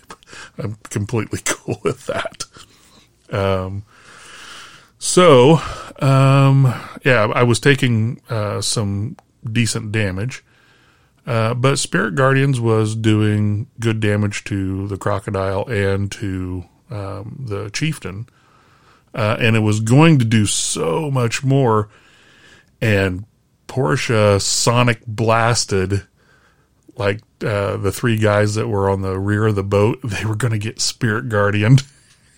I'm 0.58 0.78
completely 0.84 1.40
cool 1.46 1.80
with 1.84 2.06
that. 2.06 2.46
Um, 3.30 3.84
so, 5.04 5.60
um, 6.00 6.74
yeah, 7.04 7.30
I 7.36 7.44
was 7.44 7.60
taking 7.60 8.22
uh, 8.30 8.62
some 8.62 9.18
decent 9.52 9.92
damage, 9.92 10.46
uh, 11.28 11.56
but 11.56 11.78
Spirit 11.78 12.16
Guardians 12.16 12.62
was 12.62 12.96
doing 12.96 13.68
good 13.82 14.00
damage 14.00 14.46
to 14.46 14.88
the 14.88 14.96
crocodile 14.96 15.68
and 15.68 16.10
to 16.14 16.64
um, 16.90 17.44
the 17.50 17.70
chieftain, 17.72 18.28
uh, 19.14 19.36
and 19.42 19.58
it 19.58 19.60
was 19.60 19.82
going 19.82 20.20
to 20.20 20.26
do 20.26 20.46
so 20.46 21.12
much 21.12 21.44
more. 21.44 21.90
And 22.80 23.26
Portia 23.68 24.40
sonic 24.40 25.06
blasted 25.06 26.08
like 26.96 27.20
uh, 27.44 27.76
the 27.76 27.92
three 27.92 28.18
guys 28.18 28.56
that 28.56 28.70
were 28.70 28.90
on 28.90 29.02
the 29.02 29.20
rear 29.20 29.48
of 29.48 29.56
the 29.56 29.64
boat. 29.64 30.00
They 30.04 30.24
were 30.24 30.38
going 30.38 30.54
to 30.54 30.58
get 30.58 30.80
Spirit 30.80 31.28
Guardian, 31.28 31.80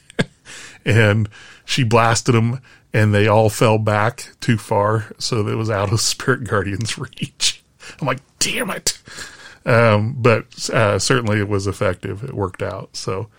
and 0.85 1.29
she 1.65 1.83
blasted 1.83 2.35
them 2.35 2.61
and 2.93 3.13
they 3.13 3.27
all 3.27 3.49
fell 3.49 3.77
back 3.77 4.29
too 4.39 4.57
far. 4.57 5.11
So 5.19 5.47
it 5.47 5.55
was 5.55 5.69
out 5.69 5.91
of 5.91 5.99
Spirit 6.01 6.45
Guardian's 6.45 6.97
reach. 6.97 7.63
I'm 7.99 8.07
like, 8.07 8.21
damn 8.39 8.69
it. 8.69 9.01
Um, 9.65 10.15
but 10.17 10.69
uh, 10.69 10.99
certainly 10.99 11.39
it 11.39 11.49
was 11.49 11.67
effective. 11.67 12.23
It 12.23 12.33
worked 12.33 12.61
out. 12.61 12.95
So, 12.95 13.29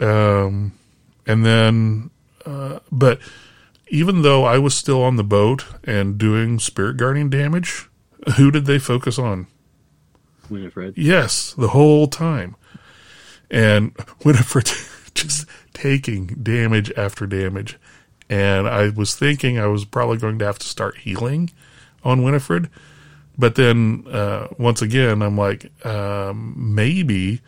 um, 0.00 0.78
and 1.26 1.44
then, 1.44 2.10
uh, 2.44 2.80
but 2.92 3.18
even 3.88 4.22
though 4.22 4.44
I 4.44 4.58
was 4.58 4.76
still 4.76 5.02
on 5.02 5.16
the 5.16 5.24
boat 5.24 5.64
and 5.84 6.18
doing 6.18 6.58
Spirit 6.58 6.96
Guardian 6.96 7.30
damage, 7.30 7.88
who 8.36 8.50
did 8.50 8.66
they 8.66 8.78
focus 8.78 9.18
on? 9.18 9.46
Winifred. 10.50 10.96
Yes, 10.96 11.54
the 11.54 11.68
whole 11.68 12.06
time. 12.06 12.56
And 13.50 13.96
Winifred 14.24 14.70
just 15.14 15.46
taking 15.76 16.26
damage 16.42 16.90
after 16.96 17.26
damage. 17.26 17.78
And 18.30 18.66
I 18.66 18.88
was 18.88 19.14
thinking 19.14 19.58
I 19.58 19.66
was 19.66 19.84
probably 19.84 20.16
going 20.16 20.38
to 20.38 20.46
have 20.46 20.58
to 20.58 20.66
start 20.66 20.96
healing 20.96 21.50
on 22.02 22.22
Winifred. 22.22 22.70
But 23.36 23.56
then 23.56 24.06
uh, 24.10 24.48
once 24.58 24.80
again, 24.80 25.20
I'm 25.20 25.36
like, 25.36 25.70
um, 25.86 26.54
maybe 26.56 27.42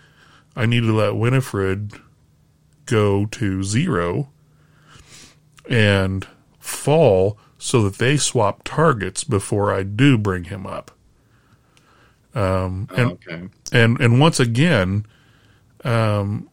I 0.54 0.66
need 0.66 0.82
to 0.82 0.94
let 0.94 1.16
Winifred 1.16 1.94
go 2.84 3.24
to 3.26 3.62
zero 3.62 4.28
and 5.68 6.26
fall 6.58 7.38
so 7.56 7.82
that 7.82 7.96
they 7.96 8.18
swap 8.18 8.62
targets 8.62 9.24
before 9.24 9.72
I 9.72 9.82
do 9.82 10.18
bring 10.18 10.44
him 10.44 10.66
up. 10.66 10.90
Um, 12.34 12.88
and, 12.94 13.12
okay. 13.12 13.48
and 13.72 13.98
and 14.00 14.20
once 14.20 14.38
again, 14.38 15.06
um, 15.82 16.50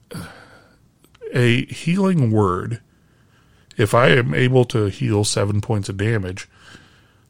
a 1.35 1.65
healing 1.65 2.31
word, 2.31 2.81
if 3.77 3.93
I 3.93 4.09
am 4.09 4.33
able 4.33 4.65
to 4.65 4.85
heal 4.85 5.23
seven 5.23 5.61
points 5.61 5.89
of 5.89 5.97
damage, 5.97 6.47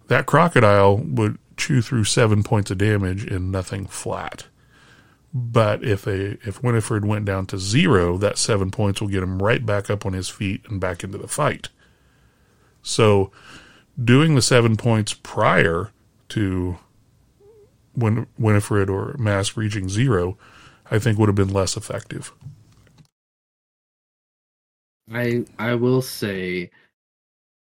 that 0.07 0.27
crocodile 0.27 0.97
would 0.97 1.39
chew 1.57 1.81
through 1.81 2.03
seven 2.03 2.43
points 2.43 2.69
of 2.69 2.77
damage 2.77 3.25
in 3.25 3.51
nothing 3.51 3.87
flat. 3.87 4.45
But 5.33 5.83
if 5.83 6.07
a 6.07 6.37
if 6.47 6.63
Winifred 6.63 7.03
went 7.03 7.25
down 7.25 7.45
to 7.47 7.57
zero, 7.57 8.17
that 8.19 8.37
seven 8.37 8.71
points 8.71 9.01
will 9.01 9.09
get 9.09 9.23
him 9.23 9.41
right 9.41 9.65
back 9.65 9.89
up 9.89 10.05
on 10.05 10.13
his 10.13 10.29
feet 10.29 10.61
and 10.69 10.79
back 10.79 11.03
into 11.03 11.17
the 11.17 11.27
fight. 11.27 11.69
So, 12.81 13.31
doing 14.01 14.35
the 14.35 14.41
seven 14.41 14.77
points 14.77 15.13
prior 15.13 15.91
to 16.29 16.77
Win- 17.95 18.27
Winifred 18.37 18.89
or 18.89 19.15
Mass 19.17 19.57
reaching 19.57 19.89
zero, 19.89 20.37
I 20.89 20.99
think 20.99 21.17
would 21.17 21.29
have 21.29 21.35
been 21.35 21.51
less 21.51 21.75
effective. 21.75 22.31
I 25.11 25.45
I 25.57 25.75
will 25.75 26.01
say 26.01 26.71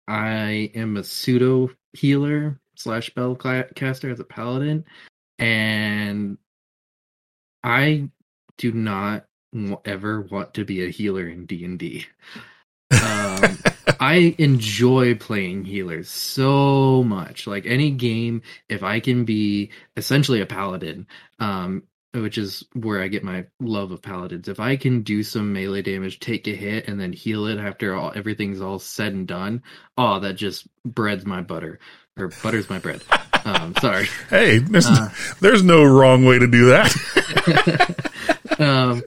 I 0.08 0.70
am 0.74 0.96
a 0.96 1.04
pseudo 1.04 1.70
healer 1.92 2.60
slash 2.74 3.06
spell 3.06 3.34
caster 3.34 4.10
as 4.10 4.20
a 4.20 4.24
paladin, 4.24 4.84
and 5.38 6.38
I 7.64 8.08
do 8.58 8.72
not 8.72 9.26
ever 9.84 10.20
want 10.22 10.54
to 10.54 10.64
be 10.64 10.84
a 10.84 10.90
healer 10.90 11.26
in 11.26 11.46
D 11.46 11.64
and 11.64 11.78
D. 11.78 12.06
Um, 12.90 13.58
I 14.00 14.34
enjoy 14.38 15.14
playing 15.16 15.64
healers 15.64 16.08
so 16.08 17.02
much. 17.02 17.46
Like 17.46 17.66
any 17.66 17.90
game, 17.90 18.42
if 18.68 18.82
I 18.82 19.00
can 19.00 19.24
be 19.24 19.70
essentially 19.96 20.40
a 20.40 20.46
paladin, 20.46 21.06
um, 21.40 21.82
which 22.22 22.38
is 22.38 22.64
where 22.72 23.02
I 23.02 23.08
get 23.08 23.24
my 23.24 23.46
love 23.60 23.90
of 23.90 24.02
paladins. 24.02 24.48
If 24.48 24.60
I 24.60 24.76
can 24.76 25.02
do 25.02 25.22
some 25.22 25.52
melee 25.52 25.82
damage, 25.82 26.20
take 26.20 26.46
a 26.48 26.54
hit, 26.54 26.88
and 26.88 27.00
then 27.00 27.12
heal 27.12 27.46
it 27.46 27.58
after 27.58 27.94
all 27.94 28.12
everything's 28.14 28.60
all 28.60 28.78
said 28.78 29.12
and 29.12 29.26
done, 29.26 29.62
oh, 29.96 30.20
that 30.20 30.34
just 30.34 30.66
breads 30.84 31.26
my 31.26 31.42
butter 31.42 31.78
or 32.18 32.28
butters 32.42 32.70
my 32.70 32.78
bread. 32.78 33.02
Um, 33.44 33.74
sorry. 33.80 34.08
Hey, 34.30 34.58
there's, 34.58 34.86
uh, 34.86 35.10
there's 35.40 35.62
no 35.62 35.84
wrong 35.84 36.24
way 36.24 36.38
to 36.38 36.46
do 36.46 36.66
that. 36.66 38.00
um, 38.58 39.02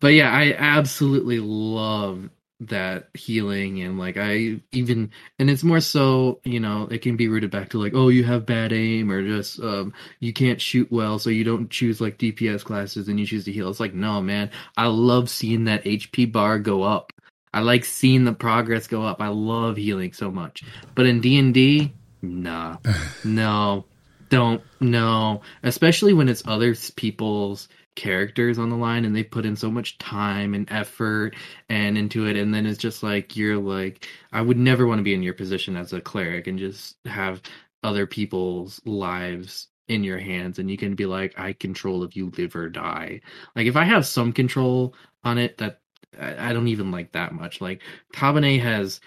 but 0.00 0.08
yeah, 0.08 0.30
I 0.30 0.54
absolutely 0.56 1.40
love 1.40 2.30
that 2.60 3.08
healing 3.14 3.80
and 3.80 3.98
like 3.98 4.18
I 4.18 4.60
even 4.72 5.10
and 5.38 5.48
it's 5.48 5.64
more 5.64 5.80
so 5.80 6.40
you 6.44 6.60
know 6.60 6.88
it 6.90 7.00
can 7.00 7.16
be 7.16 7.26
rooted 7.26 7.50
back 7.50 7.70
to 7.70 7.82
like 7.82 7.94
oh 7.94 8.08
you 8.08 8.22
have 8.24 8.44
bad 8.44 8.72
aim 8.72 9.10
or 9.10 9.26
just 9.26 9.60
um 9.60 9.94
you 10.20 10.34
can't 10.34 10.60
shoot 10.60 10.90
well 10.92 11.18
so 11.18 11.30
you 11.30 11.42
don't 11.42 11.70
choose 11.70 12.02
like 12.02 12.18
DPS 12.18 12.62
classes 12.62 13.08
and 13.08 13.18
you 13.18 13.26
choose 13.26 13.46
to 13.46 13.52
heal. 13.52 13.70
It's 13.70 13.80
like 13.80 13.94
no 13.94 14.20
man 14.20 14.50
I 14.76 14.88
love 14.88 15.30
seeing 15.30 15.64
that 15.64 15.84
HP 15.84 16.30
bar 16.30 16.58
go 16.58 16.82
up. 16.82 17.12
I 17.52 17.60
like 17.60 17.84
seeing 17.84 18.24
the 18.24 18.32
progress 18.32 18.86
go 18.86 19.02
up. 19.02 19.22
I 19.22 19.28
love 19.28 19.76
healing 19.76 20.12
so 20.12 20.30
much. 20.30 20.62
But 20.94 21.06
in 21.06 21.20
D&D 21.20 21.94
nah 22.22 22.76
no 23.24 23.86
don't 24.30 24.62
no. 24.80 25.42
Especially 25.62 26.14
when 26.14 26.28
it's 26.28 26.46
other 26.46 26.74
people's 26.96 27.68
characters 27.96 28.58
on 28.58 28.70
the 28.70 28.76
line 28.76 29.04
and 29.04 29.14
they 29.14 29.22
put 29.22 29.44
in 29.44 29.56
so 29.56 29.70
much 29.70 29.98
time 29.98 30.54
and 30.54 30.70
effort 30.70 31.34
and 31.68 31.98
into 31.98 32.26
it 32.26 32.36
and 32.36 32.54
then 32.54 32.64
it's 32.64 32.78
just 32.78 33.02
like 33.02 33.36
you're 33.36 33.58
like 33.58 34.08
I 34.32 34.40
would 34.42 34.58
never 34.58 34.86
want 34.86 35.00
to 35.00 35.04
be 35.04 35.14
in 35.14 35.22
your 35.22 35.34
position 35.34 35.76
as 35.76 35.92
a 35.92 36.00
cleric 36.00 36.46
and 36.46 36.58
just 36.58 36.96
have 37.04 37.42
other 37.82 38.06
people's 38.06 38.80
lives 38.84 39.68
in 39.88 40.04
your 40.04 40.18
hands 40.18 40.58
and 40.58 40.70
you 40.70 40.76
can 40.76 40.94
be 40.94 41.04
like 41.04 41.38
I 41.38 41.52
control 41.52 42.04
if 42.04 42.16
you 42.16 42.32
live 42.38 42.54
or 42.54 42.68
die. 42.68 43.20
Like 43.56 43.66
if 43.66 43.76
I 43.76 43.84
have 43.84 44.06
some 44.06 44.32
control 44.32 44.94
on 45.24 45.36
it 45.36 45.58
that 45.58 45.80
I, 46.18 46.50
I 46.50 46.52
don't 46.52 46.68
even 46.68 46.90
like 46.90 47.12
that 47.12 47.32
much. 47.32 47.60
Like 47.60 47.82
Tabane 48.14 48.60
has 48.62 49.00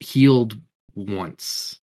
healed 0.00 0.58
once 0.94 1.80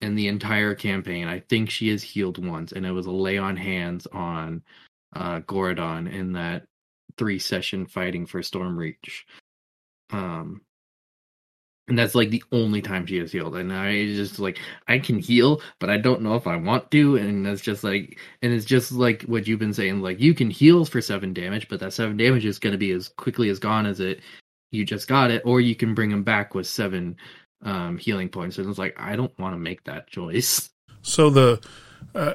in 0.00 0.14
the 0.14 0.28
entire 0.28 0.74
campaign. 0.74 1.28
I 1.28 1.40
think 1.40 1.68
she 1.68 1.88
has 1.88 2.02
healed 2.02 2.44
once 2.44 2.72
and 2.72 2.86
it 2.86 2.92
was 2.92 3.06
a 3.06 3.12
lay 3.12 3.36
on 3.36 3.56
hands 3.56 4.06
on 4.12 4.62
uh, 5.14 5.40
Gorodon 5.40 6.12
in 6.12 6.32
that 6.32 6.66
three 7.16 7.38
session 7.38 7.86
fighting 7.86 8.26
for 8.26 8.40
Stormreach. 8.40 9.22
Um, 10.10 10.62
and 11.86 11.98
that's 11.98 12.14
like 12.14 12.30
the 12.30 12.42
only 12.50 12.80
time 12.80 13.04
she 13.06 13.18
has 13.18 13.30
healed. 13.30 13.56
And 13.56 13.72
I 13.72 14.06
just 14.06 14.38
like 14.38 14.58
I 14.88 14.98
can 14.98 15.18
heal, 15.18 15.60
but 15.80 15.90
I 15.90 15.98
don't 15.98 16.22
know 16.22 16.34
if 16.34 16.46
I 16.46 16.56
want 16.56 16.90
to. 16.92 17.16
And 17.16 17.44
that's 17.44 17.60
just 17.60 17.84
like, 17.84 18.18
and 18.40 18.52
it's 18.52 18.64
just 18.64 18.90
like 18.90 19.22
what 19.24 19.46
you've 19.46 19.58
been 19.58 19.74
saying. 19.74 20.00
Like 20.00 20.18
you 20.18 20.34
can 20.34 20.50
heal 20.50 20.86
for 20.86 21.02
seven 21.02 21.34
damage, 21.34 21.68
but 21.68 21.80
that 21.80 21.92
seven 21.92 22.16
damage 22.16 22.46
is 22.46 22.58
going 22.58 22.72
to 22.72 22.78
be 22.78 22.90
as 22.92 23.08
quickly 23.10 23.50
as 23.50 23.58
gone 23.58 23.84
as 23.86 24.00
it 24.00 24.20
you 24.74 24.84
just 24.84 25.06
got 25.06 25.30
it, 25.30 25.42
or 25.44 25.60
you 25.60 25.74
can 25.74 25.94
bring 25.94 26.10
them 26.10 26.24
back 26.24 26.54
with 26.54 26.66
seven 26.66 27.16
um, 27.62 27.96
healing 27.96 28.28
points. 28.28 28.58
And 28.58 28.68
it's 28.68 28.78
like 28.78 28.98
I 28.98 29.16
don't 29.16 29.36
want 29.38 29.54
to 29.54 29.58
make 29.58 29.84
that 29.84 30.08
choice. 30.08 30.70
So 31.02 31.30
the 31.30 31.60
uh, 32.14 32.34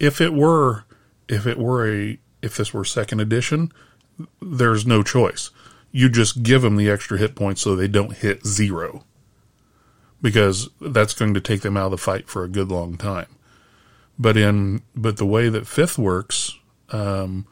if 0.00 0.20
it 0.20 0.32
were 0.32 0.84
if 1.32 1.46
it 1.46 1.58
were 1.58 1.88
a 1.88 2.18
if 2.42 2.56
this 2.56 2.74
were 2.74 2.84
second 2.84 3.20
edition, 3.20 3.72
there's 4.40 4.86
no 4.86 5.02
choice. 5.02 5.50
You 5.90 6.08
just 6.08 6.42
give 6.42 6.62
them 6.62 6.76
the 6.76 6.90
extra 6.90 7.18
hit 7.18 7.34
points 7.34 7.62
so 7.62 7.74
they 7.74 7.88
don't 7.88 8.16
hit 8.16 8.46
zero. 8.46 9.04
Because 10.20 10.68
that's 10.80 11.14
going 11.14 11.34
to 11.34 11.40
take 11.40 11.62
them 11.62 11.76
out 11.76 11.86
of 11.86 11.90
the 11.92 11.98
fight 11.98 12.28
for 12.28 12.44
a 12.44 12.48
good 12.48 12.70
long 12.70 12.96
time. 12.96 13.36
But 14.18 14.36
in 14.36 14.82
but 14.94 15.16
the 15.16 15.26
way 15.26 15.48
that 15.48 15.66
fifth 15.66 15.98
works, 15.98 16.56
um, 16.90 17.46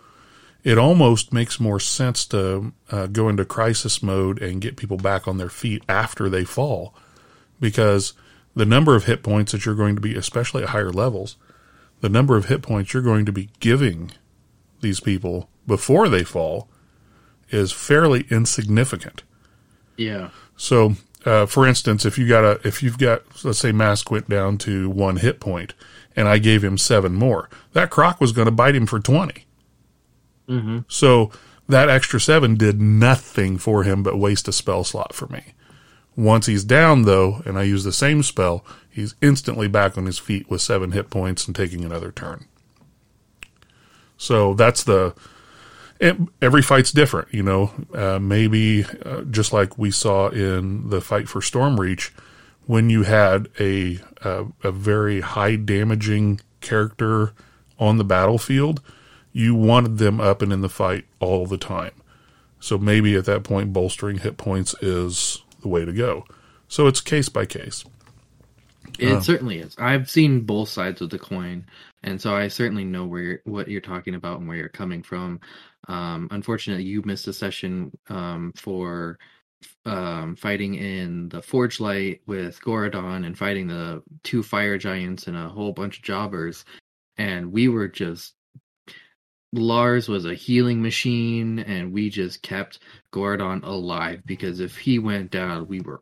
it 0.63 0.79
almost 0.79 1.33
makes 1.33 1.59
more 1.59 1.81
sense 1.81 2.27
to 2.27 2.73
uh, 2.91 3.07
go 3.07 3.29
into 3.29 3.45
crisis 3.45 4.03
mode 4.03 4.43
and 4.43 4.61
get 4.61 4.77
people 4.77 4.99
back 4.99 5.27
on 5.27 5.39
their 5.39 5.49
feet 5.49 5.83
after 5.89 6.29
they 6.29 6.45
fall, 6.45 6.95
because 7.59 8.13
the 8.55 8.67
number 8.67 8.95
of 8.95 9.05
hit 9.05 9.23
points 9.23 9.53
that 9.53 9.65
you're 9.65 9.75
going 9.75 9.95
to 9.95 10.01
be, 10.01 10.15
especially 10.15 10.63
at 10.63 10.69
higher 10.69 10.93
levels, 10.93 11.37
the 12.01 12.09
number 12.09 12.37
of 12.37 12.47
hit 12.47 12.63
points 12.63 12.93
you're 12.93 13.03
going 13.03 13.27
to 13.27 13.33
be 13.33 13.51
giving 13.61 14.13
these 14.81 15.01
people 15.01 15.49
before 15.67 16.09
they 16.09 16.25
fall 16.25 16.69
is 17.51 17.73
fairly 17.73 18.27
insignificant. 18.31 19.23
Yeah. 19.97 20.31
So, 20.57 20.95
uh, 21.25 21.47
for 21.47 21.67
instance, 21.67 22.05
if 22.05 22.17
you 22.17 22.27
got 22.27 22.45
a, 22.45 22.61
if 22.67 22.83
you've 22.83 22.99
got, 22.99 23.23
let's 23.45 23.59
say, 23.59 23.73
Mask 23.73 24.11
went 24.11 24.29
down 24.29 24.59
to 24.59 24.89
one 24.89 25.17
hit 25.17 25.41
point, 25.41 25.75
and 26.17 26.29
I 26.29 26.39
gave 26.39 26.65
him 26.65 26.79
seven 26.79 27.15
more, 27.15 27.49
that 27.73 27.91
croc 27.91 28.21
was 28.21 28.33
going 28.33 28.47
to 28.47 28.53
bite 28.53 28.75
him 28.75 28.87
for 28.87 28.99
20 28.99 29.47
mm-hmm. 30.49 30.79
So 30.89 31.31
that 31.69 31.89
extra 31.89 32.21
seven 32.21 32.57
did 32.57 32.81
nothing 32.81 33.59
for 33.59 33.85
him 33.85 34.03
but 34.03 34.19
waste 34.19 34.49
a 34.49 34.53
spell 34.53 34.85
slot 34.85 35.15
for 35.15 35.29
me. 35.29 35.55
Once 36.17 36.47
he's 36.47 36.65
down, 36.65 37.03
though, 37.03 37.43
and 37.45 37.59
I 37.59 37.63
use 37.63 37.85
the 37.85 37.93
same 37.93 38.23
spell, 38.23 38.65
he's 38.91 39.15
instantly 39.23 39.69
back 39.69 39.97
on 39.97 40.07
his 40.07 40.19
feet 40.19 40.51
with 40.51 40.61
seven 40.61 40.93
hit 40.93 41.09
points 41.11 41.47
and 41.47 41.55
taking 41.55 41.85
another 41.85 42.13
turn. 42.13 42.47
So 44.17 44.55
that's 44.55 44.85
the. 44.85 45.15
It, 45.99 46.17
every 46.41 46.63
fight's 46.63 46.93
different, 46.93 47.33
you 47.33 47.43
know. 47.43 47.73
Uh, 47.95 48.19
maybe 48.19 48.85
uh, 49.05 49.23
just 49.23 49.53
like 49.53 49.79
we 49.79 49.91
saw 49.91 50.29
in 50.29 50.89
the 50.89 51.01
fight 51.01 51.29
for 51.29 51.41
Stormreach, 51.41 52.11
when 52.67 52.91
you 52.91 53.05
had 53.05 53.49
a, 53.59 54.01
a 54.23 54.47
a 54.63 54.73
very 54.73 55.21
high 55.21 55.57
damaging 55.57 56.41
character 56.61 57.33
on 57.79 57.97
the 57.97 58.05
battlefield, 58.05 58.83
you 59.33 59.55
wanted 59.55 59.99
them 59.99 60.21
up 60.21 60.43
and 60.43 60.53
in 60.53 60.61
the 60.61 60.69
fight 60.69 61.05
all 61.19 61.47
the 61.47 61.59
time. 61.59 61.93
So 62.59 62.77
maybe 62.77 63.17
at 63.17 63.25
that 63.25 63.43
point, 63.43 63.73
bolstering 63.73 64.19
hit 64.19 64.37
points 64.37 64.75
is 64.83 65.43
the 65.61 65.69
way 65.69 65.85
to 65.85 65.93
go. 65.93 66.25
So 66.69 66.87
it's 66.87 67.01
case 67.01 67.29
by 67.29 67.47
case. 67.47 67.85
It 68.99 69.13
uh, 69.13 69.21
certainly 69.21 69.59
is. 69.59 69.75
I've 69.79 70.11
seen 70.11 70.43
both 70.43 70.69
sides 70.69 71.01
of 71.01 71.11
the 71.11 71.19
coin, 71.19 71.67
and 72.03 72.21
so 72.21 72.35
I 72.35 72.49
certainly 72.49 72.85
know 72.85 73.07
where 73.07 73.23
you're, 73.23 73.41
what 73.45 73.69
you're 73.69 73.81
talking 73.81 74.15
about 74.15 74.39
and 74.39 74.49
where 74.49 74.57
you're 74.57 74.69
coming 74.69 75.03
from. 75.03 75.41
Um, 75.89 76.29
unfortunately, 76.31 76.85
you 76.85 77.03
missed 77.05 77.27
a 77.29 77.33
session 77.33 77.97
um, 78.09 78.53
for 78.57 79.19
um, 79.85 80.37
fighting 80.37 80.75
in 80.75 81.29
the 81.29 81.43
Forge 81.43 81.81
Light 81.81 82.21
with 82.27 82.61
Gorodon 82.61 83.27
and 83.27 83.37
fighting 83.37 83.69
the 83.69 84.03
two 84.23 84.43
fire 84.43 84.79
giants 84.79 85.27
and 85.27 85.37
a 85.37 85.49
whole 85.49 85.73
bunch 85.73 85.99
of 85.99 86.05
jobbers, 86.05 86.65
and 87.17 87.53
we 87.53 87.69
were 87.69 87.89
just 87.89 88.35
Lars 89.53 90.09
was 90.09 90.25
a 90.25 90.35
healing 90.35 90.81
machine, 90.81 91.59
and 91.59 91.93
we 91.93 92.09
just 92.09 92.43
kept 92.43 92.79
Gorodon 93.13 93.65
alive 93.65 94.23
because 94.25 94.61
if 94.61 94.77
he 94.77 94.99
went 94.99 95.31
down, 95.31 95.67
we 95.67 95.81
were 95.81 96.01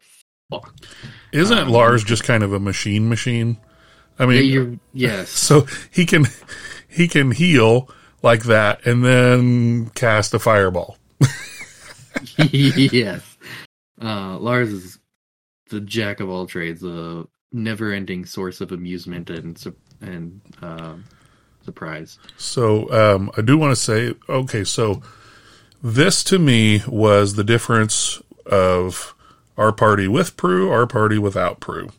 fucked. 0.51 0.87
Isn't 1.33 1.59
um, 1.59 1.69
Lars 1.71 2.05
just 2.05 2.25
kind 2.25 2.43
of 2.43 2.53
a 2.53 2.61
machine 2.61 3.09
machine? 3.09 3.59
I 4.19 4.27
mean, 4.27 4.81
yeah, 4.93 5.09
yes. 5.09 5.31
So 5.49 5.67
he 5.91 6.05
can 6.05 6.27
he 6.89 7.09
can 7.09 7.31
heal 7.31 7.89
like 8.23 8.45
that, 8.45 8.87
and 8.87 9.05
then 9.05 9.91
cast 9.91 10.35
a 10.35 10.39
fireball. 10.39 10.99
yes, 12.37 13.37
uh, 14.03 14.39
Lars 14.39 14.73
is 14.73 14.99
the 15.71 15.81
jack 15.81 16.21
of 16.21 16.29
all 16.29 16.47
trades, 16.47 16.81
the 16.81 17.27
never-ending 17.53 18.27
source 18.27 18.61
of 18.61 18.73
amusement 18.73 19.31
and 19.31 19.75
and. 20.03 20.41
Uh, 20.61 20.97
surprise. 21.69 22.19
So 22.39 22.91
um, 22.91 23.31
I 23.37 23.43
do 23.43 23.59
want 23.59 23.73
to 23.73 23.77
say, 23.77 24.15
okay, 24.27 24.65
so 24.65 25.03
this 25.83 26.25
to 26.25 26.39
me 26.39 26.83
was 26.89 27.35
the 27.35 27.45
difference 27.45 28.23
of 28.47 29.15
our 29.59 29.71
party 29.71 30.09
with 30.09 30.35
Prue, 30.39 30.71
our 30.71 30.87
party 30.87 31.19
without 31.19 31.61
Prue. 31.61 31.91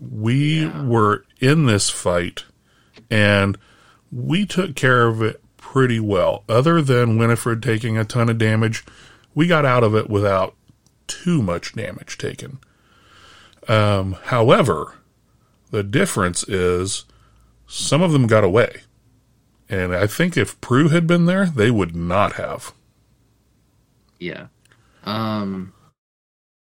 We 0.00 0.62
yeah. 0.62 0.84
were 0.84 1.24
in 1.40 1.66
this 1.66 1.90
fight 1.90 2.44
and 3.10 3.58
we 4.12 4.46
took 4.46 4.76
care 4.76 5.08
of 5.08 5.22
it 5.22 5.42
pretty 5.56 5.98
well. 5.98 6.44
Other 6.48 6.80
than 6.80 7.18
Winifred 7.18 7.60
taking 7.60 7.98
a 7.98 8.04
ton 8.04 8.28
of 8.28 8.38
damage, 8.38 8.84
we 9.34 9.48
got 9.48 9.64
out 9.64 9.82
of 9.82 9.96
it 9.96 10.08
without 10.08 10.54
too 11.08 11.42
much 11.42 11.74
damage 11.74 12.16
taken. 12.16 12.60
Um, 13.66 14.16
however, 14.26 14.94
the 15.72 15.82
difference 15.82 16.44
is 16.44 17.06
some 17.68 18.02
of 18.02 18.12
them 18.12 18.26
got 18.26 18.42
away. 18.42 18.80
And 19.68 19.94
I 19.94 20.06
think 20.06 20.36
if 20.36 20.60
Prue 20.60 20.88
had 20.88 21.06
been 21.06 21.26
there, 21.26 21.46
they 21.46 21.70
would 21.70 21.94
not 21.94 22.32
have. 22.32 22.72
Yeah. 24.18 24.46
Um 25.04 25.74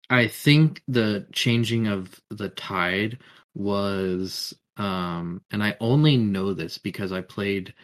I 0.09 0.29
think 0.29 0.83
the 0.89 1.27
changing 1.33 1.89
of 1.89 2.21
the 2.31 2.49
tide 2.51 3.19
was 3.55 4.55
um 4.77 5.43
and 5.51 5.63
I 5.63 5.77
only 5.81 6.17
know 6.17 6.55
this 6.55 6.79
because 6.79 7.13
I 7.13 7.21
played 7.21 7.75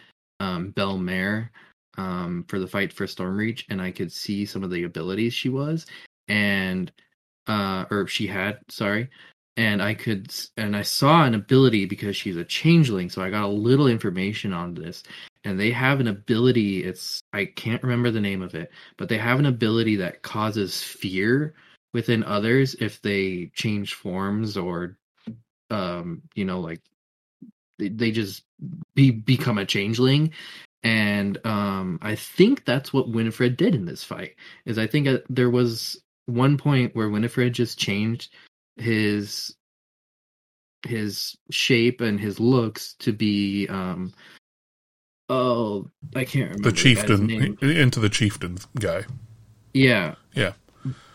um 0.40 0.70
Belle 0.70 0.98
Mare 0.98 1.50
um 1.96 2.44
for 2.48 2.60
the 2.60 2.68
fight 2.68 2.92
for 2.92 3.06
Stormreach 3.06 3.64
and 3.68 3.82
I 3.82 3.90
could 3.90 4.12
see 4.12 4.46
some 4.46 4.62
of 4.62 4.70
the 4.70 4.84
abilities 4.84 5.34
she 5.34 5.48
was 5.48 5.86
and 6.28 6.92
uh 7.48 7.84
or 7.90 8.06
she 8.06 8.28
had, 8.28 8.60
sorry 8.68 9.10
and 9.58 9.82
I 9.82 9.92
could 9.92 10.32
and 10.56 10.76
I 10.76 10.82
saw 10.82 11.24
an 11.24 11.34
ability 11.34 11.84
because 11.84 12.16
she's 12.16 12.36
a 12.36 12.44
changeling, 12.44 13.10
so 13.10 13.20
I 13.20 13.28
got 13.28 13.42
a 13.42 13.48
little 13.48 13.88
information 13.88 14.52
on 14.52 14.74
this. 14.74 15.02
And 15.44 15.58
they 15.58 15.72
have 15.72 15.98
an 15.98 16.06
ability, 16.06 16.84
it's 16.84 17.22
I 17.32 17.46
can't 17.46 17.82
remember 17.82 18.12
the 18.12 18.20
name 18.20 18.40
of 18.40 18.54
it, 18.54 18.70
but 18.96 19.08
they 19.08 19.18
have 19.18 19.40
an 19.40 19.46
ability 19.46 19.96
that 19.96 20.22
causes 20.22 20.80
fear 20.82 21.54
within 21.92 22.22
others 22.22 22.76
if 22.78 23.02
they 23.02 23.50
change 23.52 23.94
forms 23.94 24.56
or 24.56 24.96
um, 25.70 26.22
you 26.34 26.44
know, 26.44 26.60
like 26.60 26.80
they, 27.80 27.88
they 27.88 28.12
just 28.12 28.44
be 28.94 29.10
become 29.10 29.58
a 29.58 29.66
changeling. 29.66 30.32
And 30.84 31.44
um 31.44 31.98
I 32.00 32.14
think 32.14 32.64
that's 32.64 32.92
what 32.92 33.10
Winifred 33.10 33.56
did 33.56 33.74
in 33.74 33.86
this 33.86 34.04
fight. 34.04 34.36
Is 34.66 34.78
I 34.78 34.86
think 34.86 35.08
uh, 35.08 35.18
there 35.28 35.50
was 35.50 36.00
one 36.26 36.58
point 36.58 36.94
where 36.94 37.10
Winifred 37.10 37.54
just 37.54 37.76
changed 37.76 38.32
his 38.80 39.54
his 40.86 41.36
shape 41.50 42.00
and 42.00 42.20
his 42.20 42.38
looks 42.38 42.94
to 43.00 43.12
be 43.12 43.66
um 43.68 44.12
oh 45.28 45.90
I 46.14 46.24
can't 46.24 46.50
remember 46.50 46.70
The 46.70 46.76
chieftain 46.76 47.26
name. 47.26 47.58
into 47.60 48.00
the 48.00 48.08
chieftain 48.08 48.58
guy. 48.78 49.04
Yeah. 49.74 50.14
Yeah. 50.34 50.52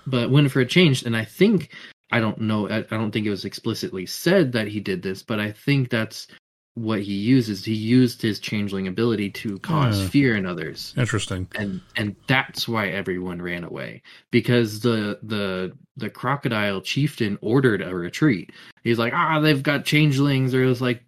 But 0.05 0.29
Winifred 0.29 0.69
changed, 0.69 1.05
and 1.05 1.15
I 1.15 1.23
think 1.25 1.73
I 2.11 2.19
don't 2.19 2.39
know. 2.41 2.69
I, 2.69 2.79
I 2.79 2.81
don't 2.97 3.11
think 3.11 3.25
it 3.25 3.29
was 3.31 3.45
explicitly 3.45 4.05
said 4.05 4.51
that 4.51 4.67
he 4.67 4.79
did 4.79 5.01
this, 5.01 5.23
but 5.23 5.39
I 5.39 5.51
think 5.51 5.89
that's 5.89 6.27
what 6.75 7.01
he 7.01 7.13
uses. 7.13 7.63
He 7.63 7.73
used 7.73 8.21
his 8.21 8.39
changeling 8.39 8.87
ability 8.87 9.29
to 9.31 9.59
cause 9.59 10.01
Yeah. 10.01 10.07
fear 10.09 10.35
in 10.35 10.45
others, 10.45 10.93
Interesting. 10.97 11.47
and 11.55 11.81
and 11.95 12.15
that's 12.27 12.67
why 12.67 12.87
everyone 12.89 13.41
ran 13.41 13.63
away 13.63 14.01
because 14.31 14.79
the 14.79 15.19
the 15.23 15.71
the 15.97 16.09
crocodile 16.09 16.81
chieftain 16.81 17.37
ordered 17.41 17.81
a 17.81 17.93
retreat. 17.95 18.51
He's 18.83 18.97
like, 18.97 19.13
ah, 19.13 19.39
they've 19.39 19.61
got 19.61 19.85
changelings, 19.85 20.53
or 20.53 20.63
it 20.63 20.67
was 20.67 20.81
like. 20.81 21.03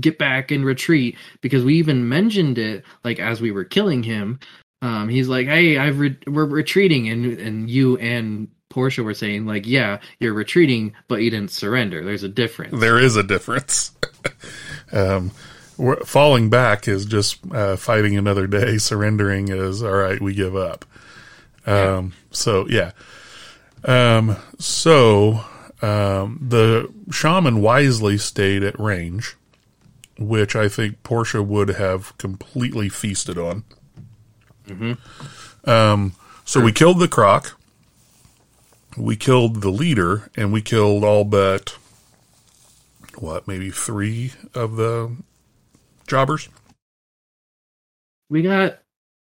Get 0.00 0.18
back 0.18 0.50
and 0.50 0.64
retreat 0.64 1.16
because 1.42 1.62
we 1.62 1.76
even 1.76 2.08
mentioned 2.08 2.58
it 2.58 2.82
like 3.04 3.20
as 3.20 3.40
we 3.40 3.52
were 3.52 3.62
killing 3.62 4.02
him 4.02 4.40
um, 4.82 5.08
he's 5.08 5.28
like, 5.28 5.46
"Hey, 5.46 5.78
I've 5.78 6.00
re- 6.00 6.18
we're 6.26 6.44
retreating," 6.44 7.08
and 7.08 7.38
and 7.38 7.70
you 7.70 7.96
and 7.98 8.48
Portia 8.68 9.04
were 9.04 9.14
saying 9.14 9.46
like, 9.46 9.68
"Yeah, 9.68 10.00
you're 10.18 10.32
retreating, 10.34 10.94
but 11.06 11.22
you 11.22 11.30
didn't 11.30 11.52
surrender. 11.52 12.02
There's 12.04 12.24
a 12.24 12.28
difference." 12.28 12.80
There 12.80 12.98
is 12.98 13.14
a 13.14 13.22
difference. 13.22 13.92
um, 14.92 15.30
falling 16.04 16.50
back 16.50 16.86
is 16.88 17.06
just 17.06 17.38
uh, 17.52 17.76
fighting 17.76 18.16
another 18.16 18.46
day. 18.46 18.78
Surrendering 18.78 19.48
is 19.48 19.82
all 19.82 19.92
right. 19.92 20.20
We 20.20 20.34
give 20.34 20.54
up. 20.56 20.84
Um, 21.66 22.12
So 22.32 22.66
yeah. 22.68 22.92
Um, 23.84 24.36
so 24.58 25.44
um, 25.82 26.38
the 26.46 26.92
shaman 27.10 27.60
wisely 27.62 28.18
stayed 28.18 28.62
at 28.62 28.78
range, 28.78 29.36
which 30.18 30.54
I 30.54 30.68
think 30.68 31.02
Portia 31.02 31.42
would 31.42 31.68
have 31.70 32.16
completely 32.18 32.88
feasted 32.88 33.38
on. 33.38 33.64
Um, 35.64 36.12
so 36.44 36.60
we 36.60 36.72
killed 36.72 36.98
the 37.00 37.08
croc. 37.08 37.58
We 38.96 39.16
killed 39.16 39.62
the 39.62 39.70
leader, 39.70 40.30
and 40.36 40.52
we 40.52 40.60
killed 40.62 41.04
all 41.04 41.24
but 41.24 41.76
what, 43.20 43.48
maybe 43.48 43.70
three 43.70 44.32
of 44.54 44.76
the 44.76 45.16
jobbers. 46.06 46.48
We 48.28 48.42
got 48.42 48.80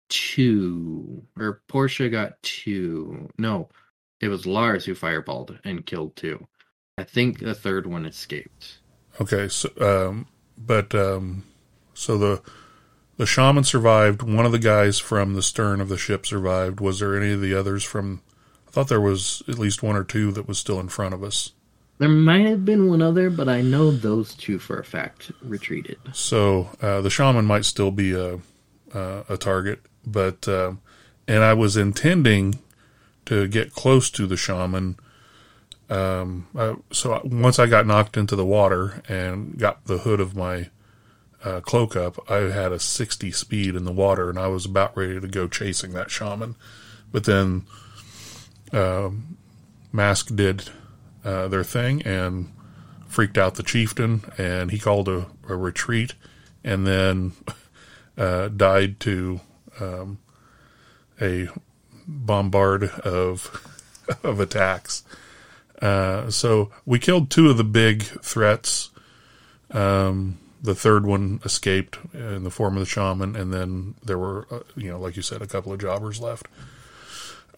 two, 0.08 1.22
or 1.38 1.62
Portia 1.68 2.08
got 2.08 2.42
two. 2.42 3.28
No, 3.38 3.68
it 4.20 4.28
was 4.28 4.46
Lars 4.46 4.84
who 4.84 4.94
fireballed 4.94 5.58
and 5.64 5.86
killed 5.86 6.16
two. 6.16 6.46
I 6.98 7.04
think 7.04 7.38
the 7.38 7.54
third 7.54 7.86
one 7.86 8.06
escaped. 8.06 8.78
Okay, 9.20 9.48
so 9.48 9.70
um, 9.80 10.26
but 10.56 10.94
um, 10.94 11.44
so 11.94 12.18
the 12.18 12.42
the 13.16 13.26
shaman 13.26 13.64
survived. 13.64 14.22
One 14.22 14.46
of 14.46 14.52
the 14.52 14.58
guys 14.58 14.98
from 14.98 15.34
the 15.34 15.42
stern 15.42 15.80
of 15.80 15.88
the 15.88 15.98
ship 15.98 16.26
survived. 16.26 16.80
Was 16.80 17.00
there 17.00 17.16
any 17.16 17.32
of 17.32 17.40
the 17.40 17.54
others 17.54 17.84
from? 17.84 18.22
I 18.66 18.70
thought 18.70 18.88
there 18.88 19.00
was 19.00 19.42
at 19.48 19.58
least 19.58 19.82
one 19.82 19.96
or 19.96 20.04
two 20.04 20.30
that 20.32 20.46
was 20.46 20.58
still 20.58 20.78
in 20.78 20.88
front 20.88 21.14
of 21.14 21.22
us. 21.22 21.52
There 21.98 22.08
might 22.08 22.46
have 22.46 22.64
been 22.64 22.88
one 22.88 23.02
other, 23.02 23.28
but 23.28 23.48
I 23.48 23.60
know 23.60 23.90
those 23.90 24.34
two 24.34 24.58
for 24.58 24.78
a 24.78 24.84
fact 24.84 25.32
retreated. 25.42 25.98
So 26.12 26.70
uh, 26.80 27.00
the 27.00 27.10
shaman 27.10 27.44
might 27.44 27.64
still 27.64 27.90
be 27.90 28.12
a 28.12 28.38
uh, 28.94 29.24
a 29.28 29.36
target, 29.36 29.80
but 30.06 30.48
uh, 30.48 30.72
and 31.26 31.42
I 31.42 31.54
was 31.54 31.76
intending 31.76 32.60
to 33.26 33.46
get 33.48 33.74
close 33.74 34.10
to 34.10 34.26
the 34.26 34.36
shaman. 34.36 34.96
Um, 35.90 36.46
uh, 36.56 36.76
so 36.90 37.20
once 37.24 37.58
I 37.58 37.66
got 37.66 37.86
knocked 37.86 38.16
into 38.16 38.36
the 38.36 38.46
water 38.46 39.02
and 39.08 39.58
got 39.58 39.84
the 39.86 39.98
hood 39.98 40.20
of 40.20 40.36
my 40.36 40.68
uh, 41.44 41.60
cloak 41.60 41.96
up, 41.96 42.18
I 42.30 42.50
had 42.50 42.72
a 42.72 42.78
60 42.78 43.30
speed 43.32 43.74
in 43.74 43.84
the 43.84 43.92
water, 43.92 44.30
and 44.30 44.38
I 44.38 44.48
was 44.48 44.64
about 44.64 44.96
ready 44.96 45.20
to 45.20 45.28
go 45.28 45.48
chasing 45.48 45.92
that 45.92 46.10
shaman. 46.10 46.56
But 47.10 47.24
then 47.24 47.66
um, 48.72 49.36
Mask 49.92 50.34
did 50.34 50.70
uh, 51.28 51.46
their 51.48 51.64
thing 51.64 52.00
and 52.02 52.50
freaked 53.06 53.36
out 53.36 53.56
the 53.56 53.62
chieftain, 53.62 54.22
and 54.38 54.70
he 54.70 54.78
called 54.78 55.08
a, 55.08 55.26
a 55.46 55.56
retreat, 55.56 56.14
and 56.64 56.86
then 56.86 57.32
uh, 58.18 58.48
died 58.48 58.98
to 59.00 59.40
um, 59.78 60.18
a 61.20 61.48
bombard 62.06 62.84
of 62.84 63.64
of 64.22 64.40
attacks. 64.40 65.02
Uh, 65.82 66.30
so 66.30 66.70
we 66.86 66.98
killed 66.98 67.30
two 67.30 67.50
of 67.50 67.58
the 67.58 67.64
big 67.64 68.02
threats. 68.02 68.88
Um, 69.70 70.38
the 70.62 70.74
third 70.74 71.04
one 71.04 71.40
escaped 71.44 71.98
in 72.14 72.42
the 72.42 72.50
form 72.50 72.74
of 72.76 72.80
the 72.80 72.86
shaman, 72.86 73.36
and 73.36 73.52
then 73.52 73.94
there 74.02 74.18
were, 74.18 74.46
uh, 74.50 74.60
you 74.76 74.90
know, 74.90 74.98
like 74.98 75.14
you 75.14 75.22
said, 75.22 75.42
a 75.42 75.46
couple 75.46 75.72
of 75.72 75.78
jobbers 75.78 76.20
left. 76.20 76.48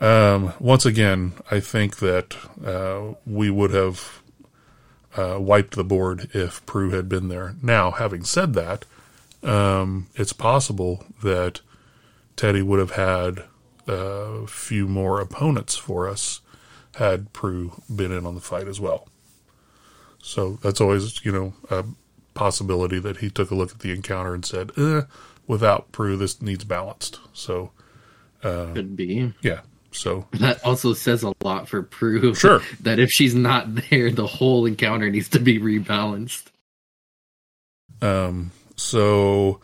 Um, 0.00 0.54
once 0.58 0.86
again, 0.86 1.34
I 1.50 1.60
think 1.60 1.98
that 1.98 2.36
uh, 2.64 3.14
we 3.26 3.50
would 3.50 3.72
have 3.72 4.22
uh, 5.16 5.38
wiped 5.38 5.76
the 5.76 5.84
board 5.84 6.30
if 6.32 6.64
Prue 6.66 6.90
had 6.90 7.08
been 7.08 7.28
there. 7.28 7.54
Now, 7.62 7.90
having 7.90 8.24
said 8.24 8.54
that, 8.54 8.86
um, 9.42 10.06
it's 10.14 10.32
possible 10.32 11.04
that 11.22 11.60
Teddy 12.36 12.62
would 12.62 12.78
have 12.78 12.92
had 12.92 13.44
a 13.86 14.46
few 14.46 14.86
more 14.86 15.20
opponents 15.20 15.76
for 15.76 16.08
us 16.08 16.40
had 16.96 17.32
Prue 17.32 17.82
been 17.94 18.12
in 18.12 18.26
on 18.26 18.34
the 18.34 18.40
fight 18.40 18.68
as 18.68 18.80
well. 18.80 19.08
So 20.22 20.58
that's 20.62 20.80
always, 20.80 21.24
you 21.24 21.32
know, 21.32 21.54
a 21.70 21.84
possibility 22.34 22.98
that 22.98 23.18
he 23.18 23.30
took 23.30 23.50
a 23.50 23.54
look 23.54 23.72
at 23.72 23.78
the 23.80 23.92
encounter 23.92 24.34
and 24.34 24.44
said, 24.44 24.70
eh, 24.78 25.02
without 25.46 25.92
Prue, 25.92 26.16
this 26.16 26.40
needs 26.40 26.64
balanced. 26.64 27.18
So, 27.32 27.72
Could 28.42 28.96
be. 28.96 29.32
yeah. 29.42 29.60
So, 29.92 30.26
That 30.32 30.64
also 30.64 30.94
says 30.94 31.22
a 31.22 31.32
lot 31.42 31.68
for 31.68 31.82
Prue. 31.82 32.34
Sure. 32.34 32.62
that 32.80 32.98
if 32.98 33.10
she's 33.10 33.34
not 33.34 33.74
there, 33.90 34.10
the 34.10 34.26
whole 34.26 34.66
encounter 34.66 35.10
needs 35.10 35.28
to 35.30 35.40
be 35.40 35.58
rebalanced. 35.58 36.44
Um, 38.00 38.52
so, 38.76 39.60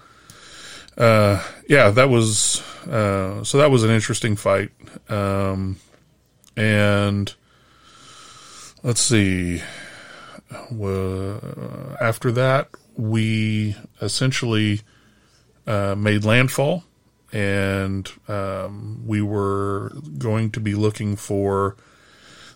uh, 0.99 1.43
yeah, 1.69 1.91
that 1.91 2.11
was, 2.11 2.61
uh, 2.87 3.45
so 3.45 3.59
that 3.59 3.71
was 3.71 3.85
an 3.85 3.91
interesting 3.91 4.37
fight. 4.37 4.71
Um, 5.09 5.79
and 6.57 7.33
let's 8.83 9.01
see, 9.01 9.63
well, 10.71 11.97
after 12.01 12.33
that, 12.33 12.69
we 12.97 13.77
essentially, 14.03 14.83
uh, 15.67 15.95
made 15.97 16.25
landfall 16.25 16.85
and, 17.37 18.11
um, 18.29 19.03
we 19.07 19.21
were 19.21 19.93
going 20.19 20.51
to 20.53 20.61
be 20.61 20.75
looking 20.75 21.17
for 21.17 21.77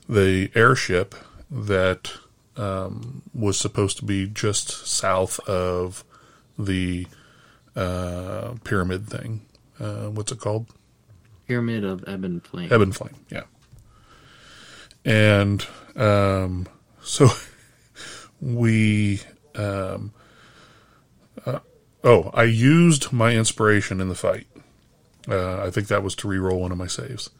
the 0.08 0.50
airship 0.54 1.14
that, 1.50 2.12
um, 2.56 3.22
was 3.34 3.58
supposed 3.58 3.98
to 3.98 4.04
be 4.04 4.26
just 4.26 4.86
south 4.86 5.38
of 5.48 6.04
the 6.58 7.06
uh, 7.76 8.54
pyramid 8.64 9.06
thing. 9.08 9.42
Uh, 9.78 10.06
what's 10.10 10.32
it 10.32 10.40
called? 10.40 10.66
Pyramid 11.46 11.84
of 11.84 12.02
Ebon 12.08 12.40
Flame. 12.40 12.72
Ebon 12.72 12.92
Flame. 12.92 13.16
Yeah. 13.30 13.44
And 15.04 15.66
um, 15.96 16.66
so 17.02 17.28
we. 18.40 19.20
Um, 19.54 20.12
uh, 21.44 21.58
oh, 22.04 22.30
I 22.34 22.44
used 22.44 23.12
my 23.12 23.32
inspiration 23.32 24.00
in 24.00 24.08
the 24.08 24.14
fight. 24.14 24.46
Uh, 25.30 25.62
I 25.62 25.70
think 25.70 25.88
that 25.88 26.02
was 26.02 26.14
to 26.16 26.28
re-roll 26.28 26.60
one 26.60 26.72
of 26.72 26.78
my 26.78 26.88
saves. 26.88 27.30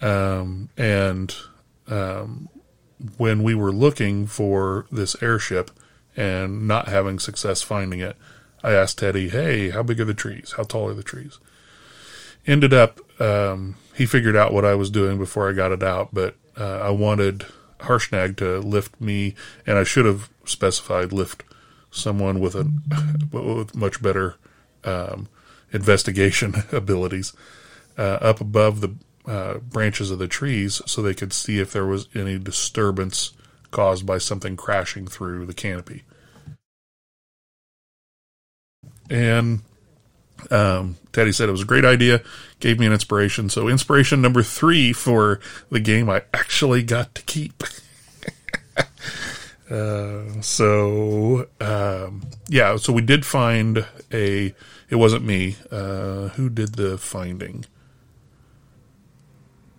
Um, 0.00 0.70
and 0.78 1.34
um, 1.88 2.48
when 3.18 3.42
we 3.42 3.54
were 3.54 3.72
looking 3.72 4.26
for 4.26 4.86
this 4.90 5.20
airship 5.22 5.70
and 6.16 6.66
not 6.66 6.88
having 6.88 7.18
success 7.18 7.62
finding 7.62 8.00
it, 8.00 8.16
I 8.62 8.72
asked 8.72 8.98
Teddy, 8.98 9.28
"Hey, 9.28 9.70
how 9.70 9.82
big 9.82 10.00
are 10.00 10.04
the 10.04 10.14
trees? 10.14 10.54
How 10.56 10.64
tall 10.64 10.88
are 10.88 10.94
the 10.94 11.02
trees?" 11.02 11.38
Ended 12.46 12.72
up, 12.72 13.00
um, 13.20 13.76
he 13.94 14.06
figured 14.06 14.36
out 14.36 14.52
what 14.52 14.64
I 14.64 14.74
was 14.74 14.90
doing 14.90 15.18
before 15.18 15.48
I 15.48 15.52
got 15.52 15.72
it 15.72 15.82
out, 15.82 16.10
but 16.12 16.36
uh, 16.58 16.80
I 16.80 16.90
wanted 16.90 17.46
Harshnag 17.80 18.36
to 18.36 18.60
lift 18.60 19.00
me, 19.00 19.34
and 19.66 19.78
I 19.78 19.84
should 19.84 20.06
have 20.06 20.30
specified 20.44 21.12
lift 21.12 21.42
someone 21.90 22.40
with 22.40 22.54
a 22.54 22.70
with 23.32 23.74
much 23.74 24.02
better 24.02 24.36
um, 24.84 25.28
investigation 25.72 26.54
abilities 26.72 27.32
uh, 27.98 28.18
up 28.20 28.40
above 28.40 28.80
the 28.80 28.94
uh, 29.26 29.58
branches 29.58 30.10
of 30.10 30.18
the 30.18 30.28
trees 30.28 30.80
so 30.86 31.02
they 31.02 31.14
could 31.14 31.32
see 31.32 31.60
if 31.60 31.72
there 31.72 31.86
was 31.86 32.08
any 32.14 32.38
disturbance 32.38 33.32
caused 33.70 34.04
by 34.06 34.18
something 34.18 34.56
crashing 34.56 35.06
through 35.06 35.46
the 35.46 35.54
canopy. 35.54 36.02
And 39.08 39.60
Um, 40.50 40.96
Teddy 41.12 41.32
said 41.32 41.48
it 41.48 41.52
was 41.52 41.62
a 41.62 41.66
great 41.66 41.84
idea, 41.84 42.22
gave 42.60 42.78
me 42.78 42.86
an 42.86 42.92
inspiration. 42.92 43.50
So, 43.50 43.68
inspiration 43.68 44.22
number 44.22 44.42
three 44.42 44.92
for 44.92 45.40
the 45.70 45.80
game 45.80 46.08
I 46.08 46.22
actually 46.32 46.82
got 46.82 47.14
to 47.14 47.22
keep. 47.22 47.62
uh, 49.70 50.40
so, 50.40 51.46
um, 51.60 52.22
yeah, 52.48 52.76
so 52.76 52.92
we 52.92 53.02
did 53.02 53.26
find 53.26 53.84
a, 54.12 54.54
it 54.90 54.96
wasn't 54.96 55.24
me. 55.24 55.56
Uh, 55.70 56.28
who 56.30 56.50
did 56.50 56.74
the 56.74 56.98
finding? 56.98 57.64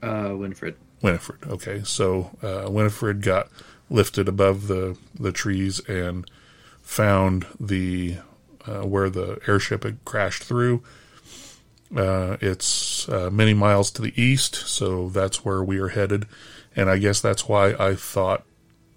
Uh, 0.01 0.33
Winifred. 0.35 0.75
Winifred. 1.01 1.43
Okay, 1.47 1.81
so 1.83 2.31
uh, 2.41 2.69
Winifred 2.71 3.21
got 3.21 3.49
lifted 3.89 4.27
above 4.27 4.67
the 4.67 4.97
the 5.19 5.31
trees 5.31 5.79
and 5.87 6.29
found 6.81 7.45
the 7.59 8.17
uh, 8.65 8.81
where 8.81 9.09
the 9.09 9.39
airship 9.47 9.83
had 9.83 10.03
crashed 10.05 10.43
through. 10.43 10.81
Uh, 11.95 12.37
it's 12.39 13.09
uh, 13.09 13.29
many 13.29 13.53
miles 13.53 13.91
to 13.91 14.01
the 14.01 14.21
east, 14.21 14.55
so 14.55 15.09
that's 15.09 15.43
where 15.43 15.61
we 15.61 15.77
are 15.77 15.89
headed, 15.89 16.25
and 16.75 16.89
I 16.89 16.97
guess 16.97 17.19
that's 17.19 17.49
why 17.49 17.73
I 17.73 17.95
thought 17.95 18.43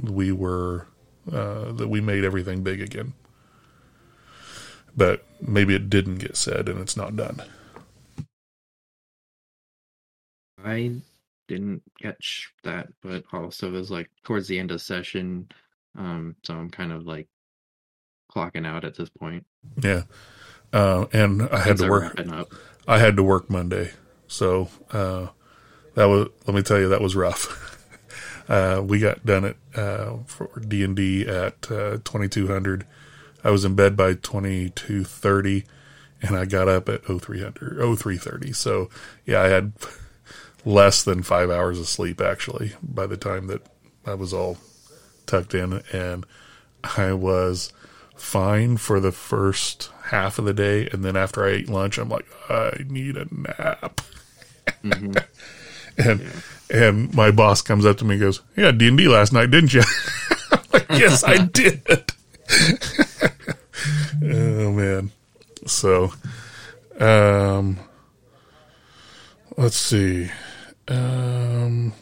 we 0.00 0.30
were 0.30 0.86
uh, 1.30 1.72
that 1.72 1.88
we 1.88 2.00
made 2.00 2.24
everything 2.24 2.62
big 2.62 2.80
again. 2.80 3.14
But 4.96 5.24
maybe 5.40 5.74
it 5.74 5.90
didn't 5.90 6.18
get 6.18 6.36
said, 6.36 6.68
and 6.68 6.80
it's 6.80 6.96
not 6.96 7.16
done. 7.16 7.42
I 10.64 10.96
didn't 11.48 11.82
catch 12.00 12.50
that, 12.62 12.88
but 13.02 13.24
also 13.32 13.68
it 13.68 13.72
was 13.72 13.90
like 13.90 14.10
towards 14.24 14.48
the 14.48 14.58
end 14.58 14.70
of 14.70 14.80
session, 14.80 15.48
um, 15.96 16.36
so 16.42 16.54
I'm 16.54 16.70
kind 16.70 16.92
of 16.92 17.06
like 17.06 17.28
clocking 18.34 18.66
out 18.66 18.84
at 18.84 18.96
this 18.96 19.10
point. 19.10 19.44
Yeah, 19.82 20.02
uh, 20.72 21.06
and 21.12 21.42
I 21.42 21.58
had 21.58 21.78
Things 21.78 21.80
to 21.82 21.90
work. 21.90 22.20
I 22.88 22.98
had 22.98 23.16
to 23.16 23.22
work 23.22 23.50
Monday, 23.50 23.92
so 24.26 24.68
uh, 24.90 25.28
that 25.94 26.06
was. 26.06 26.28
Let 26.46 26.54
me 26.54 26.62
tell 26.62 26.78
you, 26.78 26.88
that 26.88 27.00
was 27.02 27.14
rough. 27.14 27.60
uh, 28.48 28.82
we 28.84 28.98
got 28.98 29.24
done 29.26 29.44
at 29.44 29.56
uh, 29.76 30.16
for 30.26 30.48
D 30.60 30.82
and 30.82 30.96
D 30.96 31.26
at 31.26 31.70
uh, 31.70 31.98
twenty 32.04 32.28
two 32.28 32.46
hundred. 32.46 32.86
I 33.44 33.50
was 33.50 33.64
in 33.64 33.74
bed 33.74 33.96
by 33.96 34.14
twenty 34.14 34.70
two 34.70 35.04
thirty, 35.04 35.64
and 36.22 36.34
I 36.36 36.46
got 36.46 36.68
up 36.68 36.88
at 36.88 37.04
0300, 37.04 37.76
0330. 37.98 38.52
So 38.52 38.88
yeah, 39.26 39.42
I 39.42 39.48
had 39.48 39.72
less 40.64 41.04
than 41.04 41.22
five 41.22 41.50
hours 41.50 41.78
of 41.78 41.86
sleep 41.88 42.20
actually 42.20 42.72
by 42.82 43.06
the 43.06 43.18
time 43.18 43.46
that 43.48 43.62
I 44.06 44.14
was 44.14 44.32
all 44.32 44.56
tucked 45.26 45.54
in, 45.54 45.82
and 45.92 46.24
I 46.96 47.12
was 47.12 47.72
fine 48.16 48.76
for 48.78 49.00
the 49.00 49.12
first 49.12 49.90
half 50.04 50.38
of 50.38 50.44
the 50.46 50.54
day, 50.54 50.88
and 50.92 51.04
then 51.04 51.16
after 51.16 51.44
I 51.44 51.50
ate 51.50 51.68
lunch, 51.68 51.98
I'm 51.98 52.08
like, 52.08 52.26
I 52.48 52.84
need 52.88 53.16
a 53.16 53.26
nap. 53.30 54.00
Mhm. 54.82 55.22
And 55.96 56.22
and 56.70 57.14
my 57.14 57.30
boss 57.30 57.62
comes 57.62 57.86
up 57.86 57.98
to 57.98 58.04
me 58.04 58.14
and 58.14 58.20
goes, 58.22 58.40
"Yeah, 58.56 58.72
D 58.72 58.88
and 58.88 58.98
D 58.98 59.06
last 59.06 59.32
night, 59.32 59.52
didn't 59.52 59.72
you?" 59.74 59.82
Like, 60.72 60.86
yes, 60.90 61.22
I 61.22 61.44
did. 61.44 61.86
oh 64.22 64.72
man. 64.72 65.10
So, 65.66 66.12
um, 67.00 67.78
let's 69.56 69.76
see. 69.76 70.30
Um, 70.88 71.92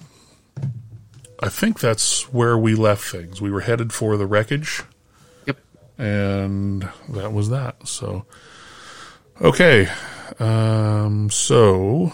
I 1.40 1.48
think 1.48 1.78
that's 1.80 2.32
where 2.32 2.58
we 2.58 2.74
left 2.74 3.04
things. 3.04 3.40
We 3.40 3.50
were 3.50 3.60
headed 3.60 3.92
for 3.92 4.16
the 4.16 4.26
wreckage 4.26 4.82
Yep. 5.46 5.58
and 5.98 6.88
that 7.10 7.32
was 7.32 7.48
that. 7.50 7.86
So, 7.86 8.26
okay, 9.40 9.88
um, 10.40 11.30
so 11.30 12.12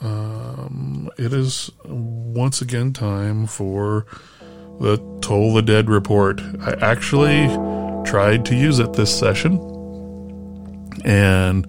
um, 0.00 1.08
it 1.18 1.32
is 1.32 1.70
once 1.84 2.60
again 2.60 2.92
time 2.92 3.46
for 3.46 4.06
the 4.80 4.98
Toll 5.20 5.54
the 5.54 5.62
Dead 5.62 5.88
report. 5.88 6.40
I 6.60 6.72
actually 6.80 7.46
tried 8.04 8.44
to 8.46 8.54
use 8.54 8.78
it 8.78 8.92
this 8.92 9.16
session, 9.16 9.58
and 11.04 11.66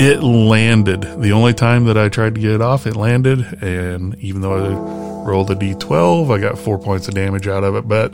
it 0.00 0.22
landed. 0.22 1.02
The 1.20 1.32
only 1.32 1.54
time 1.54 1.84
that 1.84 1.96
I 1.96 2.08
tried 2.08 2.34
to 2.34 2.40
get 2.40 2.50
it 2.50 2.60
off, 2.60 2.86
it 2.86 2.96
landed, 2.96 3.62
and 3.62 4.16
even 4.16 4.40
though 4.40 4.54
I 4.54 5.28
rolled 5.28 5.50
a 5.50 5.54
d12, 5.54 6.30
I 6.30 6.40
got 6.40 6.58
four 6.58 6.78
points 6.78 7.08
of 7.08 7.14
damage 7.14 7.46
out 7.46 7.64
of 7.64 7.76
it, 7.76 7.88
but 7.88 8.12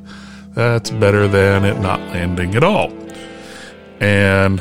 that's 0.54 0.90
better 0.90 1.26
than 1.26 1.64
it 1.64 1.78
not 1.78 2.00
landing 2.00 2.54
at 2.54 2.64
all. 2.64 2.92
And 4.00 4.58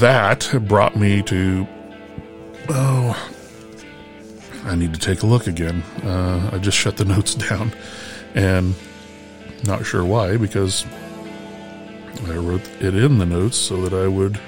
that 0.00 0.50
brought 0.66 0.96
me 0.96 1.22
to. 1.22 1.66
Oh, 2.68 3.30
I 4.64 4.74
need 4.74 4.94
to 4.94 5.00
take 5.00 5.22
a 5.22 5.26
look 5.26 5.46
again. 5.46 5.82
Uh, 6.04 6.50
I 6.52 6.58
just 6.58 6.78
shut 6.78 6.96
the 6.96 7.04
notes 7.14 7.34
down. 7.34 7.72
And 8.34 8.74
not 9.64 9.84
sure 9.84 10.04
why, 10.04 10.36
because 10.36 10.84
I 12.26 12.36
wrote 12.36 12.66
it 12.80 12.94
in 12.94 13.18
the 13.18 13.26
notes 13.26 13.56
so 13.56 13.82
that 13.86 13.92
I 13.92 14.08
would 14.08 14.40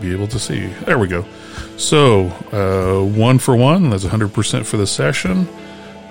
be 0.00 0.12
able 0.12 0.28
to 0.28 0.38
see. 0.38 0.66
There 0.86 0.98
we 0.98 1.08
go. 1.08 1.24
So, 1.76 2.26
uh, 2.52 3.04
one 3.04 3.38
for 3.38 3.56
one, 3.56 3.90
that's 3.90 4.04
100% 4.04 4.64
for 4.64 4.76
the 4.76 4.86
session 4.86 5.48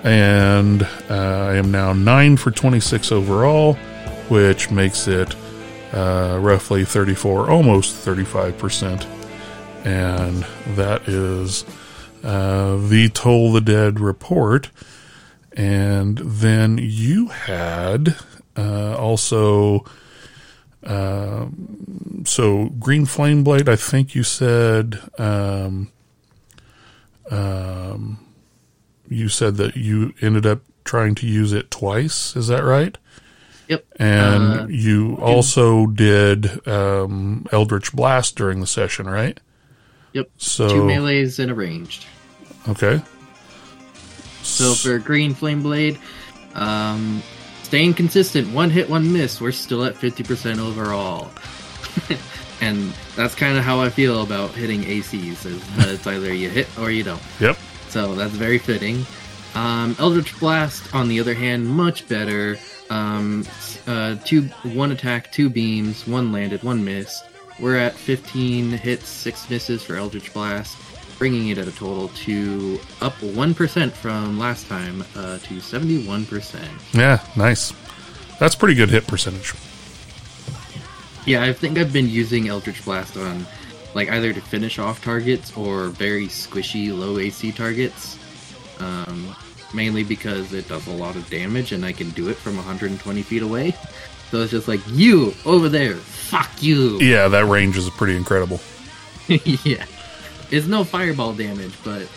and 0.04 0.82
uh, 1.10 1.48
I 1.50 1.54
am 1.54 1.70
now 1.70 1.92
9 1.92 2.36
for 2.36 2.50
26 2.50 3.12
overall, 3.12 3.74
which 4.28 4.70
makes 4.70 5.08
it 5.08 5.34
uh, 5.92 6.38
roughly 6.40 6.84
34, 6.84 7.50
almost 7.50 8.06
35%. 8.06 9.04
And 9.84 10.44
that 10.76 11.08
is 11.08 11.64
uh, 12.22 12.76
the 12.88 13.08
Toll 13.12 13.52
the 13.52 13.60
Dead 13.60 14.00
report. 14.00 14.70
And 15.58 16.18
then 16.18 16.78
you 16.80 17.28
had 17.28 18.16
uh, 18.56 18.96
also. 18.96 19.84
Um, 20.84 22.22
so 22.24 22.66
Green 22.78 23.04
Flame 23.04 23.42
Blade, 23.44 23.68
I 23.68 23.74
think 23.76 24.14
you 24.14 24.22
said 24.22 25.00
um, 25.18 25.90
um, 27.30 28.24
you 29.08 29.28
said 29.28 29.56
that 29.56 29.76
you 29.76 30.14
ended 30.20 30.46
up 30.46 30.60
trying 30.84 31.14
to 31.16 31.26
use 31.26 31.52
it 31.52 31.70
twice. 31.70 32.36
Is 32.36 32.46
that 32.48 32.62
right? 32.64 32.96
Yep. 33.68 33.84
And 33.96 34.60
Uh, 34.60 34.66
you 34.68 35.16
also 35.20 35.86
did 35.86 36.66
um, 36.66 37.46
Eldritch 37.52 37.92
Blast 37.92 38.36
during 38.36 38.60
the 38.60 38.66
session, 38.66 39.06
right? 39.06 39.38
Yep. 40.12 40.30
So 40.38 40.68
Two 40.68 40.84
melees 40.84 41.38
and 41.38 41.50
a 41.50 41.54
ranged. 41.54 42.06
okay. 42.68 43.02
So 44.48 44.74
for 44.74 44.98
Green 44.98 45.34
Flame 45.34 45.62
Blade, 45.62 45.98
um, 46.54 47.22
staying 47.62 47.94
consistent, 47.94 48.52
one 48.52 48.70
hit, 48.70 48.88
one 48.88 49.12
miss. 49.12 49.40
We're 49.40 49.52
still 49.52 49.84
at 49.84 49.94
50% 49.94 50.58
overall. 50.58 51.30
and 52.60 52.92
that's 53.14 53.34
kind 53.34 53.56
of 53.56 53.64
how 53.64 53.80
I 53.80 53.90
feel 53.90 54.22
about 54.22 54.50
hitting 54.50 54.82
ACs. 54.82 55.46
Is 55.46 55.62
it's 55.78 56.06
either 56.06 56.32
you 56.32 56.48
hit 56.48 56.66
or 56.78 56.90
you 56.90 57.04
don't. 57.04 57.22
Yep. 57.40 57.56
So 57.88 58.14
that's 58.14 58.32
very 58.32 58.58
fitting. 58.58 59.06
Um, 59.54 59.96
Eldritch 59.98 60.38
Blast, 60.38 60.94
on 60.94 61.08
the 61.08 61.20
other 61.20 61.34
hand, 61.34 61.66
much 61.66 62.08
better. 62.08 62.58
Um, 62.90 63.44
uh, 63.86 64.16
two, 64.24 64.42
one 64.62 64.92
attack, 64.92 65.32
two 65.32 65.48
beams, 65.48 66.06
one 66.06 66.32
landed, 66.32 66.62
one 66.62 66.84
missed. 66.84 67.24
We're 67.60 67.76
at 67.76 67.94
15 67.94 68.70
hits, 68.70 69.08
six 69.08 69.48
misses 69.50 69.82
for 69.82 69.96
Eldritch 69.96 70.32
Blast, 70.32 70.76
bringing 71.18 71.48
it 71.48 71.58
at 71.58 71.66
a 71.66 71.72
total 71.72 72.08
to 72.08 72.78
up 73.00 73.14
1% 73.14 73.92
from 73.92 74.38
last 74.38 74.68
time 74.68 75.02
uh, 75.16 75.38
to 75.38 75.54
71%. 75.54 76.68
Yeah, 76.92 77.20
nice. 77.36 77.72
That's 78.38 78.54
pretty 78.54 78.74
good 78.74 78.90
hit 78.90 79.06
percentage. 79.06 79.54
Yeah, 81.26 81.42
I 81.42 81.52
think 81.52 81.76
I've 81.76 81.92
been 81.92 82.08
using 82.08 82.48
Eldritch 82.48 82.84
Blast 82.84 83.16
on 83.16 83.46
like 83.94 84.10
either 84.10 84.32
to 84.32 84.40
finish 84.40 84.78
off 84.78 85.02
targets 85.02 85.56
or 85.56 85.88
very 85.88 86.26
squishy 86.28 86.96
low 86.96 87.18
AC 87.18 87.52
targets. 87.52 88.16
Um, 88.78 89.34
mainly 89.74 90.04
because 90.04 90.52
it 90.52 90.68
does 90.68 90.86
a 90.86 90.92
lot 90.92 91.16
of 91.16 91.28
damage 91.30 91.72
and 91.72 91.84
I 91.84 91.92
can 91.92 92.10
do 92.10 92.28
it 92.28 92.36
from 92.36 92.56
120 92.56 93.22
feet 93.22 93.42
away. 93.42 93.74
So 94.30 94.42
it's 94.42 94.50
just 94.50 94.68
like 94.68 94.80
you 94.88 95.34
over 95.44 95.68
there, 95.68 95.94
fuck 95.94 96.62
you. 96.62 96.98
Yeah, 97.00 97.28
that 97.28 97.46
range 97.46 97.76
is 97.76 97.88
pretty 97.90 98.16
incredible. 98.16 98.60
yeah, 99.28 99.84
it's 100.50 100.66
no 100.66 100.84
fireball 100.84 101.32
damage, 101.32 101.74
but 101.84 102.08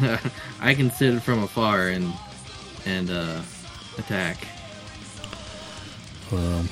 I 0.60 0.74
can 0.74 0.90
sit 0.90 1.22
from 1.22 1.42
afar 1.42 1.88
and 1.88 2.12
and 2.86 3.10
uh, 3.10 3.42
attack. 3.98 4.46
Um, 6.32 6.68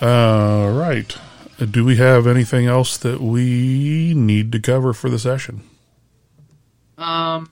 all 0.00 0.72
right. 0.72 1.16
Do 1.70 1.84
we 1.84 1.96
have 1.96 2.26
anything 2.26 2.66
else 2.66 2.98
that 2.98 3.20
we 3.20 4.12
need 4.14 4.52
to 4.52 4.60
cover 4.60 4.92
for 4.92 5.08
the 5.08 5.18
session? 5.18 5.62
Um, 6.98 7.50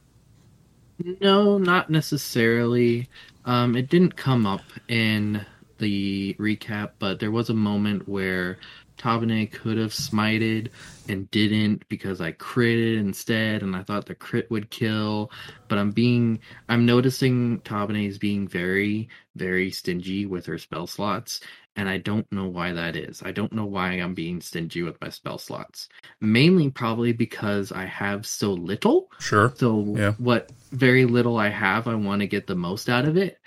no, 1.20 1.58
not 1.58 1.90
necessarily. 1.90 3.08
Um, 3.44 3.76
it 3.76 3.88
didn't 3.88 4.16
come 4.16 4.46
up 4.46 4.62
in 4.88 5.44
the 5.78 6.34
recap, 6.38 6.92
but 6.98 7.20
there 7.20 7.30
was 7.30 7.50
a 7.50 7.54
moment 7.54 8.08
where 8.08 8.58
Tabane 8.98 9.50
could 9.50 9.76
have 9.78 9.92
smited 9.92 10.68
and 11.08 11.30
didn't 11.30 11.86
because 11.88 12.20
I 12.20 12.32
critted 12.32 12.98
instead, 12.98 13.62
and 13.62 13.74
I 13.76 13.82
thought 13.82 14.06
the 14.06 14.14
crit 14.14 14.50
would 14.50 14.70
kill. 14.70 15.30
But 15.68 15.78
I'm 15.78 15.90
being, 15.90 16.40
I'm 16.68 16.86
noticing 16.86 17.60
Tabane 17.60 18.08
is 18.08 18.18
being 18.18 18.48
very, 18.48 19.08
very 19.36 19.70
stingy 19.70 20.26
with 20.26 20.46
her 20.46 20.58
spell 20.58 20.86
slots, 20.86 21.40
and 21.76 21.88
I 21.88 21.98
don't 21.98 22.30
know 22.30 22.46
why 22.46 22.72
that 22.72 22.96
is. 22.96 23.22
I 23.22 23.32
don't 23.32 23.52
know 23.52 23.66
why 23.66 23.92
I'm 23.92 24.14
being 24.14 24.40
stingy 24.40 24.82
with 24.82 25.00
my 25.00 25.08
spell 25.08 25.38
slots. 25.38 25.88
Mainly, 26.20 26.70
probably 26.70 27.12
because 27.12 27.72
I 27.72 27.84
have 27.86 28.26
so 28.26 28.52
little. 28.52 29.10
Sure. 29.18 29.52
So 29.56 29.96
Yeah. 29.96 30.12
what 30.18 30.50
very 30.72 31.04
little 31.04 31.36
I 31.36 31.48
have, 31.48 31.88
I 31.88 31.94
want 31.94 32.20
to 32.20 32.26
get 32.26 32.46
the 32.46 32.54
most 32.54 32.88
out 32.88 33.06
of 33.06 33.16
it. 33.16 33.38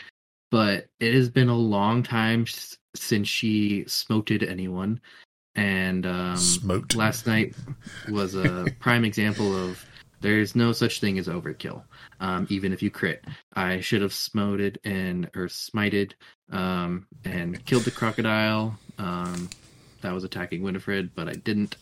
But 0.50 0.88
it 1.00 1.14
has 1.14 1.30
been 1.30 1.50
a 1.50 1.58
long 1.58 2.04
time 2.04 2.46
since 2.96 3.28
she 3.28 3.84
smoted 3.88 4.44
anyone, 4.44 5.02
and 5.58 6.06
um, 6.06 6.38
Smoked. 6.38 6.96
last 6.96 7.28
night 7.28 7.56
was 8.10 8.36
a 8.36 8.68
prime 8.80 9.04
example 9.04 9.56
of 9.56 9.84
there's 10.22 10.56
no 10.56 10.72
such 10.72 11.02
thing 11.02 11.20
as 11.20 11.28
overkill. 11.28 11.84
Um, 12.20 12.48
even 12.50 12.74
if 12.74 12.82
you 12.82 12.90
crit, 12.90 13.26
I 13.54 13.82
should 13.82 14.02
have 14.02 14.14
smoted 14.14 14.80
and 14.84 15.30
or 15.36 15.48
smited 15.48 16.14
um, 16.52 17.08
and 17.26 17.64
killed 17.66 17.84
the 17.84 17.92
crocodile. 17.92 18.78
Um, 18.98 19.50
that 20.02 20.14
was 20.14 20.24
attacking 20.24 20.62
Winifred, 20.62 21.12
but 21.16 21.28
I 21.28 21.34
didn't. 21.34 21.76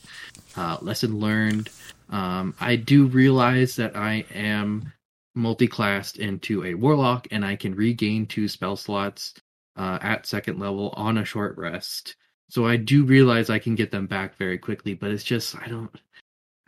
Uh, 0.56 0.78
lesson 0.82 1.20
learned. 1.20 1.70
Um, 2.10 2.56
I 2.62 2.78
do 2.78 3.08
realize 3.08 3.76
that 3.76 3.96
I 3.96 4.26
am 4.34 4.94
multi-classed 5.36 6.18
into 6.18 6.64
a 6.64 6.76
warlock, 6.76 7.28
and 7.32 7.44
I 7.44 7.58
can 7.58 7.76
regain 7.76 8.26
two 8.26 8.48
spell 8.48 8.78
slots 8.78 9.34
uh, 9.76 10.00
at 10.02 10.26
second 10.26 10.60
level 10.60 10.94
on 10.96 11.18
a 11.18 11.26
short 11.26 11.58
rest. 11.58 12.16
So 12.50 12.66
I 12.66 12.78
do 12.78 13.04
realize 13.06 13.50
I 13.50 13.60
can 13.60 13.76
get 13.76 13.92
them 13.92 14.08
back 14.08 14.36
very 14.38 14.58
quickly, 14.58 14.94
but 14.94 15.12
it's 15.12 15.24
just 15.24 15.56
I 15.56 15.68
don't, 15.68 15.92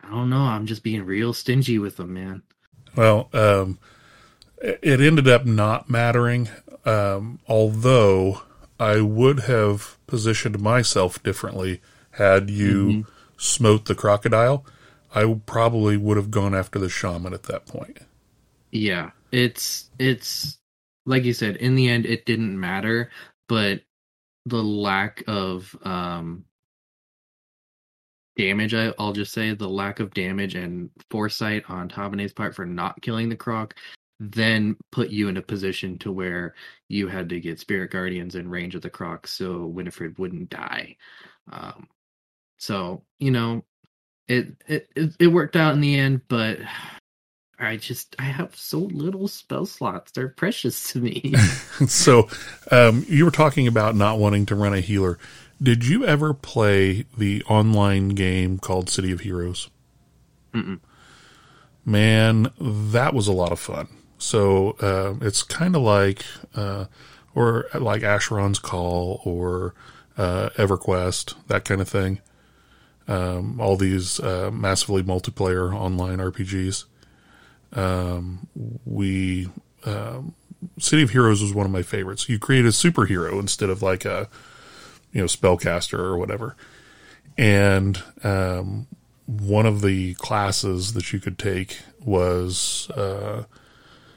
I 0.02 0.10
don't 0.10 0.30
know. 0.30 0.42
I'm 0.42 0.66
just 0.66 0.82
being 0.82 1.04
real 1.04 1.32
stingy 1.32 1.78
with 1.78 1.96
them, 1.96 2.14
man. 2.14 2.42
Well, 2.96 3.28
um, 3.32 3.78
it 4.60 5.00
ended 5.00 5.28
up 5.28 5.46
not 5.46 5.88
mattering, 5.88 6.48
um, 6.84 7.38
although 7.48 8.42
I 8.80 9.00
would 9.00 9.40
have 9.40 9.96
positioned 10.06 10.60
myself 10.60 11.22
differently 11.22 11.80
had 12.12 12.50
you 12.50 13.06
smote 13.36 13.84
the 13.84 13.94
crocodile. 13.94 14.64
I 15.14 15.40
probably 15.46 15.96
would 15.96 16.16
have 16.16 16.30
gone 16.30 16.54
after 16.54 16.78
the 16.78 16.88
shaman 16.88 17.32
at 17.32 17.44
that 17.44 17.66
point. 17.66 17.98
Yeah, 18.70 19.10
it's 19.32 19.90
it's 19.98 20.58
like 21.06 21.24
you 21.24 21.32
said. 21.32 21.56
In 21.56 21.74
the 21.74 21.88
end, 21.88 22.04
it 22.04 22.26
didn't 22.26 22.58
matter, 22.58 23.10
but 23.48 23.82
the 24.48 24.62
lack 24.62 25.22
of 25.26 25.74
um 25.84 26.44
damage 28.36 28.72
I, 28.74 28.92
i'll 28.98 29.12
just 29.12 29.32
say 29.32 29.52
the 29.52 29.68
lack 29.68 30.00
of 30.00 30.14
damage 30.14 30.54
and 30.54 30.90
foresight 31.10 31.64
on 31.68 31.88
tabane's 31.88 32.32
part 32.32 32.54
for 32.54 32.64
not 32.64 33.00
killing 33.02 33.28
the 33.28 33.36
croc 33.36 33.74
then 34.20 34.76
put 34.90 35.10
you 35.10 35.28
in 35.28 35.36
a 35.36 35.42
position 35.42 35.98
to 35.98 36.10
where 36.10 36.54
you 36.88 37.08
had 37.08 37.28
to 37.28 37.40
get 37.40 37.60
spirit 37.60 37.90
guardians 37.90 38.34
in 38.34 38.48
range 38.48 38.74
of 38.74 38.82
the 38.82 38.90
croc 38.90 39.26
so 39.26 39.66
winifred 39.66 40.18
wouldn't 40.18 40.50
die. 40.50 40.96
Um 41.52 41.88
so 42.58 43.04
you 43.18 43.30
know 43.30 43.64
it 44.26 44.48
it, 44.66 44.88
it 45.18 45.28
worked 45.28 45.56
out 45.56 45.74
in 45.74 45.80
the 45.80 45.98
end 45.98 46.20
but 46.28 46.58
i 47.58 47.76
just 47.76 48.14
i 48.18 48.24
have 48.24 48.54
so 48.54 48.78
little 48.78 49.28
spell 49.28 49.66
slots 49.66 50.12
they're 50.12 50.28
precious 50.28 50.92
to 50.92 51.00
me 51.00 51.34
so, 51.86 52.28
um, 52.70 53.04
you 53.08 53.24
were 53.24 53.30
talking 53.30 53.66
about 53.66 53.94
not 53.94 54.18
wanting 54.18 54.46
to 54.46 54.54
run 54.56 54.74
a 54.74 54.80
healer. 54.80 55.18
Did 55.62 55.86
you 55.86 56.04
ever 56.04 56.34
play 56.34 57.04
the 57.16 57.42
online 57.44 58.10
game 58.10 58.58
called 58.58 58.88
City 58.88 59.12
of 59.12 59.20
Heroes? 59.20 59.68
Mm-mm. 60.52 60.80
Man, 61.84 62.50
that 62.60 63.14
was 63.14 63.28
a 63.28 63.32
lot 63.32 63.52
of 63.52 63.60
fun. 63.60 63.88
So 64.18 64.72
uh, 64.80 65.14
it's 65.24 65.42
kind 65.42 65.76
of 65.76 65.82
like, 65.82 66.24
uh, 66.54 66.86
or 67.34 67.66
like 67.74 68.02
Asheron's 68.02 68.58
Call 68.58 69.20
or 69.24 69.74
uh, 70.16 70.50
EverQuest, 70.56 71.34
that 71.46 71.64
kind 71.64 71.80
of 71.80 71.88
thing. 71.88 72.20
Um, 73.06 73.60
all 73.60 73.76
these 73.76 74.20
uh, 74.20 74.50
massively 74.52 75.02
multiplayer 75.02 75.72
online 75.72 76.18
RPGs. 76.18 76.84
Um, 77.72 78.46
we 78.84 79.48
um, 79.84 80.34
City 80.78 81.02
of 81.02 81.10
Heroes 81.10 81.42
was 81.42 81.54
one 81.54 81.66
of 81.66 81.72
my 81.72 81.82
favorites. 81.82 82.28
You 82.28 82.38
create 82.38 82.64
a 82.64 82.68
superhero 82.68 83.38
instead 83.38 83.70
of 83.70 83.82
like 83.82 84.04
a 84.04 84.28
you 85.12 85.20
know 85.20 85.26
spellcaster 85.26 85.98
or 85.98 86.16
whatever. 86.16 86.56
And 87.36 88.02
um, 88.24 88.86
one 89.26 89.66
of 89.66 89.82
the 89.82 90.14
classes 90.14 90.94
that 90.94 91.12
you 91.12 91.20
could 91.20 91.38
take 91.38 91.78
was 92.04 92.90
uh, 92.90 93.44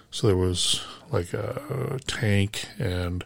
so 0.10 0.28
there 0.28 0.38
was 0.38 0.82
like 1.12 1.34
a 1.34 2.00
tank 2.08 2.66
and 2.80 3.26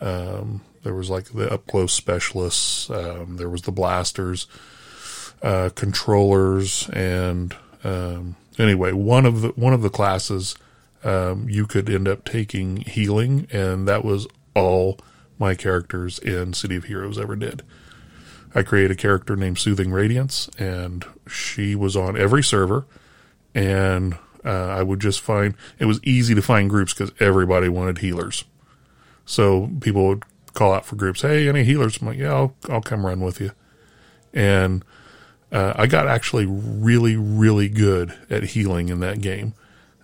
um, 0.00 0.62
there 0.82 0.94
was 0.94 1.10
like 1.10 1.32
the 1.32 1.52
up 1.52 1.66
close 1.66 1.92
specialists. 1.92 2.88
Um, 2.90 3.36
there 3.36 3.48
was 3.48 3.62
the 3.62 3.72
blasters, 3.72 4.46
uh, 5.42 5.70
controllers, 5.74 6.88
and 6.90 7.54
um, 7.84 8.36
anyway, 8.58 8.92
one 8.92 9.26
of 9.26 9.42
the 9.42 9.48
one 9.50 9.72
of 9.72 9.82
the 9.82 9.90
classes 9.90 10.54
um, 11.04 11.48
you 11.48 11.66
could 11.66 11.88
end 11.88 12.08
up 12.08 12.24
taking 12.24 12.78
healing, 12.78 13.46
and 13.50 13.86
that 13.86 14.04
was 14.04 14.26
all 14.54 14.98
my 15.38 15.54
characters 15.54 16.18
in 16.18 16.52
City 16.52 16.76
of 16.76 16.84
Heroes 16.84 17.18
ever 17.18 17.36
did. 17.36 17.62
I 18.54 18.62
created 18.62 18.90
a 18.92 18.96
character 18.96 19.36
named 19.36 19.58
Soothing 19.58 19.92
Radiance, 19.92 20.48
and 20.58 21.04
she 21.28 21.74
was 21.74 21.96
on 21.96 22.18
every 22.18 22.42
server, 22.42 22.86
and 23.54 24.14
uh, 24.44 24.48
I 24.48 24.82
would 24.82 25.00
just 25.00 25.20
find 25.20 25.54
it 25.78 25.84
was 25.84 26.00
easy 26.02 26.34
to 26.34 26.42
find 26.42 26.70
groups 26.70 26.94
because 26.94 27.12
everybody 27.20 27.68
wanted 27.68 27.98
healers. 27.98 28.44
So 29.26 29.70
people 29.80 30.08
would 30.08 30.24
call 30.54 30.72
out 30.72 30.86
for 30.86 30.96
groups. 30.96 31.22
Hey, 31.22 31.48
any 31.48 31.64
healers? 31.64 31.98
I'm 32.00 32.08
like, 32.08 32.18
yeah, 32.18 32.32
I'll, 32.32 32.54
I'll 32.68 32.80
come 32.80 33.04
run 33.04 33.20
with 33.20 33.40
you. 33.40 33.52
And 34.32 34.84
uh, 35.50 35.72
I 35.76 35.86
got 35.86 36.06
actually 36.06 36.46
really, 36.46 37.16
really 37.16 37.68
good 37.68 38.14
at 38.28 38.42
healing 38.42 38.88
in 38.88 39.00
that 39.00 39.20
game, 39.20 39.54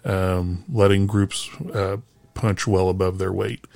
um, 0.04 0.64
letting 0.72 1.06
groups 1.06 1.48
uh, 1.72 1.98
punch 2.34 2.66
well 2.66 2.88
above 2.88 3.18
their 3.18 3.32
weight, 3.32 3.66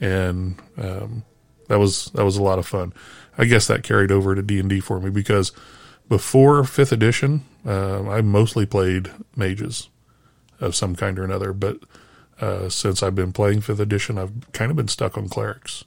and 0.00 0.60
um, 0.76 1.24
that 1.68 1.78
was 1.78 2.06
that 2.14 2.24
was 2.24 2.36
a 2.36 2.42
lot 2.42 2.58
of 2.58 2.66
fun. 2.66 2.92
I 3.38 3.46
guess 3.46 3.66
that 3.66 3.82
carried 3.82 4.12
over 4.12 4.34
to 4.34 4.42
D 4.42 4.60
and 4.60 4.68
D 4.68 4.80
for 4.80 5.00
me 5.00 5.10
because 5.10 5.52
before 6.08 6.62
fifth 6.64 6.92
edition, 6.92 7.44
uh, 7.66 8.08
I 8.08 8.20
mostly 8.20 8.66
played 8.66 9.10
mages 9.34 9.88
of 10.60 10.74
some 10.74 10.94
kind 10.94 11.18
or 11.18 11.24
another, 11.24 11.52
but 11.52 11.78
uh, 12.40 12.68
since 12.68 13.02
I've 13.02 13.14
been 13.14 13.32
playing 13.32 13.62
fifth 13.62 13.80
edition, 13.80 14.18
I've 14.18 14.52
kind 14.52 14.70
of 14.70 14.76
been 14.76 14.88
stuck 14.88 15.16
on 15.16 15.28
clerics. 15.28 15.84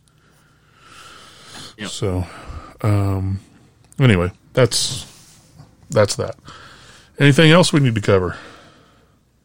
Yep. 1.78 1.90
So, 1.90 2.26
um, 2.82 3.40
anyway, 4.00 4.32
that's 4.54 5.06
that's 5.90 6.16
that. 6.16 6.36
Anything 7.20 7.52
else 7.52 7.74
we 7.74 7.80
need 7.80 7.96
to 7.96 8.02
cover? 8.02 8.38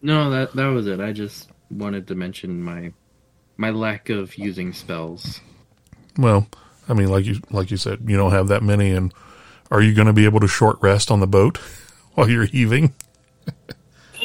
No, 0.02 0.30
that 0.30 0.54
that 0.54 0.66
was 0.66 0.86
it. 0.86 1.00
I 1.00 1.12
just 1.12 1.48
wanted 1.70 2.08
to 2.08 2.14
mention 2.14 2.62
my 2.62 2.92
my 3.56 3.70
lack 3.70 4.08
of 4.10 4.36
using 4.36 4.72
spells. 4.72 5.40
Well, 6.18 6.48
I 6.88 6.94
mean, 6.94 7.08
like 7.08 7.24
you 7.24 7.40
like 7.50 7.70
you 7.70 7.76
said, 7.76 8.00
you 8.06 8.16
don't 8.16 8.32
have 8.32 8.48
that 8.48 8.62
many, 8.62 8.90
and 8.90 9.14
are 9.70 9.80
you 9.80 9.94
going 9.94 10.06
to 10.08 10.12
be 10.12 10.24
able 10.24 10.40
to 10.40 10.48
short 10.48 10.76
rest 10.82 11.10
on 11.10 11.20
the 11.20 11.26
boat 11.26 11.56
while 12.14 12.28
you're 12.28 12.44
heaving? 12.46 12.94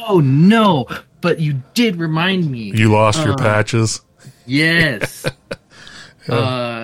Oh 0.08 0.20
no! 0.20 0.88
But 1.22 1.40
you 1.40 1.62
did 1.74 1.96
remind 1.98 2.50
me. 2.52 2.72
You 2.76 2.92
lost 2.92 3.24
your 3.24 3.34
Uh, 3.34 3.38
patches. 3.38 4.02
Yes. 4.46 5.26
uh, 6.30 6.77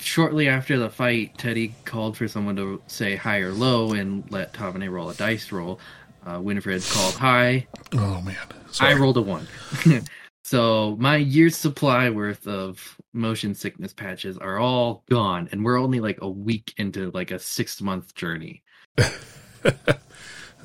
shortly 0.00 0.48
after 0.48 0.78
the 0.78 0.90
fight, 0.90 1.36
Teddy 1.38 1.74
called 1.84 2.16
for 2.16 2.28
someone 2.28 2.56
to 2.56 2.82
say 2.86 3.16
high 3.16 3.38
or 3.38 3.52
low 3.52 3.92
and 3.92 4.30
let 4.30 4.52
Tabane 4.52 4.90
roll 4.90 5.10
a 5.10 5.14
dice 5.14 5.50
roll. 5.52 5.80
Uh, 6.26 6.40
Winifred 6.40 6.82
called 6.90 7.14
high. 7.14 7.66
Oh 7.92 8.20
man, 8.22 8.36
I 8.80 8.94
rolled 8.94 9.16
a 9.18 9.22
one. 9.22 9.46
so 10.44 10.96
my 10.98 11.16
year's 11.16 11.56
supply 11.56 12.08
worth 12.10 12.46
of 12.46 12.96
motion 13.12 13.54
sickness 13.54 13.92
patches 13.92 14.38
are 14.38 14.58
all 14.58 15.04
gone, 15.10 15.48
and 15.52 15.64
we're 15.64 15.78
only 15.78 16.00
like 16.00 16.18
a 16.22 16.28
week 16.28 16.72
into 16.78 17.10
like 17.10 17.30
a 17.30 17.38
six 17.38 17.80
month 17.80 18.14
journey. 18.14 18.62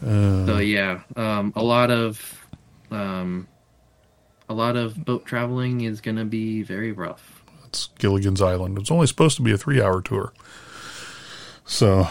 Uh, 0.02 0.46
So 0.46 0.58
yeah, 0.60 1.02
um, 1.18 1.52
a 1.58 1.64
lot 1.64 1.92
of 1.92 2.48
um, 2.90 3.48
a 4.48 4.54
lot 4.54 4.78
of 4.78 5.04
boat 5.04 5.26
traveling 5.26 5.82
is 5.82 6.00
gonna 6.00 6.26
be 6.26 6.64
very 6.64 6.92
rough. 6.94 7.39
It's 7.70 7.90
Gilligan's 8.00 8.42
Island. 8.42 8.78
It's 8.80 8.90
only 8.90 9.06
supposed 9.06 9.36
to 9.38 9.44
be 9.44 9.52
a 9.52 9.58
three-hour 9.58 10.02
tour, 10.02 10.34
so 11.66 12.08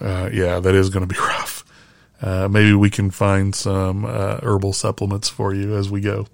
uh, 0.00 0.30
yeah, 0.32 0.60
that 0.60 0.74
is 0.74 0.88
going 0.88 1.06
to 1.06 1.12
be 1.12 1.20
rough. 1.20 1.64
Uh, 2.22 2.48
maybe 2.48 2.72
we 2.72 2.88
can 2.88 3.10
find 3.10 3.54
some 3.54 4.04
uh, 4.04 4.38
herbal 4.42 4.72
supplements 4.72 5.28
for 5.28 5.52
you 5.52 5.76
as 5.76 5.90
we 5.90 6.00
go. 6.00 6.26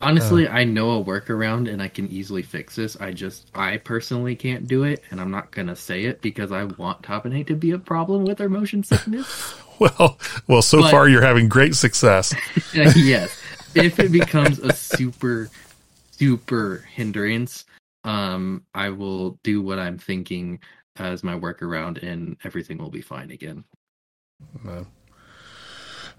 Honestly, 0.00 0.48
uh, 0.48 0.52
I 0.52 0.64
know 0.64 1.00
a 1.00 1.04
workaround 1.04 1.70
and 1.70 1.82
I 1.82 1.88
can 1.88 2.08
easily 2.08 2.42
fix 2.42 2.76
this. 2.76 2.96
I 3.00 3.12
just, 3.12 3.50
I 3.54 3.76
personally 3.76 4.34
can't 4.34 4.66
do 4.66 4.84
it, 4.84 5.02
and 5.10 5.20
I'm 5.20 5.30
not 5.30 5.50
gonna 5.50 5.76
say 5.76 6.04
it 6.04 6.22
because 6.22 6.50
I 6.50 6.64
want 6.64 7.02
Topinate 7.02 7.46
to 7.48 7.54
be 7.54 7.72
a 7.72 7.78
problem 7.78 8.24
with 8.24 8.40
our 8.40 8.48
motion 8.48 8.82
sickness. 8.82 9.54
well, 9.78 10.18
well, 10.48 10.62
so 10.62 10.80
but, 10.80 10.90
far 10.90 11.08
you're 11.08 11.22
having 11.22 11.48
great 11.48 11.74
success. 11.74 12.34
yes, 12.74 13.38
if 13.74 13.98
it 13.98 14.10
becomes 14.10 14.58
a 14.58 14.72
super, 14.72 15.50
super 16.22 16.84
hindrance, 16.94 17.64
um, 18.04 18.64
I 18.74 18.90
will 18.90 19.40
do 19.42 19.60
what 19.60 19.80
I'm 19.80 19.98
thinking 19.98 20.60
as 20.96 21.24
my 21.24 21.36
workaround, 21.36 22.00
and 22.00 22.36
everything 22.44 22.78
will 22.78 22.90
be 22.90 23.00
fine 23.00 23.32
again. 23.32 23.64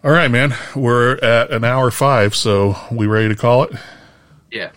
All 0.04 0.12
right, 0.12 0.30
man. 0.30 0.54
We're 0.76 1.16
at 1.20 1.52
an 1.52 1.64
hour 1.64 1.90
five, 1.90 2.36
so 2.36 2.76
we 2.92 3.08
ready 3.08 3.30
to 3.30 3.36
call 3.36 3.64
it? 3.64 3.72
Yeah. 4.52 4.72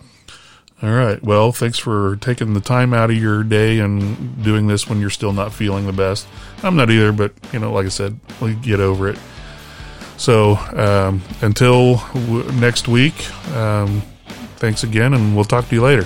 All 0.81 0.91
right. 0.91 1.21
Well, 1.21 1.51
thanks 1.51 1.77
for 1.77 2.15
taking 2.17 2.53
the 2.53 2.61
time 2.61 2.93
out 2.93 3.09
of 3.09 3.17
your 3.17 3.43
day 3.43 3.79
and 3.79 4.41
doing 4.41 4.67
this 4.67 4.87
when 4.87 5.01
you're 5.01 5.09
still 5.09 5.33
not 5.33 5.51
feeling 5.51 5.87
the 5.87 5.93
best. 5.93 6.25
I'm 6.63 6.77
not 6.77 6.89
either, 6.89 7.11
but 7.11 7.33
you 7.51 7.59
know, 7.59 7.73
like 7.73 7.85
I 7.85 7.89
said, 7.89 8.17
we 8.39 8.53
get 8.53 8.79
over 8.79 9.09
it. 9.09 9.19
So 10.15 10.55
um, 10.55 11.21
until 11.41 11.97
w- 11.97 12.49
next 12.53 12.87
week, 12.87 13.29
um, 13.53 14.01
thanks 14.57 14.83
again, 14.83 15.13
and 15.13 15.35
we'll 15.35 15.45
talk 15.45 15.67
to 15.69 15.75
you 15.75 15.81
later. 15.81 16.05